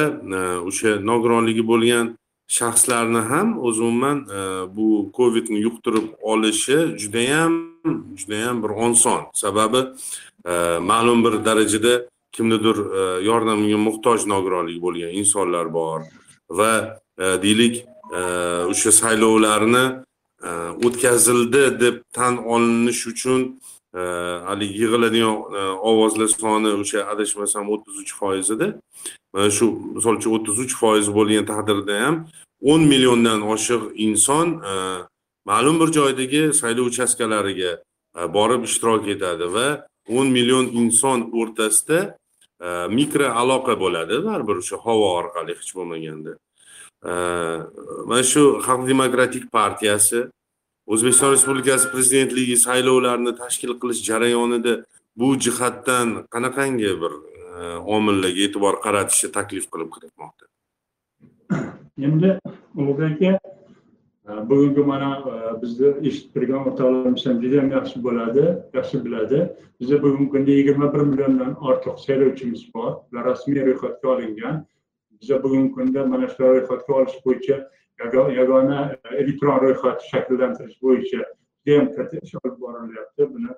o'sha 0.69 0.91
nogironligi 1.11 1.65
bo'lgan 1.73 2.07
shaxslarni 2.59 3.23
ham 3.31 3.49
o'zi 3.67 3.83
umuman 3.91 4.19
bu 4.77 4.87
covidni 5.17 5.59
yuqtirib 5.67 6.07
olishi 6.33 6.79
judayam 7.03 7.53
judayam 8.21 8.57
bir 8.63 8.71
oson 8.87 9.23
sababi 9.43 9.81
ma'lum 10.91 11.19
bir 11.25 11.35
darajada 11.47 11.95
kimnidir 12.33 12.77
e, 12.77 13.25
yordamiga 13.25 13.79
muhtoj 13.89 14.27
nogironligi 14.33 14.81
bo'lgan 14.83 15.11
insonlar 15.21 15.73
bor 15.73 16.01
va 16.59 16.73
e, 17.19 17.25
deylik 17.45 17.75
e, 18.19 18.21
o'sha 18.73 18.93
saylovlarni 19.03 19.85
o'tkazildi 20.87 21.63
deb 21.81 21.97
tan 22.17 22.35
olinish 22.53 23.03
uchun 23.13 23.41
haligi 24.49 24.79
yig'iladigan 24.83 25.35
ovozlar 25.91 26.29
soni 26.33 26.71
o'sha 26.83 27.01
adashmasam 27.13 27.69
o'ttiz 27.75 27.97
uch 28.03 28.13
foiz 28.21 28.51
edi. 28.55 28.69
Mana 29.33 29.51
shu 29.57 29.67
misol 29.97 30.17
uchun 30.21 30.33
o'ttiz 30.37 30.57
uch 30.65 30.75
foiz 30.81 31.11
bo'lgan 31.19 31.45
taqdirda 31.53 31.99
ham 32.05 32.17
o'n 32.73 32.83
milliondan 32.93 33.41
oshiq 33.55 33.83
inson 34.07 34.47
ma'lum 35.51 35.77
bir 35.83 35.91
joydagi 35.99 36.43
saylov 36.61 36.89
uchastkalariga 36.93 37.73
borib 38.37 38.63
ishtirok 38.69 39.09
etadi 39.15 39.47
va 39.57 39.69
o'n 40.09 40.29
million 40.37 40.67
inson 40.83 41.19
o'rtasida 41.41 41.99
Э, 42.61 42.89
mikro 42.89 43.27
aloqa 43.43 43.75
bo'ladi 43.83 44.21
baribir 44.27 44.57
o'sha 44.63 44.77
havo 44.85 45.07
orqali 45.21 45.53
hech 45.61 45.73
bo'lmaganda. 45.79 46.33
Э, 47.11 47.13
mana 48.09 48.23
shu 48.33 48.43
xalq 48.67 48.83
demokratik 48.93 49.45
partiyasi 49.59 50.21
o'zbekiston 50.93 51.31
respublikasi 51.35 51.87
prezidentligi 51.93 52.57
saylovlarini 52.67 53.33
tashkil 53.43 53.73
qilish 53.81 54.03
jarayonida 54.09 54.75
bu 55.21 55.29
jihatdan 55.45 56.09
qanaqangi 56.35 56.93
bir 57.03 57.13
e, 57.51 57.63
omillarga 57.97 58.43
e'tibor 58.47 58.75
qaratishni 58.87 59.29
taklif 59.39 59.65
qilib 59.73 59.91
kiritmoqda 59.95 60.45
endi 62.07 62.31
ulug'bek 62.81 63.13
aka 63.13 63.31
bugungi 64.51 64.81
mana 64.81 65.11
e, 65.31 65.63
bizni 65.63 65.89
eshitib 66.09 66.35
turgan 66.35 66.67
o'rtoqlarimiz 66.69 67.27
ham 67.27 67.39
juda 67.43 67.63
yaxshi 67.77 68.03
bo'ladi 68.07 68.45
yaxshi 68.79 69.05
biladi. 69.05 69.39
Bizda 69.81 70.03
bugungi 70.03 70.31
kunda 70.35 70.51
yigirma 70.51 70.95
bir 70.95 71.03
milliondan 71.11 71.53
ortiq 71.69 71.97
saylovchimiz 72.07 72.63
bor 72.75 72.91
ular 73.13 73.25
rasmiy 73.31 73.63
ro'yxatga 73.67 74.09
olingan. 74.15 74.57
Biza 75.21 75.43
bugungi 75.43 75.73
kunda 75.77 76.07
mana 76.13 76.29
shu 76.29 76.43
ro'yxatga 76.43 76.93
olish 77.01 77.19
bo'yicha 77.27 77.57
yagona 78.41 78.79
e, 78.97 79.17
elektron 79.21 79.61
ro'yxat 79.65 79.99
shakllantirish 80.11 80.79
bo'yicha 80.85 81.21
judayam 81.65 81.87
katta 81.97 82.17
ish 82.25 82.35
olib 82.45 82.57
borilyapti. 82.65 83.23
Buni 83.35 83.53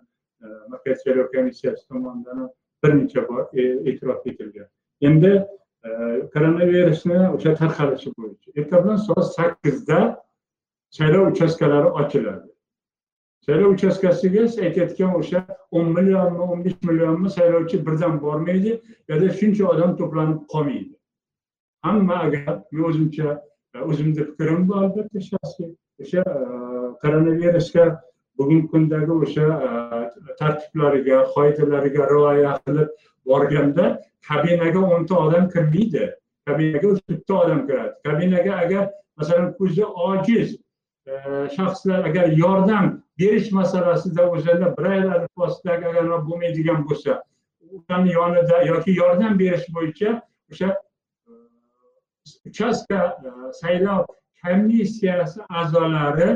e, 0.45 0.47
markaziy 0.73 1.03
saylov 1.05 1.29
komissiyasi 1.35 1.89
tomonidan 1.89 2.37
ham 2.41 2.51
bir 2.83 2.91
necha 3.01 3.29
bor 3.29 3.43
e'tirof 3.63 4.27
etilgan. 4.27 4.69
Endi 5.09 5.33
koronavirusni 6.35 7.19
o'sha 7.37 7.55
tarqalishi 7.61 8.11
bo'yicha. 8.19 8.49
Ertadan 8.61 8.97
soat 9.07 9.35
sakkizda 9.37 9.99
saylov 10.97 11.33
uchastkalari 11.33 11.89
ochiladi. 12.01 12.49
Saylov 13.47 13.73
uchastkasiga 13.75 14.49
siz 14.49 14.59
aytayotgan 14.67 15.15
o'sha 15.21 15.41
o'n 15.79 15.89
millionmi 15.97 16.45
o'n 16.55 16.65
besh 16.65 16.77
millionmi 16.89 17.31
saylovchi 17.37 17.81
birdan 17.87 18.21
bormaydi 18.25 18.75
yoki 19.13 19.31
shuncha 19.39 19.65
odam 19.73 19.97
to'planib 20.01 20.45
qolmaydi. 20.53 20.95
Hamma 21.87 22.19
agar 22.27 22.61
men 22.73 22.85
o'zimcha 22.91 23.33
e, 23.75 23.79
o'zimni 23.89 24.27
fikrim 24.29 24.69
bu 24.69 24.77
albatta 24.83 25.25
shaxsiy 25.31 25.71
o'sha 26.05 26.23
e, 26.35 26.39
koronavirusga 27.03 27.87
bugungi 28.39 28.69
kundagi 28.75 29.13
o'sha 29.27 29.47
e, 29.67 29.71
tartiblariga 30.41 31.23
qoidalariga 31.35 32.09
rioya 32.15 32.57
qilib 32.67 32.97
borganda 33.33 33.87
kabinaga 34.29 34.81
o'nta 34.97 35.23
odam 35.27 35.49
kirmaydi. 35.55 36.11
Kabinaga 36.47 36.89
uch 36.95 37.03
odam 37.43 37.67
kiradi. 37.67 37.95
Kabinaga 38.07 38.53
agar 38.67 38.85
masalan 39.17 39.55
ko'zi 39.59 39.85
ojiz 39.85 40.59
shaxslar 41.57 42.05
agar 42.05 42.27
yordam 42.45 43.03
berish 43.19 43.53
masalasida 43.53 44.31
o'shanda 44.31 44.77
brayl 44.79 45.07
alifbosidagi 45.17 45.87
agar 45.91 46.05
bo'lmaydigan 46.29 46.89
bo'lsa 46.89 47.23
ularni 47.73 48.13
yonida 48.13 48.63
yoki 48.63 48.93
yordam 48.97 49.39
berish 49.39 49.67
bo'yicha 49.75 50.23
o'sha 50.51 50.69
e, 50.69 51.33
uchastka 52.49 53.01
e, 53.27 53.53
saylov 53.61 54.05
komissiyasi 54.43 55.41
a'zolari 55.49 56.31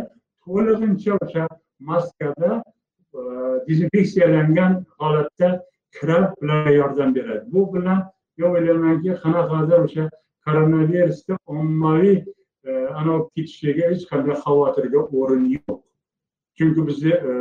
to'lig'incha 0.45 1.12
o'sha 1.23 1.49
maskada 1.91 2.53
e, 3.14 3.21
dezinfeksiyalangan 3.69 4.73
holatda 4.99 5.49
kirib 5.97 6.27
ularga 6.43 6.71
yordam 6.71 7.14
beradi. 7.14 7.45
Bu 7.53 7.75
bilan 7.75 8.01
men 8.39 8.49
o'ylaymanki 8.51 9.12
qanaqadir 9.25 9.79
o'sha 9.87 10.05
koronavirusni 10.47 11.35
ommaviy 11.47 12.19
e, 12.67 12.73
anavi 13.01 13.29
ketishiga 13.35 13.91
hech 13.91 14.05
qanday 14.11 14.37
xavotirga 14.45 15.01
o'rin 15.21 15.45
yo'q. 15.57 15.79
Chunki 16.59 16.87
bizni 16.89 17.14
e, 17.31 17.33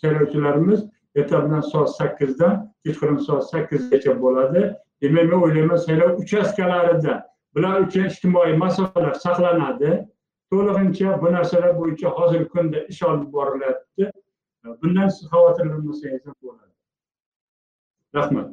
saylovchilarimiz 0.00 0.80
ertadan 1.20 1.60
soat 1.70 1.90
sakkizdan 1.98 2.54
kechqurun 2.84 3.20
soat 3.28 3.48
sakkizgacha 3.52 4.12
bo'ladi. 4.24 4.62
Demak 5.02 5.24
men 5.30 5.40
o'ylayman 5.40 5.80
saylov 5.86 6.20
uchastkalarida 6.22 7.14
bular 7.54 7.80
uchun 7.86 8.04
ijtimoiy 8.10 8.56
masofalar 8.64 9.14
saqlanadi. 9.24 9.92
To'lig'incha 10.52 11.16
bu 11.22 11.32
narsalar 11.36 11.72
bo'yicha 11.80 12.08
hozirgi 12.18 12.48
kunda 12.54 12.78
ish 12.92 13.02
olib 13.10 13.32
borilyapti. 13.36 14.12
Bundan 14.82 15.08
siz 15.08 15.28
xavotirlanmasangiz 15.32 16.26
ham 16.26 16.36
bo'ladi. 16.42 16.72
Rahmat. 18.18 18.48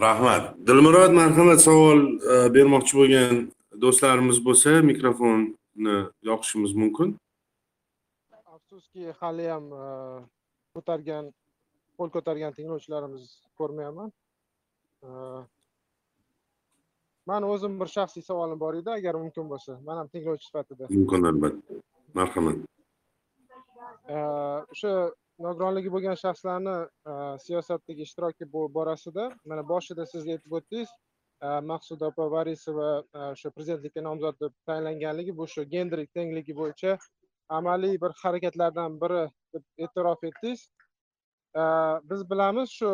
Rahmat. 0.00 0.56
Dilmurod 0.66 1.12
marhamat 1.14 1.60
savol 1.62 2.00
e, 2.18 2.34
bermoqchi 2.54 2.96
bo'lgan 3.00 3.34
do'stlarimiz 3.82 4.38
bo'lsa 4.46 4.82
mikrofonni 4.90 5.96
yoqishimiz 6.30 6.74
mumkin. 6.82 7.14
Afsuski 8.56 9.14
haliyam 9.20 9.64
e, 9.84 9.86
ko'targan 10.74 11.30
qo'l 11.98 12.10
ko'targan 12.16 12.52
tinglovchilarimiz 12.58 13.24
ko'rmayapman. 13.58 14.12
E, 15.06 15.08
mani 17.30 17.46
o'zim 17.54 17.80
bir 17.80 17.88
shaxsiy 17.96 18.26
savolim 18.30 18.60
bor 18.60 18.74
edi 18.82 18.90
agar 18.98 19.14
mumkin 19.24 19.50
bo'lsa. 19.52 19.78
Man 19.86 19.96
ham 20.02 20.08
tinglovchi 20.14 20.46
sifatida. 20.50 20.90
Mumkin 20.90 21.30
albatta. 21.30 21.82
Marhamat. 22.18 22.56
O'sha 24.72 24.92
nogironligi 25.42 25.90
bo'lgan 25.94 26.18
shaxslarni 26.20 26.74
e, 27.10 27.14
siyosatdagi 27.46 28.06
ishtiroki 28.06 28.46
borasida 28.52 29.30
mana 29.50 29.66
boshida 29.72 30.06
siz 30.06 30.28
aytib 30.34 30.52
o'tdingiz 30.58 30.92
e, 31.42 31.48
maqsuda 31.70 32.10
opa 32.12 32.28
varisova 32.36 32.90
e, 33.00 33.18
o'sha 33.32 33.50
prezidentlikka 33.56 34.04
nomzod 34.08 34.38
deb 34.44 34.54
tayinlanganligi 34.70 35.36
bu 35.40 35.48
shu 35.54 35.66
gender 35.74 36.06
tengligi 36.18 36.56
bo'yicha 36.60 36.96
amaliy 37.58 38.00
bir 38.04 38.16
harakatlardan 38.22 39.00
biri 39.02 39.22
deb 39.54 39.86
e'tirof 39.86 40.24
etdingiz. 40.24 40.70
Biz 42.10 42.22
bilamiz 42.30 42.70
shu 42.78 42.90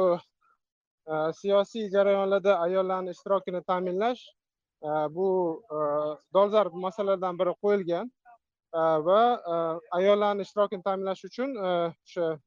siyosiy 1.40 1.86
jarayonlarda 1.94 2.58
ayollarni 2.64 3.14
ishtirokini 3.16 3.62
ta'minlash 3.70 4.24
bu 5.16 5.28
dolzarb 6.34 6.74
masalalardan 6.86 7.38
biri 7.38 7.54
qo'yilgan. 7.62 8.10
Va 8.72 9.22
e, 9.52 9.54
ayollarni 9.98 10.42
ishtirokini 10.46 10.82
ta'minlash 10.82 11.24
uchun 11.24 11.56
e, 11.56 11.70
o'sha 11.90 12.38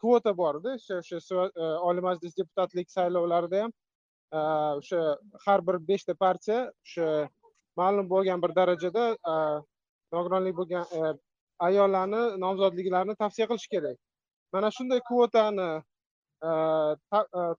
kvota 0.00 0.36
bor 0.36 0.60
edi. 0.60 0.76
O'sha 0.98 1.18
e, 1.46 1.64
oliy 1.90 2.02
majlis 2.02 2.36
deputatlik 2.38 2.90
saylovlarida 2.90 3.62
ham 3.62 3.72
o'sha 4.78 5.18
har 5.46 5.60
bir 5.66 5.78
beshta 5.88 6.14
partiya 6.14 6.70
o'sha 6.70 7.28
ma'lum 7.76 8.08
bo'lgan 8.08 8.42
bir 8.42 8.54
darajada 8.54 9.04
nogironlik 10.12 10.56
bo'lgan 10.56 11.18
ayollarni 11.58 12.22
nomzodliklarini 12.44 13.16
tavsiya 13.16 13.46
qilish 13.50 13.68
kerak. 13.74 13.98
Mana 14.52 14.70
shunday 14.70 15.00
kvotani 15.10 15.70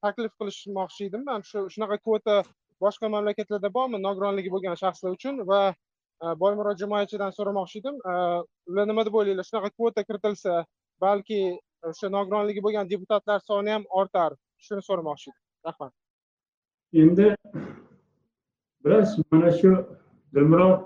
taklif 0.04 0.34
qilishmoqchi 0.40 1.10
edim. 1.10 1.24
Man 1.26 1.42
shu 1.42 1.68
shunaqa 1.76 1.98
kvota 2.06 2.44
boshqa 2.82 3.10
mamlakatlarda 3.16 3.70
bormi 3.78 4.02
nogironligi 4.08 4.50
bo'lgan 4.56 4.76
shaxslar 4.84 5.12
uchun 5.18 5.46
va 5.52 5.62
boymurod 6.42 6.80
jumayevichdan 6.84 7.36
so'ramoqchi 7.38 7.82
edim 7.82 8.00
ular 8.70 8.88
nima 8.92 9.06
deb 9.08 9.16
o'ylaydilar 9.20 9.48
shunaqa 9.50 9.70
kvota 9.78 10.04
kiritilsa 10.08 10.64
balki 11.06 11.42
o'sha 11.90 12.12
nogironligi 12.16 12.64
bo'lgan 12.66 12.90
deputatlar 12.94 13.40
soni 13.50 13.76
ham 13.76 13.84
ortar 14.02 14.32
shuni 14.68 14.86
so'ramoqchi 14.90 15.30
edim 15.32 15.44
rahmat 15.70 15.92
endi 17.04 17.28
bilasiz 18.86 19.26
mana 19.32 19.52
shu 19.60 19.74
dilmurod 20.36 20.80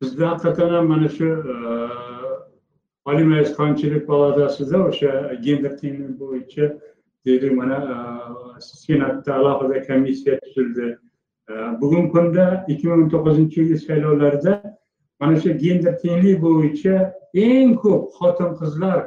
bizda 0.00 0.24
haqiqatdan 0.32 0.74
ham 0.76 0.90
mana 0.94 1.08
shu 1.18 1.30
oliy 3.10 3.26
majlis 3.30 3.54
qonunchilik 3.58 4.06
palatasida 4.10 4.82
o'sha 4.90 5.12
gender 5.46 5.72
tengligi 5.80 6.14
bo'yicha 6.22 6.68
deylik 7.26 7.52
mana 7.60 7.78
senatda 8.60 9.34
alohida 9.38 9.86
komissiya 9.88 10.34
tuzildi 10.44 10.88
bugungi 11.80 12.10
kunda 12.12 12.64
ikki 12.68 12.88
ming 12.88 13.02
o'n 13.04 13.10
to'qqizinchi 13.14 13.60
yilgi 13.60 13.78
saylovlarda 13.86 14.54
mana 15.20 15.40
shu 15.40 15.50
gender 15.64 15.98
tengligi 16.02 16.40
bo'yicha 16.46 16.94
eng 17.34 17.74
ko'p 17.82 18.12
xotin 18.18 18.54
qizlar 18.60 19.00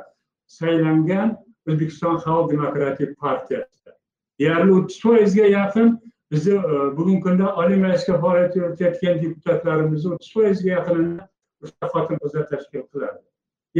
saylangan 0.60 1.38
o'zbekiston 1.68 2.20
xalq 2.26 2.52
demokratik 2.52 3.18
partiyasida 3.24 3.92
deyarli 4.40 4.74
o'ttiz 4.80 5.02
foizga 5.06 5.46
yaqin 5.54 5.90
bizni 6.32 6.56
e, 6.56 6.98
bugungi 6.98 7.22
kunda 7.22 7.56
oliy 7.56 7.78
majlisga 7.78 8.20
faoliyat 8.22 8.56
yuritayotgan 8.56 9.22
deputatlarimizni 9.24 10.14
o'ttiz 10.14 10.30
foizga 10.34 10.70
yaqinini 10.70 11.26
o'sha 11.64 11.92
xotin 11.94 12.22
qizlar 12.24 12.46
tashkil 12.52 12.84
qiladi. 12.92 13.20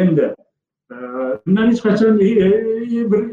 Endi 0.04 0.26
e, 0.94 0.96
bundan 1.46 1.72
hech 1.72 1.82
qachon 1.88 2.20
e, 2.30 2.50
bir 3.12 3.24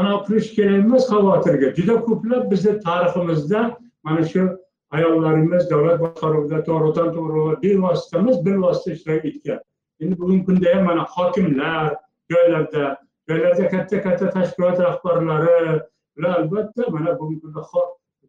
anaqa 0.00 0.24
qilish 0.26 0.52
kerak 0.56 0.84
emas 0.84 1.08
xavotirga. 1.12 1.72
Juda 1.78 1.96
ko'plab 2.08 2.50
bizni 2.52 2.78
tariximizda 2.86 3.60
mana 4.04 4.24
shu 4.32 4.42
ayollarimiz 4.90 5.70
davlat 5.70 6.00
boshqaruvida 6.00 6.62
to'g'ridan 6.68 7.08
to'g'ri 7.16 7.56
bevosita 7.62 8.18
emas 8.18 8.38
bilvosita 8.46 8.92
ishtirok 8.96 9.24
etgan 9.30 9.60
endi 10.00 10.18
bugungi 10.20 10.44
kunda 10.48 10.74
ham 10.74 10.84
mana 10.84 11.04
hokimlar 11.16 11.96
joylarda 12.32 12.84
joylarda 13.28 13.68
katta 13.74 14.02
katta 14.06 14.30
tashkilot 14.36 14.78
rahbarlari 14.86 15.80
ular 16.16 16.32
albatta 16.40 16.90
mana 16.90 17.18
bugungi 17.18 17.40
kunda 17.40 17.62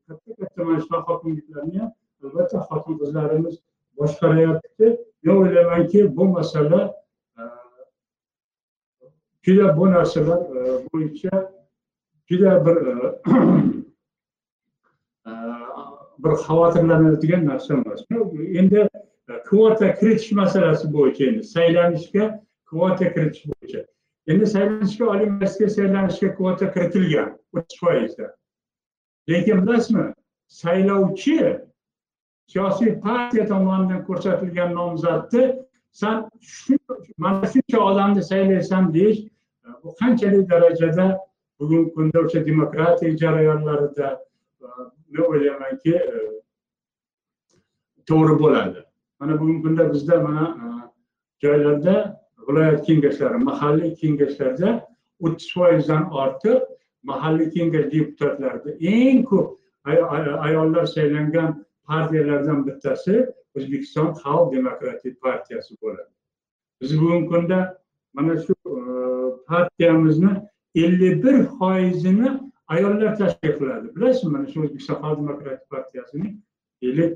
katta 0.07 0.31
katta 0.39 0.63
mana 0.63 0.79
shunaqa 0.85 1.13
hokimliklarni 1.13 1.79
ham 1.79 1.91
albatta 2.23 2.57
xotin 2.69 2.99
qizlarimiz 3.01 3.55
boshqaryapti 3.97 4.87
men 5.23 5.35
o'ylaymanki 5.41 5.99
bu 6.17 6.25
masala 6.25 6.81
e, 7.39 7.41
juda 9.45 9.77
bu 9.77 9.91
narsalar 9.91 10.41
e, 10.57 10.59
bo'yicha 10.93 11.33
juda 12.29 12.51
bir 12.65 12.77
e, 12.87 12.95
bir 16.23 16.33
xavotirlanadigan 16.45 17.45
narsa 17.45 17.73
emas 17.73 18.01
endi 18.59 18.79
e, 19.29 19.33
kvota 19.49 19.95
kiritish 19.99 20.31
masalasi 20.31 20.93
bo'yicha 20.93 21.25
endi 21.25 21.43
saylanishga 21.43 22.25
kvota 22.69 23.13
kiritish 23.13 23.45
bo'yicha. 23.51 23.85
Endi 24.27 24.45
saylanishga 24.55 25.05
oliy 25.13 25.29
majlisga 25.29 25.69
saylanishga 25.69 26.35
kvota 26.35 26.73
kiritilgan 26.73 27.29
o'ttiz 27.55 27.79
foizda. 27.79 28.25
Lekin 29.29 29.61
bilasizmi 29.65 30.05
saylovchi 30.47 31.37
siyosiy 32.51 32.99
partiya 33.05 33.47
tomonidan 33.47 34.03
ko'rsatilgan 34.07 34.75
nomzodni 34.75 35.45
san 35.91 36.29
mana 37.17 37.47
shuncha 37.53 37.79
odamni 37.89 38.23
saylaysan 38.23 38.93
deyish 38.93 39.19
e, 39.65 39.69
bu 39.83 39.95
qanchalik 39.99 40.49
darajada 40.49 41.07
bugungi 41.59 41.93
kunda 41.93 42.19
o'sha 42.19 42.45
demokratik 42.45 43.19
jarayonlarida 43.19 44.07
men 44.61 45.23
o'ylaymanki 45.23 45.95
e, 45.95 46.19
to'g'ri 48.09 48.39
bo'ladi. 48.39 48.83
Mana 49.19 49.39
bugungi 49.39 49.61
kunda 49.61 49.93
bizda 49.93 50.21
mana 50.21 50.45
e, 50.63 50.65
joylarda 51.43 51.95
viloyat 52.47 52.85
kengashlari 52.87 53.37
mahalliy 53.49 53.93
kengashlarda 54.01 54.69
o'ttiz 55.25 55.53
foizdan 55.53 56.03
ortiq 56.23 56.61
mahalliy 57.03 57.49
kengash 57.55 57.87
deputatlarida 57.95 58.71
eng 58.79 59.23
ko'p 59.31 59.47
ayollar 60.47 60.85
saylangan 60.85 61.49
partiyalardan 61.89 62.67
bittasi 62.67 63.25
o'zbekiston 63.55 64.13
xalq 64.21 64.51
demokratik 64.55 65.21
partiyasi 65.21 65.75
bo'ladi. 65.81 66.13
Biz 66.81 67.01
bugungi 67.01 67.27
kunda 67.27 67.59
mana 68.13 68.37
shu 68.43 68.53
e, 68.65 68.75
partiyamizni 69.47 70.31
ellik 70.75 71.23
bir 71.23 71.43
foizini 71.59 72.46
ayollar 72.73 73.15
tashkil 73.21 73.53
qiladi 73.59 73.95
bilasizmi 73.95 74.31
mana 74.35 74.47
shu 74.51 74.59
o'zbekiston 74.63 74.97
xalq 75.03 75.17
demokratik 75.21 75.69
partiyasining 75.73 76.33
deylik 76.81 77.11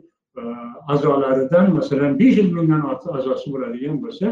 a'zolaridan 0.93 1.74
masalan 1.78 2.20
besh 2.20 2.38
yuz 2.41 2.52
mingdan 2.58 2.84
ortiq 2.91 3.12
a'zosi 3.20 3.47
bo'ladigan 3.54 3.97
bo'lsa 4.04 4.28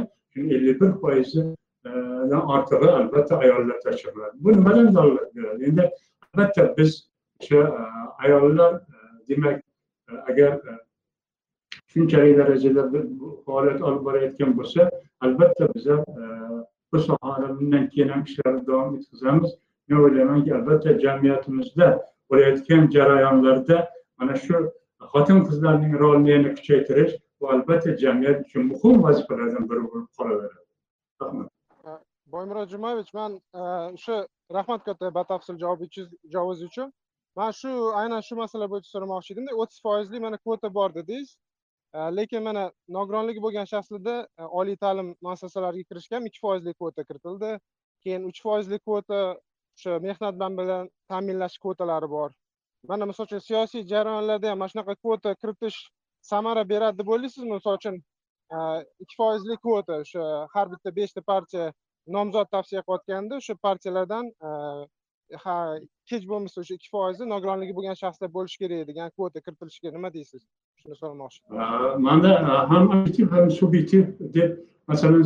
ellik 0.55 0.81
bir 0.81 0.91
foizidan 1.01 2.43
ortig'i 2.55 2.89
albatta 2.99 3.33
ayollar 3.45 3.77
tashkil 3.85 4.11
qiladi 4.15 4.35
bu 4.43 4.49
nimadan 4.57 4.87
dalolat 4.95 5.29
beradi 5.35 5.61
endi 5.69 5.83
albatta 6.25 6.63
biz 6.77 6.91
o'sha 7.41 7.61
ayollar 8.23 8.71
demak 9.29 9.57
agar 10.29 10.51
shunchalik 11.91 12.37
darajada 12.37 12.83
faoliyat 13.45 13.81
olib 13.87 14.03
borayotgan 14.07 14.51
bo'lsa 14.59 14.81
albatta 15.25 15.73
biza 15.75 15.95
bu 16.91 16.99
sohada 16.99 17.47
bundan 17.59 17.89
keyin 17.89 18.09
ham 18.13 18.23
ishlarni 18.27 18.67
davom 18.67 18.95
etkazamiz 18.97 19.51
men 19.89 19.99
o'ylaymanki 20.03 20.55
albatta 20.57 20.99
jamiyatimizda 21.05 21.87
bo'layotgan 22.29 22.89
jarayonlarda 22.95 23.77
mana 24.17 24.35
shu 24.45 24.55
xotin 25.13 25.39
qizlarning 25.47 25.93
rolini 26.03 26.29
yana 26.35 26.49
kuchaytirish 26.57 27.13
bu 27.41 27.49
albatta 27.53 27.97
jamiyat 28.03 28.45
uchun 28.45 28.65
muhim 28.71 29.03
vazifalardan 29.03 29.69
biri 29.69 29.81
bo'lib 29.91 30.09
qolaveradi. 30.17 30.65
Rahmat. 31.21 31.47
Boymurod 32.33 32.69
jumayevich 32.69 33.13
man 33.13 33.31
o'sha 33.97 34.27
rahmat 34.57 34.81
katta 34.87 35.13
batafsil 35.19 35.57
javobingiz 35.63 36.63
uchun. 36.69 36.93
Man 37.35 37.51
shu 37.51 37.71
aynan 38.01 38.21
shu 38.27 38.35
masala 38.43 38.65
bo'yicha 38.71 38.89
so'ramoqchi 38.95 39.33
edimda 39.33 39.51
o'ttiz 39.61 39.79
foizli 39.85 40.19
mana 40.25 40.37
kvota 40.37 40.73
bor 40.77 40.89
dedingiz. 40.99 41.37
Lekin 42.17 42.43
mana 42.43 42.63
nogironligi 42.97 43.41
bo'lgan 43.45 43.67
shaxslarda 43.73 44.15
oliy 44.59 44.77
ta'lim 44.83 45.07
muassasalariga 45.25 45.85
kirishga 45.89 46.15
ham 46.17 46.25
ikki 46.29 46.39
foizli 46.45 46.73
kvota 46.79 47.03
kiritildi. 47.09 47.51
Keyin 48.03 48.23
uch 48.29 48.41
foizli 48.45 48.79
kvota 48.79 49.19
o'sha 49.79 49.99
mehnat 50.03 50.39
bilan 50.59 50.89
ta'minlash 51.09 51.57
kvotalari 51.63 52.09
bor. 52.09 52.31
Mana 52.87 53.05
misol 53.05 53.27
uchun 53.27 53.41
siyosiy 53.47 53.83
jarayonlarda 53.93 54.51
ham 54.51 54.59
mana 54.59 54.71
shunaqa 54.73 54.95
kvota 54.95 55.35
kiritish 55.41 55.79
samara 56.31 56.63
beradi 56.69 56.97
deb 57.01 57.11
o'ylaysizmi? 57.15 57.53
Misol 57.59 57.79
uchun 57.79 57.99
e, 58.55 58.57
ikki 59.03 59.15
foizli 59.21 59.57
kvota 59.65 59.99
o'sha 60.03 60.25
har 60.53 60.71
bitta 60.73 60.95
beshta 60.99 61.21
partiya 61.31 61.71
nomzod 62.17 62.51
tavsiya 62.55 62.83
qilayotganda 62.87 63.41
o'sha 63.41 63.55
partiyalardan 63.67 64.31
e, 64.47 64.49
ha 65.43 65.55
hech 66.11 66.25
bo'lmasa 66.31 66.61
o'sha 66.63 66.79
ikki 66.79 66.91
foizi 66.95 67.29
nogironligi 67.33 67.75
bo'lgan 67.79 67.99
shaxslar 68.03 68.33
bo'lishi 68.37 68.63
kerak 68.63 68.87
degan 68.91 69.15
kvota 69.17 69.45
kiritilishiga 69.45 69.95
nima 69.97 70.13
deysiz? 70.17 70.43
Shuni 70.81 70.95
so'ramoqchi 71.01 71.39
manda 72.07 72.31
ham 72.71 72.89
obyektiv 72.95 73.31
ham 73.35 73.51
subyektiv 73.59 74.03
deb 74.37 74.57
masalan 74.89 75.23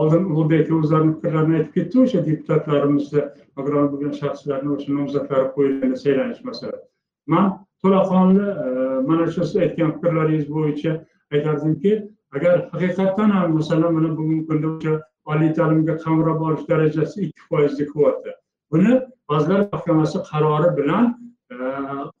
oldin 0.00 0.24
ulug'bek 0.24 0.70
o'zlarini 0.78 1.14
fikrlarini 1.22 1.56
aytib 1.58 1.72
ketdi 1.78 2.00
o'sha 2.04 2.20
deputatlarimizni 2.28 3.24
nogiron 3.56 3.88
bo'lgan 3.92 4.14
shaxslarni 4.20 4.70
o'sha 4.76 4.94
nomzodlari 4.98 5.48
qo'yilganda 5.56 5.98
saylanish 6.04 6.42
masalasi. 6.50 6.86
Man 7.32 7.50
to'laqonli 7.82 8.46
e, 8.66 8.68
mana 9.08 9.26
shu 9.32 9.40
siz 9.48 9.56
aytgan 9.66 9.92
fikrlaringiz 9.96 10.46
bo'yicha 10.54 10.94
aytardimki 11.34 11.92
agar 12.36 12.56
haqiqatdan 12.72 13.36
ham 13.36 13.58
masalan 13.58 13.94
mana 13.98 14.14
bugungi 14.18 14.46
kunda 14.48 14.72
o'sha 14.76 14.94
oliy 15.34 15.52
ta'limga 15.58 15.98
qamrab 16.06 16.40
olish 16.48 16.64
darajasi 16.72 17.26
ikki 17.26 17.42
foizlik 17.50 17.92
kvota 17.92 18.34
buni 18.72 18.96
vazirlar 19.30 19.68
mahkamasi 19.76 20.24
qarori 20.30 20.72
bilan 20.80 21.12
e, 21.52 21.54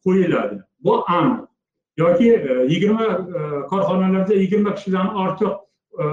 qo'yiladi. 0.04 0.62
Bu 0.84 1.00
aniq 1.18 1.42
yoki 1.96 2.34
e, 2.34 2.66
yigirma 2.68 3.04
e, 3.04 3.66
korxonalarda 3.66 4.34
yigirma 4.34 4.74
kishidan 4.74 5.14
ortiq 5.14 5.52
e, 6.02 6.04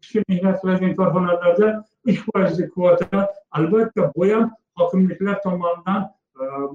kishi 0.00 0.22
mehnat 0.28 0.60
qiladigan 0.62 0.94
korxonalarda 0.96 1.84
uch 2.08 2.20
foizlik 2.26 2.74
kvota 2.74 3.28
albatta 3.50 4.12
bu 4.16 4.28
ham 4.32 4.50
hokimliklar 4.78 5.42
tomonidan 5.42 6.10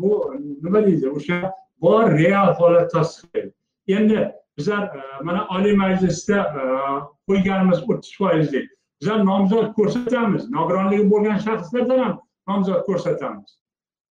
bu 0.02 0.34
nima 0.64 0.86
deydi 0.86 1.10
o'sha 1.10 1.54
bor 1.82 2.12
real 2.12 2.54
holat 2.60 2.92
tasdiqlaydi. 2.92 3.54
Endi 3.88 4.32
bizlar 4.58 4.84
mana 5.24 5.48
oliy 5.56 5.76
majlisda 5.76 6.38
qo'yganimiz 7.28 7.80
o'ttiz 7.90 8.16
foizlik. 8.18 8.70
Bizlar 9.02 9.26
nomzod 9.26 9.74
ko'rsatamiz. 9.78 10.50
Nogironligi 10.50 11.06
bo'lgan 11.14 11.40
shaxslardan 11.46 12.00
ham 12.06 12.20
nomzod 12.48 12.84
ko'rsatamiz. 12.90 13.58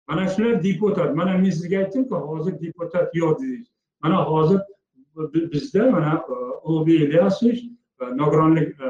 Mana 0.09 0.29
shular 0.29 0.65
deputat. 0.65 1.15
Mana 1.15 1.39
men 1.39 1.51
sizga 1.51 1.85
aytdimku 1.85 2.17
hozir 2.31 2.61
deputat 2.65 3.15
yo'q 3.21 3.37
dedingiz 3.43 3.72
mana 4.03 4.25
hozir 4.25 4.61
bizda 5.53 5.91
mana 5.91 6.25
e, 6.29 6.33
ulug'bek 6.63 7.01
ilyasovich 7.01 7.65
e, 8.01 8.05
nogironlik 8.17 8.81
e, 8.81 8.89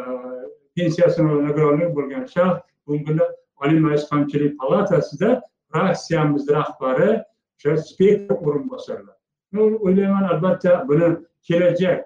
pensiyasini 0.77 1.49
nogironlik 1.49 1.97
bo'lgan 1.97 2.25
shaxs 2.35 2.63
bugungi 2.87 3.05
kunda 3.05 3.25
oliy 3.63 3.81
majlis 3.81 4.09
qonunchilik 4.11 4.59
palatasida 4.61 5.43
fraksiyamiz 5.73 6.49
rahbari 6.49 7.11
o'sha 7.59 7.77
speaker 7.77 8.37
o'rinbosarlar. 8.47 9.17
Men 9.53 9.79
o'ylayman 9.87 10.25
albatta 10.33 10.89
buni 10.89 11.17
kelajak 11.49 12.05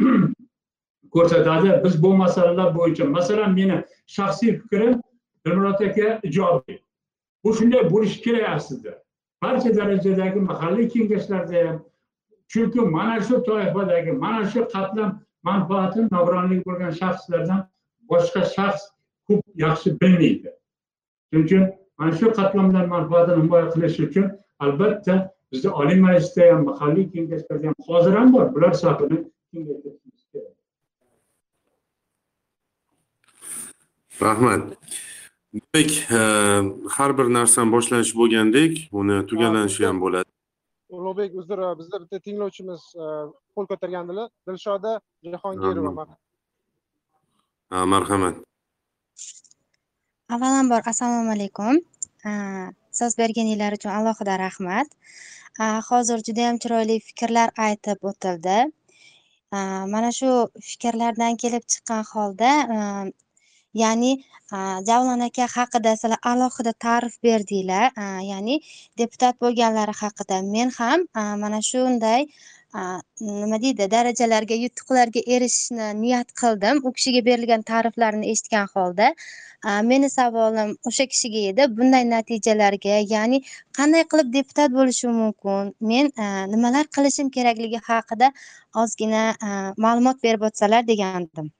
ko'rsatadi. 1.14 1.84
Biz 1.84 2.02
bu 2.02 2.14
masalalar 2.14 2.74
bo'yicha 2.74 3.04
masalan 3.04 3.54
meni 3.54 3.84
shaxsiy 4.06 4.58
fikrim 4.60 5.00
dilmurod 5.46 5.80
aka 5.80 6.20
ijobiy 6.22 6.78
bu 7.44 7.54
shunday 7.54 7.90
bo'lishi 7.90 8.22
kerak 8.22 8.48
aslida. 8.56 8.92
Barcha 9.42 9.76
darajadagi 9.76 10.40
mahalliy 10.40 10.88
kengashlarda 10.88 11.68
ham 11.68 11.84
chunki 12.52 12.80
mana 12.96 13.22
shu 13.26 13.42
toifadagi 13.48 14.12
mana 14.24 14.50
shu 14.50 14.60
qatlam 14.74 15.10
manfaati 15.48 16.00
nogironligi 16.14 16.62
bo'lgan 16.68 16.92
shaxslardan 17.00 17.60
boshqa 18.10 18.42
shaxs 18.54 18.82
ko'p 19.26 19.42
yaxshi 19.64 19.88
bilmaydi. 20.00 20.50
Shuning 21.28 21.44
uchun 21.46 21.62
mana 21.98 22.12
shu 22.18 22.26
qatlamlar 22.38 22.84
manfaatini 22.94 23.42
himoya 23.42 23.66
qilish 23.74 23.98
uchun 24.06 24.26
albatta 24.64 25.14
bizda 25.52 25.68
oliy 25.80 25.98
majlisda 26.06 26.42
ham 26.52 26.60
mahalliy 26.70 27.06
kengashlarda 27.12 27.66
ham 27.68 27.76
hozir 27.88 28.12
ham 28.18 28.32
bor. 28.34 28.46
Bular 28.54 28.72
safini 28.82 29.18
kengaytirishimiz 29.52 30.22
kerak. 30.32 30.54
Rahmat. 34.26 34.62
Demak 35.54 35.90
eh, 36.18 36.60
har 36.96 37.10
bir 37.18 37.26
narsani 37.38 37.72
boshlanishi 37.76 38.14
bo'lgandek 38.20 38.72
uni 39.00 39.16
tugallanishi 39.30 39.86
ham 39.88 39.98
bo'ladi. 40.04 40.31
Ulug'bek 40.96 41.34
uzr 41.40 41.60
bizda 41.80 42.00
bitta 42.02 42.18
tinglovchimiz 42.26 42.82
qo'l 43.54 43.66
ko'targandilar. 43.70 44.28
Dilshoda 44.48 44.92
jahongirova 45.34 46.06
Ha, 47.72 47.86
marhamat. 47.94 48.34
Avvalambor 50.34 50.82
assalomu 50.92 51.32
alaykum. 51.36 51.80
So'z 52.98 53.16
berganinglar 53.20 53.78
uchun 53.78 53.92
alohida 53.98 54.34
rahmat. 54.44 54.88
Hozir 55.88 56.18
judayam 56.28 56.60
chiroyli 56.62 56.96
fikrlar 57.08 57.48
aytib 57.66 58.04
o'tildi. 58.10 58.58
Mana 59.94 60.10
shu 60.18 60.30
fikrlardan 60.68 61.40
kelib 61.42 61.64
chiqqan 61.72 62.04
holda 62.12 62.52
ya'ni 63.74 64.12
javlon 64.88 65.20
aka 65.28 65.46
haqida 65.56 65.96
sizlar 65.96 66.18
alohida 66.32 66.72
ta'rif 66.86 67.14
berdinglar. 67.26 67.92
Ya'ni 68.30 68.60
deputat 68.98 69.40
bo'lganlari 69.40 69.94
haqida. 70.02 70.42
Men 70.54 70.70
ham 70.78 71.06
mana 71.14 71.60
shunday 71.70 72.26
nima 73.20 73.58
deydi 73.62 73.86
darajalarga 73.94 74.56
yutuqlarga 74.64 75.20
erishishni 75.34 75.88
niyat 76.02 76.28
qildim. 76.42 76.84
U 76.86 76.92
kishiga 76.96 77.24
berilgan 77.28 77.62
ta'riflarni 77.70 78.30
eshitgan 78.32 78.66
holda 78.74 79.14
meni 79.90 80.08
savolim 80.10 80.76
o'sha 80.90 81.06
kishiga 81.12 81.40
edi. 81.50 81.68
Bunday 81.78 82.04
natijalarga 82.14 83.00
ya'ni 83.14 83.42
qanday 83.78 84.04
qilib 84.12 84.32
deputat 84.38 84.70
bo'lishim 84.78 85.12
mumkin 85.22 85.74
men 85.92 86.12
nimalar 86.54 86.84
qilishim 86.96 87.32
kerakligi 87.36 87.80
haqida 87.88 88.32
ozgina 88.84 89.24
ma'lumot 89.86 90.22
berib 90.28 90.48
o'tsalar 90.48 90.88
degandim. 90.92 91.52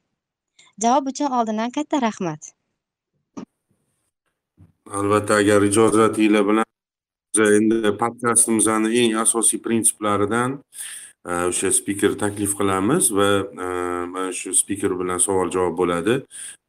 Javob 0.81 1.07
uchun 1.13 1.31
oldindan 1.31 1.71
katta 1.71 2.01
rahmat. 2.03 2.53
Albatta 4.91 5.35
agar 5.35 5.63
ijozatinglar 5.63 6.45
bilan 6.49 6.65
endi 7.39 7.97
podkastimizni 7.97 8.91
eng 9.01 9.15
asosiy 9.25 9.61
prinsiplaridan 9.65 10.59
e, 11.27 11.33
o'sha 11.49 11.71
spiker 11.73 12.13
taklif 12.23 12.57
qilamiz 12.59 13.13
va 13.19 13.29
e, 13.65 13.69
mana 14.13 14.33
shu 14.33 14.53
spiker 14.55 14.93
bilan 15.01 15.19
savol 15.19 15.51
javob 15.51 15.79
bo'ladi. 15.79 16.19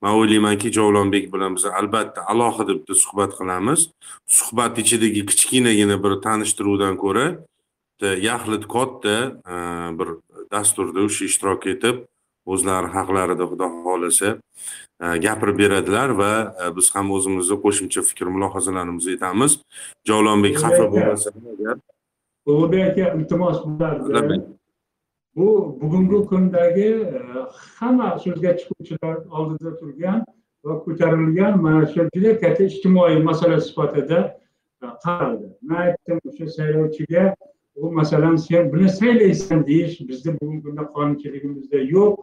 Man 0.02 0.16
o'ylaymanki 0.20 0.72
javlonbek 0.78 1.34
bilan 1.34 1.56
biz 1.56 1.66
albatta 1.66 2.24
alohida 2.32 2.78
bitta 2.80 2.96
suhbat 2.96 3.36
qilamiz. 3.40 3.90
Suhbat 4.28 4.80
ichidagi 4.80 5.26
kichkinagina 5.26 5.98
bir 6.04 6.22
tanishtiruvdan 6.28 6.98
ko'ra 7.04 7.28
yaxlit 8.04 8.68
katta 8.76 9.18
e, 9.54 9.56
bir 10.00 10.08
dasturda 10.52 11.00
o'sha 11.08 11.26
ishtirok 11.26 11.68
etib 11.76 12.04
o'zlari 12.46 12.88
haqlarida 12.96 13.46
xudo 13.52 13.68
xohlasa 13.86 14.30
gapirib 15.26 15.58
beradilar 15.64 16.10
va 16.22 16.32
biz 16.76 16.88
ham 16.96 17.12
o'zimizni 17.16 17.58
qo'shimcha 17.66 18.02
fikr 18.10 18.28
mulohazalarimizni 18.36 19.12
aytamiz. 19.16 19.52
Javlonbek 20.10 20.56
xafa 20.64 20.86
bo'lmasa 20.94 21.30
agar. 21.54 21.76
Ulug'bek 22.46 22.84
aka 22.90 23.06
iltimos 23.18 23.58
bu 25.36 25.78
bugungi 25.82 26.20
kundagi 26.30 26.90
hamma 27.80 28.20
so'zga 28.24 28.52
chiquvchilar 28.60 29.16
oldida 29.38 29.72
turgan 29.80 30.20
va 30.66 30.74
ko'tarilgan 30.86 31.54
mana 31.66 31.86
shu 31.92 32.02
juda 32.16 32.32
katta 32.44 32.64
ijtimoiy 32.72 33.18
masala 33.30 33.58
sifatida 33.68 34.20
qaraldi. 35.04 35.48
Man 35.68 35.78
aytdim 35.86 36.20
o'sha 36.30 36.48
saylovchiga 36.58 37.24
u 37.76 37.92
masalan 38.00 38.36
sen 38.36 38.72
buni 38.74 38.90
saylaysan 38.90 39.66
deyish 39.68 39.96
bizni 40.10 40.32
bugungi 40.40 40.62
kunda 40.66 40.84
qonunchiligimizda 40.96 41.80
yo'q 41.96 42.14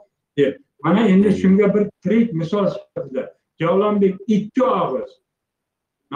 deb 0.40 0.54
mana 0.84 1.06
endi 1.12 1.32
shunga 1.40 1.74
bir 1.74 1.84
tirik 2.02 2.32
misol 2.32 2.66
sifatida. 2.74 3.24
Javlonbek 3.60 4.14
ikki 4.26 4.64
og'iz. 4.64 5.10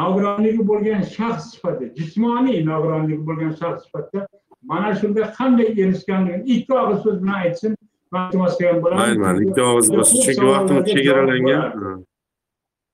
Nogironligi 0.01 0.63
bo'lgan 0.71 1.03
shaxs 1.17 1.51
sifatida 1.55 1.95
jismoniy 1.99 2.65
nogironligi 2.71 3.27
bo'lgan 3.29 3.53
shaxs 3.61 3.85
sifatida 3.85 4.29
mana 4.73 4.95
shunga 5.01 5.25
qanday 5.39 5.69
erishganligini 5.83 6.45
ikki 6.57 6.73
og'iz 6.83 6.99
so'z 7.05 7.23
bilan 7.23 7.39
aytsin. 7.45 7.77
Mayli 8.15 9.47
ikki 9.49 9.63
og'iz 9.71 9.89
bo'lsa 9.97 10.15
chunki 10.25 10.47
vaqtimiz 10.55 10.85
chegaralangan. 10.95 12.05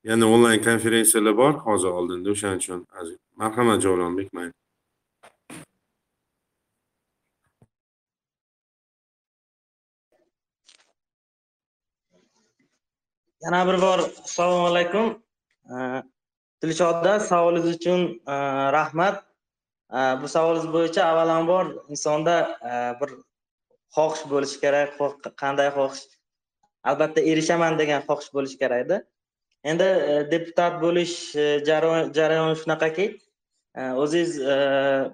yana 0.05 0.27
onlayn 0.35 0.63
konferensiyalar 0.63 1.37
bor 1.37 1.53
hozir 1.53 1.89
oldinda 1.89 2.31
o'shaning 2.35 2.61
uchun 2.63 2.81
marhamat 3.43 3.83
javlonbek 3.87 4.33
mayli 4.33 4.53
yana 13.43 13.67
bir 13.69 13.83
bor 13.83 13.99
assalomu 13.99 14.67
alaykum. 14.67 15.23
Dilshodda 16.63 17.21
savolingiz 17.21 17.77
uchun 17.77 18.21
e, 18.27 18.35
rahmat. 18.73 19.25
Bu 20.23 20.29
savolingiz 20.29 20.73
bo'yicha 20.73 21.05
avvalambor 21.05 21.67
insonda 21.89 22.35
e, 22.71 22.73
bir 23.01 23.11
xohish 23.97 24.25
bo'lishi 24.33 24.61
kerak 24.65 24.99
qanday 25.43 25.71
xohish? 25.77 26.05
Albatta 26.85 27.21
erishaman 27.21 27.79
degan 27.79 28.05
xohish 28.09 28.31
bo'lishi 28.37 28.59
kerakda 28.59 29.03
endi 29.65 29.89
e, 30.13 30.31
deputat 30.31 30.81
bo'lish 30.85 31.17
jarayoni 31.69 32.61
shunaqaki 32.63 33.07
o'zingiz 34.03 34.33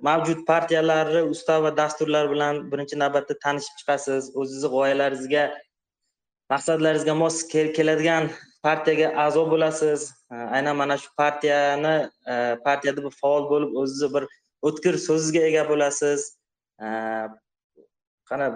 mavjud 0.08 0.44
partiyalarni 0.50 1.22
ustav 1.34 1.62
va 1.62 1.72
dasturlar 1.76 2.30
bilan 2.34 2.60
birinchi 2.72 2.98
navbatda 3.02 3.34
tanishib 3.44 3.74
chiqasiz 3.80 4.30
o'zizni 4.42 4.70
g'oyalaringizga 4.74 5.42
maqsadlaringizga 6.52 7.14
mos 7.22 7.36
keladigan 7.50 8.30
partiyaga 8.66 9.08
a'zo 9.24 9.42
bo'lasiz. 9.52 10.00
Aynan 10.56 10.76
mana 10.76 10.96
shu 11.02 11.08
partiyani 11.20 11.94
e, 12.32 12.34
partiyada 12.66 13.04
bir 13.06 13.14
faol 13.20 13.48
bo'lib 13.52 13.74
o'zizni 13.82 14.08
bir 14.14 14.24
o'tkir 14.68 14.98
so'zizga 15.06 15.42
ega 15.50 15.64
bo'lasiz. 15.70 16.20
Qana 18.30 18.46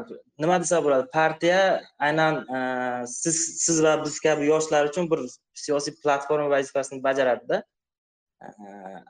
nima 0.43 0.57
desa 0.63 0.81
bo'ladi? 0.87 1.07
Partiya 1.19 1.61
aynan 2.09 2.35
e, 2.57 2.59
siz 3.07 3.37
siz 3.65 3.83
va 3.85 3.93
biz 4.05 4.21
kabi 4.27 4.51
yoshlar 4.53 4.91
uchun 4.91 5.11
bir 5.13 5.21
siyosiy 5.65 5.95
platforma 6.03 6.51
vazifasini 6.57 7.03
bajaradida. 7.09 7.63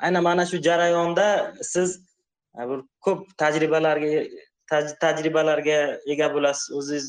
Aynan 0.05 0.23
mana 0.29 0.47
shu 0.51 0.63
jarayonda 0.69 1.27
siz 1.73 1.99
e, 2.59 2.69
bir 2.71 2.81
ko'p 3.07 3.29
tajribalarga 3.43 4.25
tajribalarga 5.05 5.79
ega 6.13 6.29
bo'lasiz 6.35 6.77
o'zingiz 6.79 7.07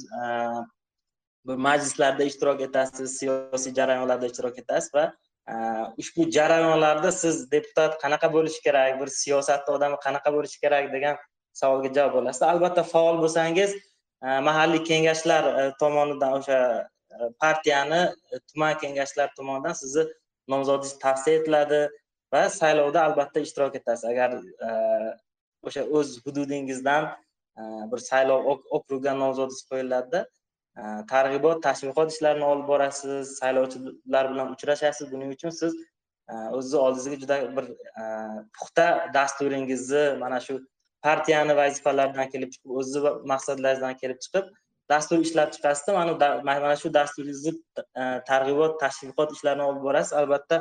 bir 1.48 1.56
majlislarda 1.68 2.24
ishtirok 2.24 2.62
etasiz 2.68 3.18
siyosiy 3.20 3.74
jarayonlarda 3.80 4.26
ishtirok 4.32 4.60
etasiz 4.64 4.94
va 4.96 5.06
e, 5.52 5.56
ushbu 6.02 6.30
jarayonlarda 6.38 7.12
siz 7.12 7.52
deputat 7.52 7.98
qanaqa 8.04 8.34
bo'lishi 8.36 8.64
kerak 8.68 9.00
bir 9.02 9.14
siyosatni 9.22 9.76
odami 9.78 9.98
qanaqa 10.06 10.34
bo'lishi 10.38 10.60
kerak 10.66 10.92
degan 10.94 11.18
savolga 11.62 11.94
javob 11.98 12.22
olasiz 12.22 12.42
albatta 12.54 12.84
faol 12.94 13.22
bo'lsangiz 13.24 13.76
e, 14.26 14.40
mahalliy 14.50 14.84
kengashlar 14.92 15.44
e, 15.62 15.64
tomonidan 15.84 16.38
o'sha 16.40 16.60
partiyani 17.42 18.02
tuman 18.50 18.78
kengashlar 18.84 19.34
tomonidan 19.38 19.74
sizni 19.82 20.06
nomzodingiz 20.54 21.00
tavsiya 21.00 21.40
etiladi 21.40 21.82
va 22.34 22.50
saylovda 22.50 23.04
albatta 23.08 23.44
ishtirok 23.46 23.76
etasiz. 23.80 24.06
Agar 24.14 24.38
o'sha 25.68 25.84
o'z 25.98 26.14
hududingizdan 26.26 27.10
bir 27.92 28.04
saylov 28.10 28.48
okrugiga 28.78 29.14
nomzodingiz 29.24 29.66
qo'yiladida 29.72 30.22
Э, 30.80 30.84
targ'ibot 31.08 31.60
tashviqot 31.64 32.14
ishlarini 32.14 32.46
olib 32.48 32.68
borasiz 32.68 33.38
saylovchilar 33.42 34.30
bilan 34.32 34.54
uchrashasiz. 34.56 35.12
Buning 35.12 35.34
uchun 35.36 35.52
siz 35.62 35.74
e, 36.32 36.34
o'zizni 36.58 36.80
oldingizga 36.80 37.18
juda 37.24 37.38
bir 37.58 37.66
e, 38.02 38.06
puxta 38.58 38.86
dasturingizni 39.18 40.04
mana 40.24 40.40
shu 40.46 40.56
partiyani 41.08 41.58
vazifalaridan 41.62 42.32
kelib 42.34 42.54
chiqib 42.54 42.78
o'zizni 42.82 43.14
maqsadlaringizdan 43.34 44.00
kelib 44.04 44.24
chiqib 44.26 44.50
dastur 44.94 45.20
ishlab 45.28 45.52
chiqasizda 45.56 45.92
mana 46.50 46.76
shu 46.84 46.94
dasturingizni 47.00 47.54
e, 48.02 48.04
targ'ibot 48.32 48.80
tashviqot 48.84 49.38
ishlarini 49.38 49.68
olib 49.70 49.84
borasiz. 49.88 50.14
Albatta 50.22 50.58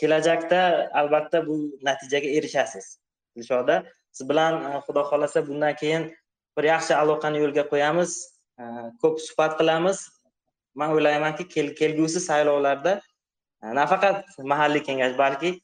kelajakda 0.00 0.60
albatta 1.00 1.46
bu 1.48 1.54
natijaga 1.88 2.36
erishasiz. 2.38 2.86
Dilshoda 3.36 3.82
siz 4.16 4.28
bilan 4.30 4.60
xudo 4.86 5.02
xohlasa 5.10 5.48
bundan 5.48 5.74
keyin 5.82 6.12
bir 6.56 6.64
yaxshi 6.70 6.94
aloqani 7.02 7.42
yo'lga 7.44 7.64
qo'yamiz 7.72 8.10
e, 8.60 8.64
ko'p 9.02 9.20
suhbat 9.26 9.58
qilamiz. 9.60 9.98
Man 10.74 10.90
o'ylaymanki 10.96 11.48
kelgusi 11.80 12.20
saylovlarda 12.20 12.92
e, 13.62 13.74
nafaqat 13.80 14.38
mahalliy 14.52 14.82
kengash 14.88 15.18
balki 15.18 15.54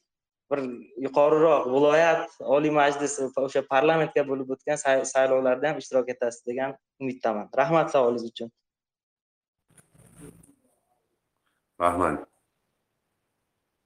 bir 0.51 0.61
yuqoriroq 1.07 1.67
viloyat 1.75 2.41
oliy 2.57 2.73
majlis 2.81 3.19
o'sha 3.45 3.63
parlamentga 3.75 4.25
bo'lib 4.31 4.49
o'tgan 4.55 4.79
saylovlarda 5.15 5.71
ham 5.71 5.79
ishtirok 5.83 6.09
etasiz 6.15 6.47
degan 6.47 6.75
umiddaman. 7.01 7.47
Rahmat 7.61 7.95
savolingiz 7.95 8.25
uchun. 8.33 8.51
Rahmat. 11.81 12.27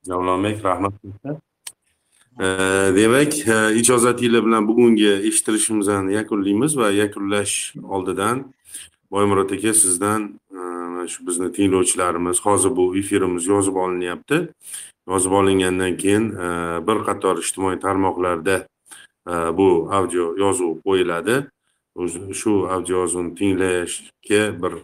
Javlonbek 0.09 0.65
rahmat 0.65 0.95
demak 2.39 3.49
e, 3.49 3.74
ijozatinglar 3.74 4.47
bilan 4.47 4.68
bugungi 4.68 5.09
eshittirishimizni 5.09 6.14
yakunlaymiz 6.14 6.76
va 6.76 6.91
yakunlash 6.91 7.74
oldidan 7.82 8.53
boymurod 9.11 9.51
aka 9.51 9.74
sizdan 9.74 10.41
e, 10.51 11.09
shu 11.09 11.26
bizni 11.26 11.53
tinglovchilarimiz 11.53 12.41
hozir 12.41 12.76
bu 12.76 12.97
efirimiz 12.97 13.47
yozib 13.47 13.74
olinyapti. 13.74 14.49
Yozib 15.09 15.32
olingandan 15.32 15.97
keyin 15.97 16.30
e, 16.30 16.47
bir 16.87 17.05
qator 17.05 17.39
ijtimoiy 17.39 17.78
tarmoqlarda 17.80 18.66
bu 19.59 19.89
audio 19.93 20.35
yozuv 20.37 20.82
qo'yiladi. 20.87 21.47
Shu 22.32 22.68
audio 22.68 23.01
yozuvni 23.01 23.35
tinglashga 23.35 24.43
bir 24.62 24.74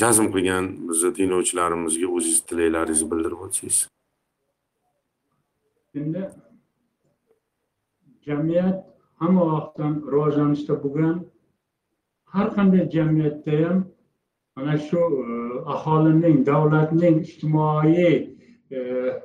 jazm 0.00 0.32
qilgan 0.34 0.64
bizni 0.88 1.12
tinglovchilarimizga 1.18 2.06
o'zingiz 2.16 2.40
tilaklaringizni 2.48 3.10
bildirib 3.10 3.40
o'tsangiz. 3.46 3.78
Endi 5.94 6.22
jamiyat 8.26 8.84
hamma 9.20 9.44
vaqtdan 9.52 9.92
rivojlanishda 10.12 10.74
bo'lgan 10.82 11.16
har 12.34 12.46
qanday 12.56 12.84
jamiyatda 12.96 13.54
ham 13.62 13.78
mana 14.56 14.78
shu 14.86 15.00
e, 15.22 15.26
aholining 15.74 16.46
davlatning 16.46 17.16
ijtimoiy 17.26 18.06
e, 18.76 18.78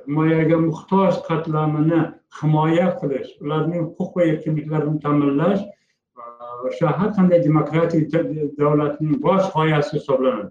himoyaga 0.06 0.58
muhtoj 0.68 1.12
qatlamini 1.28 2.00
himoya 2.40 2.88
qilish 3.00 3.30
ularning 3.44 3.82
huquq 3.98 4.12
va 4.16 4.22
erkinliklarini 4.32 4.98
ta'minlash 5.04 5.62
o'sha 6.66 6.98
har 6.98 7.10
qanday 7.16 7.44
demokratik 7.48 8.04
davlatning 8.60 9.14
bosh 9.26 9.46
g'oyasi 9.54 9.92
hisoblanadi. 9.98 10.50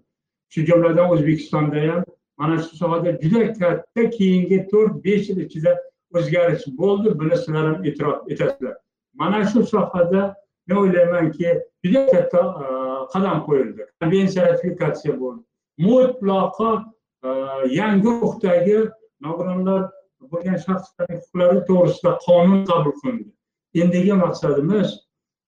Shu 0.54 0.66
jumladan 0.70 1.14
o'zbekistonda 1.14 1.80
ham 1.89 2.04
mana 2.38 2.56
shu 2.64 2.78
sohada 2.82 3.12
juda 3.22 3.54
katta 3.60 4.10
keyingi 4.18 4.60
to'rt 4.72 5.04
besh 5.06 5.30
yil 5.30 5.39
ichida 5.45 5.72
o'zgarish 6.18 6.66
bo'ldi 6.82 7.18
buni 7.20 7.36
sizlar 7.43 7.66
ham 7.70 7.86
e'tirof 7.89 8.32
etasizlar 8.32 8.76
mana 9.14 9.45
shu 9.51 9.64
sohada 9.74 10.36
men 10.68 10.78
o'ylaymanki 10.78 11.62
juda 11.84 12.05
katta 12.12 12.41
e, 12.64 12.66
qadam 13.14 13.43
qo'yildi. 13.47 13.86
Konvensiya 14.01 14.47
ratifikatsiya 14.47 15.20
bo'ldi. 15.20 15.43
Mutlaqo 15.88 16.72
e, 17.24 17.30
yangi 17.80 18.09
ruhdagi 18.22 18.78
nogironlar 19.26 19.82
bo'lgan 20.32 20.57
shaxslarning 20.66 21.20
huquqlari 21.22 21.59
to'g'risida 21.70 22.12
qonun 22.28 22.66
qabul 22.72 22.93
qilindi. 23.01 23.30
Endigi 23.82 24.14
maqsadimiz 24.24 24.89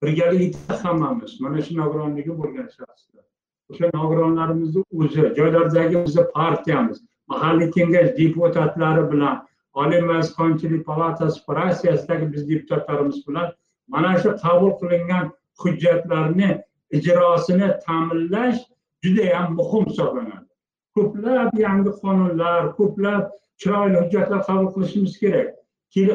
birgalikda 0.03 0.83
hammamiz 0.83 1.31
mana 1.43 1.61
shu 1.65 1.77
nogironligi 1.81 2.37
bo'lgan 2.41 2.67
shaxslar. 2.77 3.23
O'sha 3.71 3.89
nogironlarimizni 3.99 4.83
o'zi 5.01 5.33
joylardagi 5.39 6.05
bizni 6.05 6.23
partiyamiz 6.37 6.97
mahalliy 7.31 7.71
kengash 7.77 8.11
deputatlari 8.17 9.03
bilan 9.11 9.35
oliy 9.73 10.01
majlis 10.09 10.29
qonunchilik 10.37 10.85
palatasi 10.85 11.41
fraksiyasidagi 11.45 12.33
biz 12.33 12.49
deputatlarimiz 12.49 13.27
bilan 13.27 13.47
mana 13.87 14.11
shu 14.21 14.29
qabul 14.43 14.71
qilingan 14.81 15.31
hujjatlarni 15.63 16.51
ijrosini 16.97 17.69
ta'minlash 17.85 18.59
judayam 19.03 19.55
muhim 19.59 19.85
hisoblanadi. 19.89 20.47
Ko'plab 20.95 21.49
yangi 21.65 21.91
qonunlar 22.03 22.61
ko'plab 22.77 23.23
chiroyli 23.61 23.97
hujjatlar 24.03 24.41
qabul 24.49 24.69
qilishimiz 24.75 25.13
kerak 25.23 25.49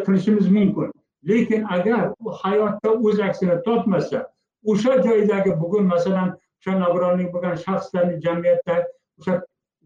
qilishimiz 0.06 0.48
mumkin. 0.56 0.92
Lekin 1.28 1.62
agar 1.76 2.04
u 2.24 2.32
hayotda 2.42 2.90
o'z 3.06 3.20
aksini 3.28 3.56
topmasa 3.66 4.20
o'sha 4.64 4.92
joydagi 5.06 5.60
bugun 5.60 5.86
masalan 5.94 6.28
o'sha 6.58 6.78
nogironlik 6.78 7.32
bo'lgan 7.34 7.56
shaxslarni 7.64 8.20
jamiyatda 8.26 8.76
o'sha 9.18 9.34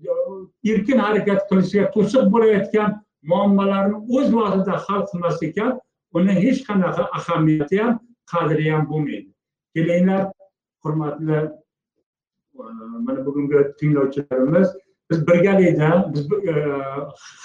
e, 0.09 0.12
erkin 0.73 0.99
harakat 1.07 1.41
qilishiga 1.51 1.87
to'siq 1.97 2.25
bo'layotgan 2.35 2.91
muammolarni 3.31 3.97
o'z 4.16 4.29
vaqtida 4.37 4.79
hal 4.87 5.03
qilmas 5.11 5.43
ekan 5.49 5.73
uni 6.18 6.35
hech 6.45 6.61
qanaqa 6.68 7.09
ahamiyati 7.18 7.83
ham 7.83 7.99
qadri 8.33 8.70
ham 8.70 8.87
bo'lmaydi. 8.91 9.31
Kelinglar 9.75 10.23
hurmatli 10.85 11.37
e, 11.37 11.49
mana 13.07 13.27
bugungi 13.27 13.61
tinglovchilarimiz 13.79 14.68
biz 15.11 15.27
birgalikda 15.29 15.91
biz 16.14 16.33
e, 16.33 16.55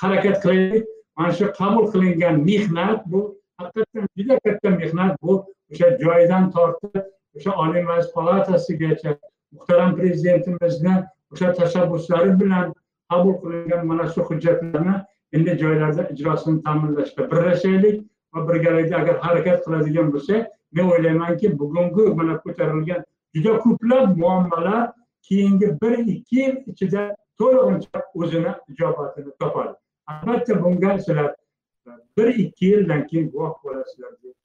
harakat 0.02 0.42
qilaylik. 0.44 0.86
Mana 1.18 1.32
shu 1.34 1.46
qabul 1.60 1.92
qilingan 1.94 2.36
mehnat 2.50 3.06
bu 3.12 3.22
haqiqatdan 3.60 4.08
juda 4.18 4.40
katta 4.46 4.70
mehnat. 4.70 5.22
Bu 5.22 5.34
o'sha 5.72 5.88
joyidan 6.04 6.52
tortib 6.52 7.04
o'sha 7.38 7.52
oliy 7.64 7.84
majlis 7.90 8.10
palatasigacha 8.16 9.12
muhtaram 9.56 9.96
prezidentimizni 10.00 10.96
o'sha 11.34 11.54
tashabbuslari 11.60 12.32
bilan 12.42 12.74
qabul 13.12 13.36
qilingan 13.42 13.88
mana 13.90 14.06
shu 14.14 14.22
hujjatlarni 14.30 14.96
endi 15.34 15.58
joylarda 15.64 16.10
ijrosini 16.14 16.64
ta'minlashga 16.64 17.32
birlashaylik 17.32 17.98
va 18.34 18.48
birgalikda 18.50 18.98
agar 18.98 19.16
harakat 19.26 19.66
qiladigan 19.66 20.12
bo'lsak 20.14 20.48
men 20.76 20.86
o'ylaymanki 20.94 21.48
bugungi 21.60 22.06
mana 22.20 22.38
ko'tarilgan 22.44 23.02
juda 23.36 23.58
ko'plab 23.66 24.18
muammolar 24.22 24.92
keyingi 25.28 25.68
bir 25.82 25.98
ikki 26.14 26.40
yil 26.40 26.56
ichida 26.72 27.04
to'lig'icha 27.40 28.00
o'zini 28.22 28.52
ijobatini 28.72 29.32
topadi. 29.40 29.74
Albatta 30.12 30.64
bunga 30.64 31.00
sizlar 31.00 31.36
bir 32.18 32.28
ikki 32.44 32.66
yildan 32.66 33.08
keyin 33.08 33.32
guvoh 33.32 33.54
bo'lasizlar 33.64 34.12
deb 34.24 34.36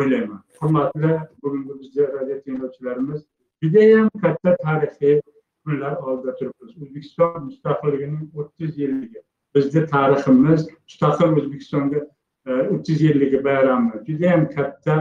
o'ylayman. 0.00 0.42
Hurmatli 0.60 1.12
bugungi 1.42 1.80
bizni 1.80 2.02
radio 2.16 2.40
tinglovchilarimiz 2.44 3.20
judayam 3.62 4.10
katta 4.22 4.56
tarixiy 4.64 5.20
kunlar 5.64 5.96
oldida 5.96 6.36
turibmiz. 6.38 6.72
O'zbekiston 6.82 7.44
mustaqilligining 7.48 8.24
o'ttiz 8.40 8.78
yilligi 8.82 9.20
bizni 9.56 9.86
tariximiz 9.94 10.68
mustaqil 10.68 11.36
o'zbekistonga 11.40 12.00
e, 12.46 12.52
o'ttiz 12.74 13.02
yilligi 13.08 13.42
bayrami 13.48 14.04
judayam 14.08 14.48
katta 14.56 14.96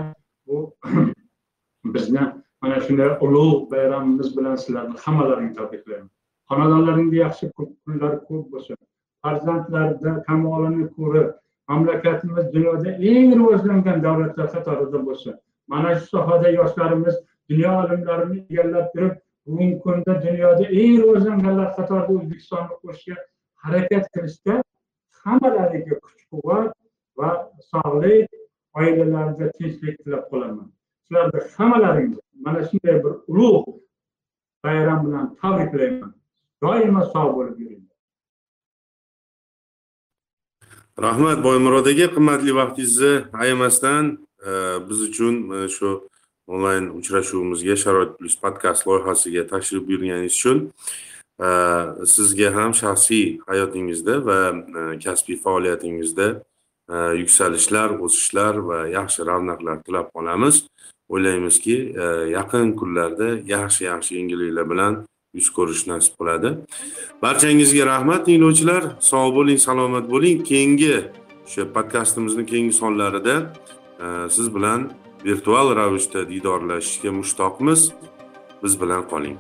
bu 0.48 0.57
bizni 1.95 2.26
mana 2.61 2.82
shunday 2.86 3.10
ulug' 3.26 3.72
bayramimiz 3.72 4.38
bilan 4.38 4.56
sizlarni 4.65 4.98
hammalaringni 5.06 5.57
tabriklayman 5.61 6.11
xonadonlaringda 6.49 7.15
yaxshi 7.15 7.52
kunlar 7.57 8.14
ko'p 8.27 8.45
bo'lsin. 8.53 8.77
Farzandlarda 9.23 10.11
kamolini 10.27 10.88
ko'rib 10.98 11.30
mamlakatimiz 11.72 12.52
dunyoda 12.56 12.90
eng 13.11 13.30
rivojlangan 13.38 14.03
davlatlar 14.07 14.48
qatorida 14.56 14.99
bo'lsin. 15.07 15.36
Mana 15.68 15.95
shu 15.99 16.06
sohada 16.15 16.49
yoshlarimiz 16.60 17.15
dunyo 17.49 17.72
ilmlarini 17.86 18.38
egallab 18.52 18.91
turib 18.94 19.15
bugungi 19.45 19.80
kunda 19.86 20.14
dunyoda 20.26 20.65
eng 20.82 20.94
rivojlanganlar 21.02 21.69
qatorida 21.77 22.11
o'zbekistonni 22.18 22.77
qo'shishga 22.84 23.18
harakat 23.66 24.06
qilishda 24.14 24.56
hammalariga 25.24 25.96
kuch 26.04 26.22
quvvat 26.32 26.72
va 27.20 27.30
sog'lik 27.72 28.30
oilalarida 28.80 29.48
tinchlik 29.58 29.96
tilab 30.04 30.24
qolaman. 30.32 30.68
Sizlarni 31.06 31.42
hammalaringizni 31.58 32.44
mana 32.46 32.62
shunday 32.70 32.98
bir 33.04 33.14
ulug' 33.32 33.68
bayram 34.64 35.00
bilan 35.06 35.26
tabriklayman. 35.42 36.14
Doimo 36.64 37.04
sog' 37.14 37.34
bo'lib 37.38 37.58
yuringlar. 37.64 37.96
Rahmat 41.06 41.40
boymurod 41.48 41.88
aka 41.92 42.08
qimmatli 42.16 42.52
vaqtingizni 42.60 43.14
ayamasdan 43.42 44.04
e, 44.50 44.52
biz 44.88 45.00
uchun 45.10 45.36
e, 45.56 45.58
shu 45.76 45.90
onlayn 46.54 46.86
uchrashuvimizga 47.00 47.76
sharoit 47.84 48.12
plyus 48.18 48.36
podkast 48.44 48.82
loyihasiga 48.88 49.44
tashrif 49.52 49.82
buyurganingiz 49.88 50.36
uchun 50.40 50.58
sizga 51.40 52.53
ham 52.56 52.72
shaxsiy 52.72 53.40
hayotingizda 53.48 54.26
va 54.26 54.40
e, 54.52 54.99
kasbiy 54.99 55.38
faoliyatingizda 55.44 56.28
e, 56.90 56.95
yuksalishlar 57.20 57.90
o'sishlar 57.99 58.56
va 58.56 58.88
yaxshi 58.88 59.26
ravnaqlar 59.28 59.84
tilab 59.84 60.12
qolamiz. 60.16 60.66
O'ylaymizki 61.10 61.76
e, 62.03 62.06
yaqin 62.38 62.74
kunlarda 62.80 63.30
yaxshi 63.45 63.84
yaxshi 63.91 64.16
yangiliklar 64.20 64.70
bilan 64.70 64.94
yuz 65.34 65.49
ko'rish 65.57 65.88
nasib 65.91 66.16
qiladi. 66.20 66.49
Barchangizga 67.22 67.86
rahmat 67.86 68.26
tinglovchilar. 68.26 68.95
Sog' 68.99 69.36
bo'ling 69.36 69.60
salomat 69.60 70.10
bo'ling. 70.10 70.44
Keyingi 70.49 70.95
o'sha 71.45 71.68
podkastimizni 71.76 72.45
keyingi 72.45 72.74
sonlarida 72.74 73.36
siz 74.30 74.48
bilan 74.56 74.90
virtual 75.26 75.76
ravishda 75.76 76.30
diydorlashishga 76.32 77.12
mushtoqmiz. 77.20 77.91
Biz 78.64 78.82
bilan 78.82 79.03
qoling. 79.12 79.38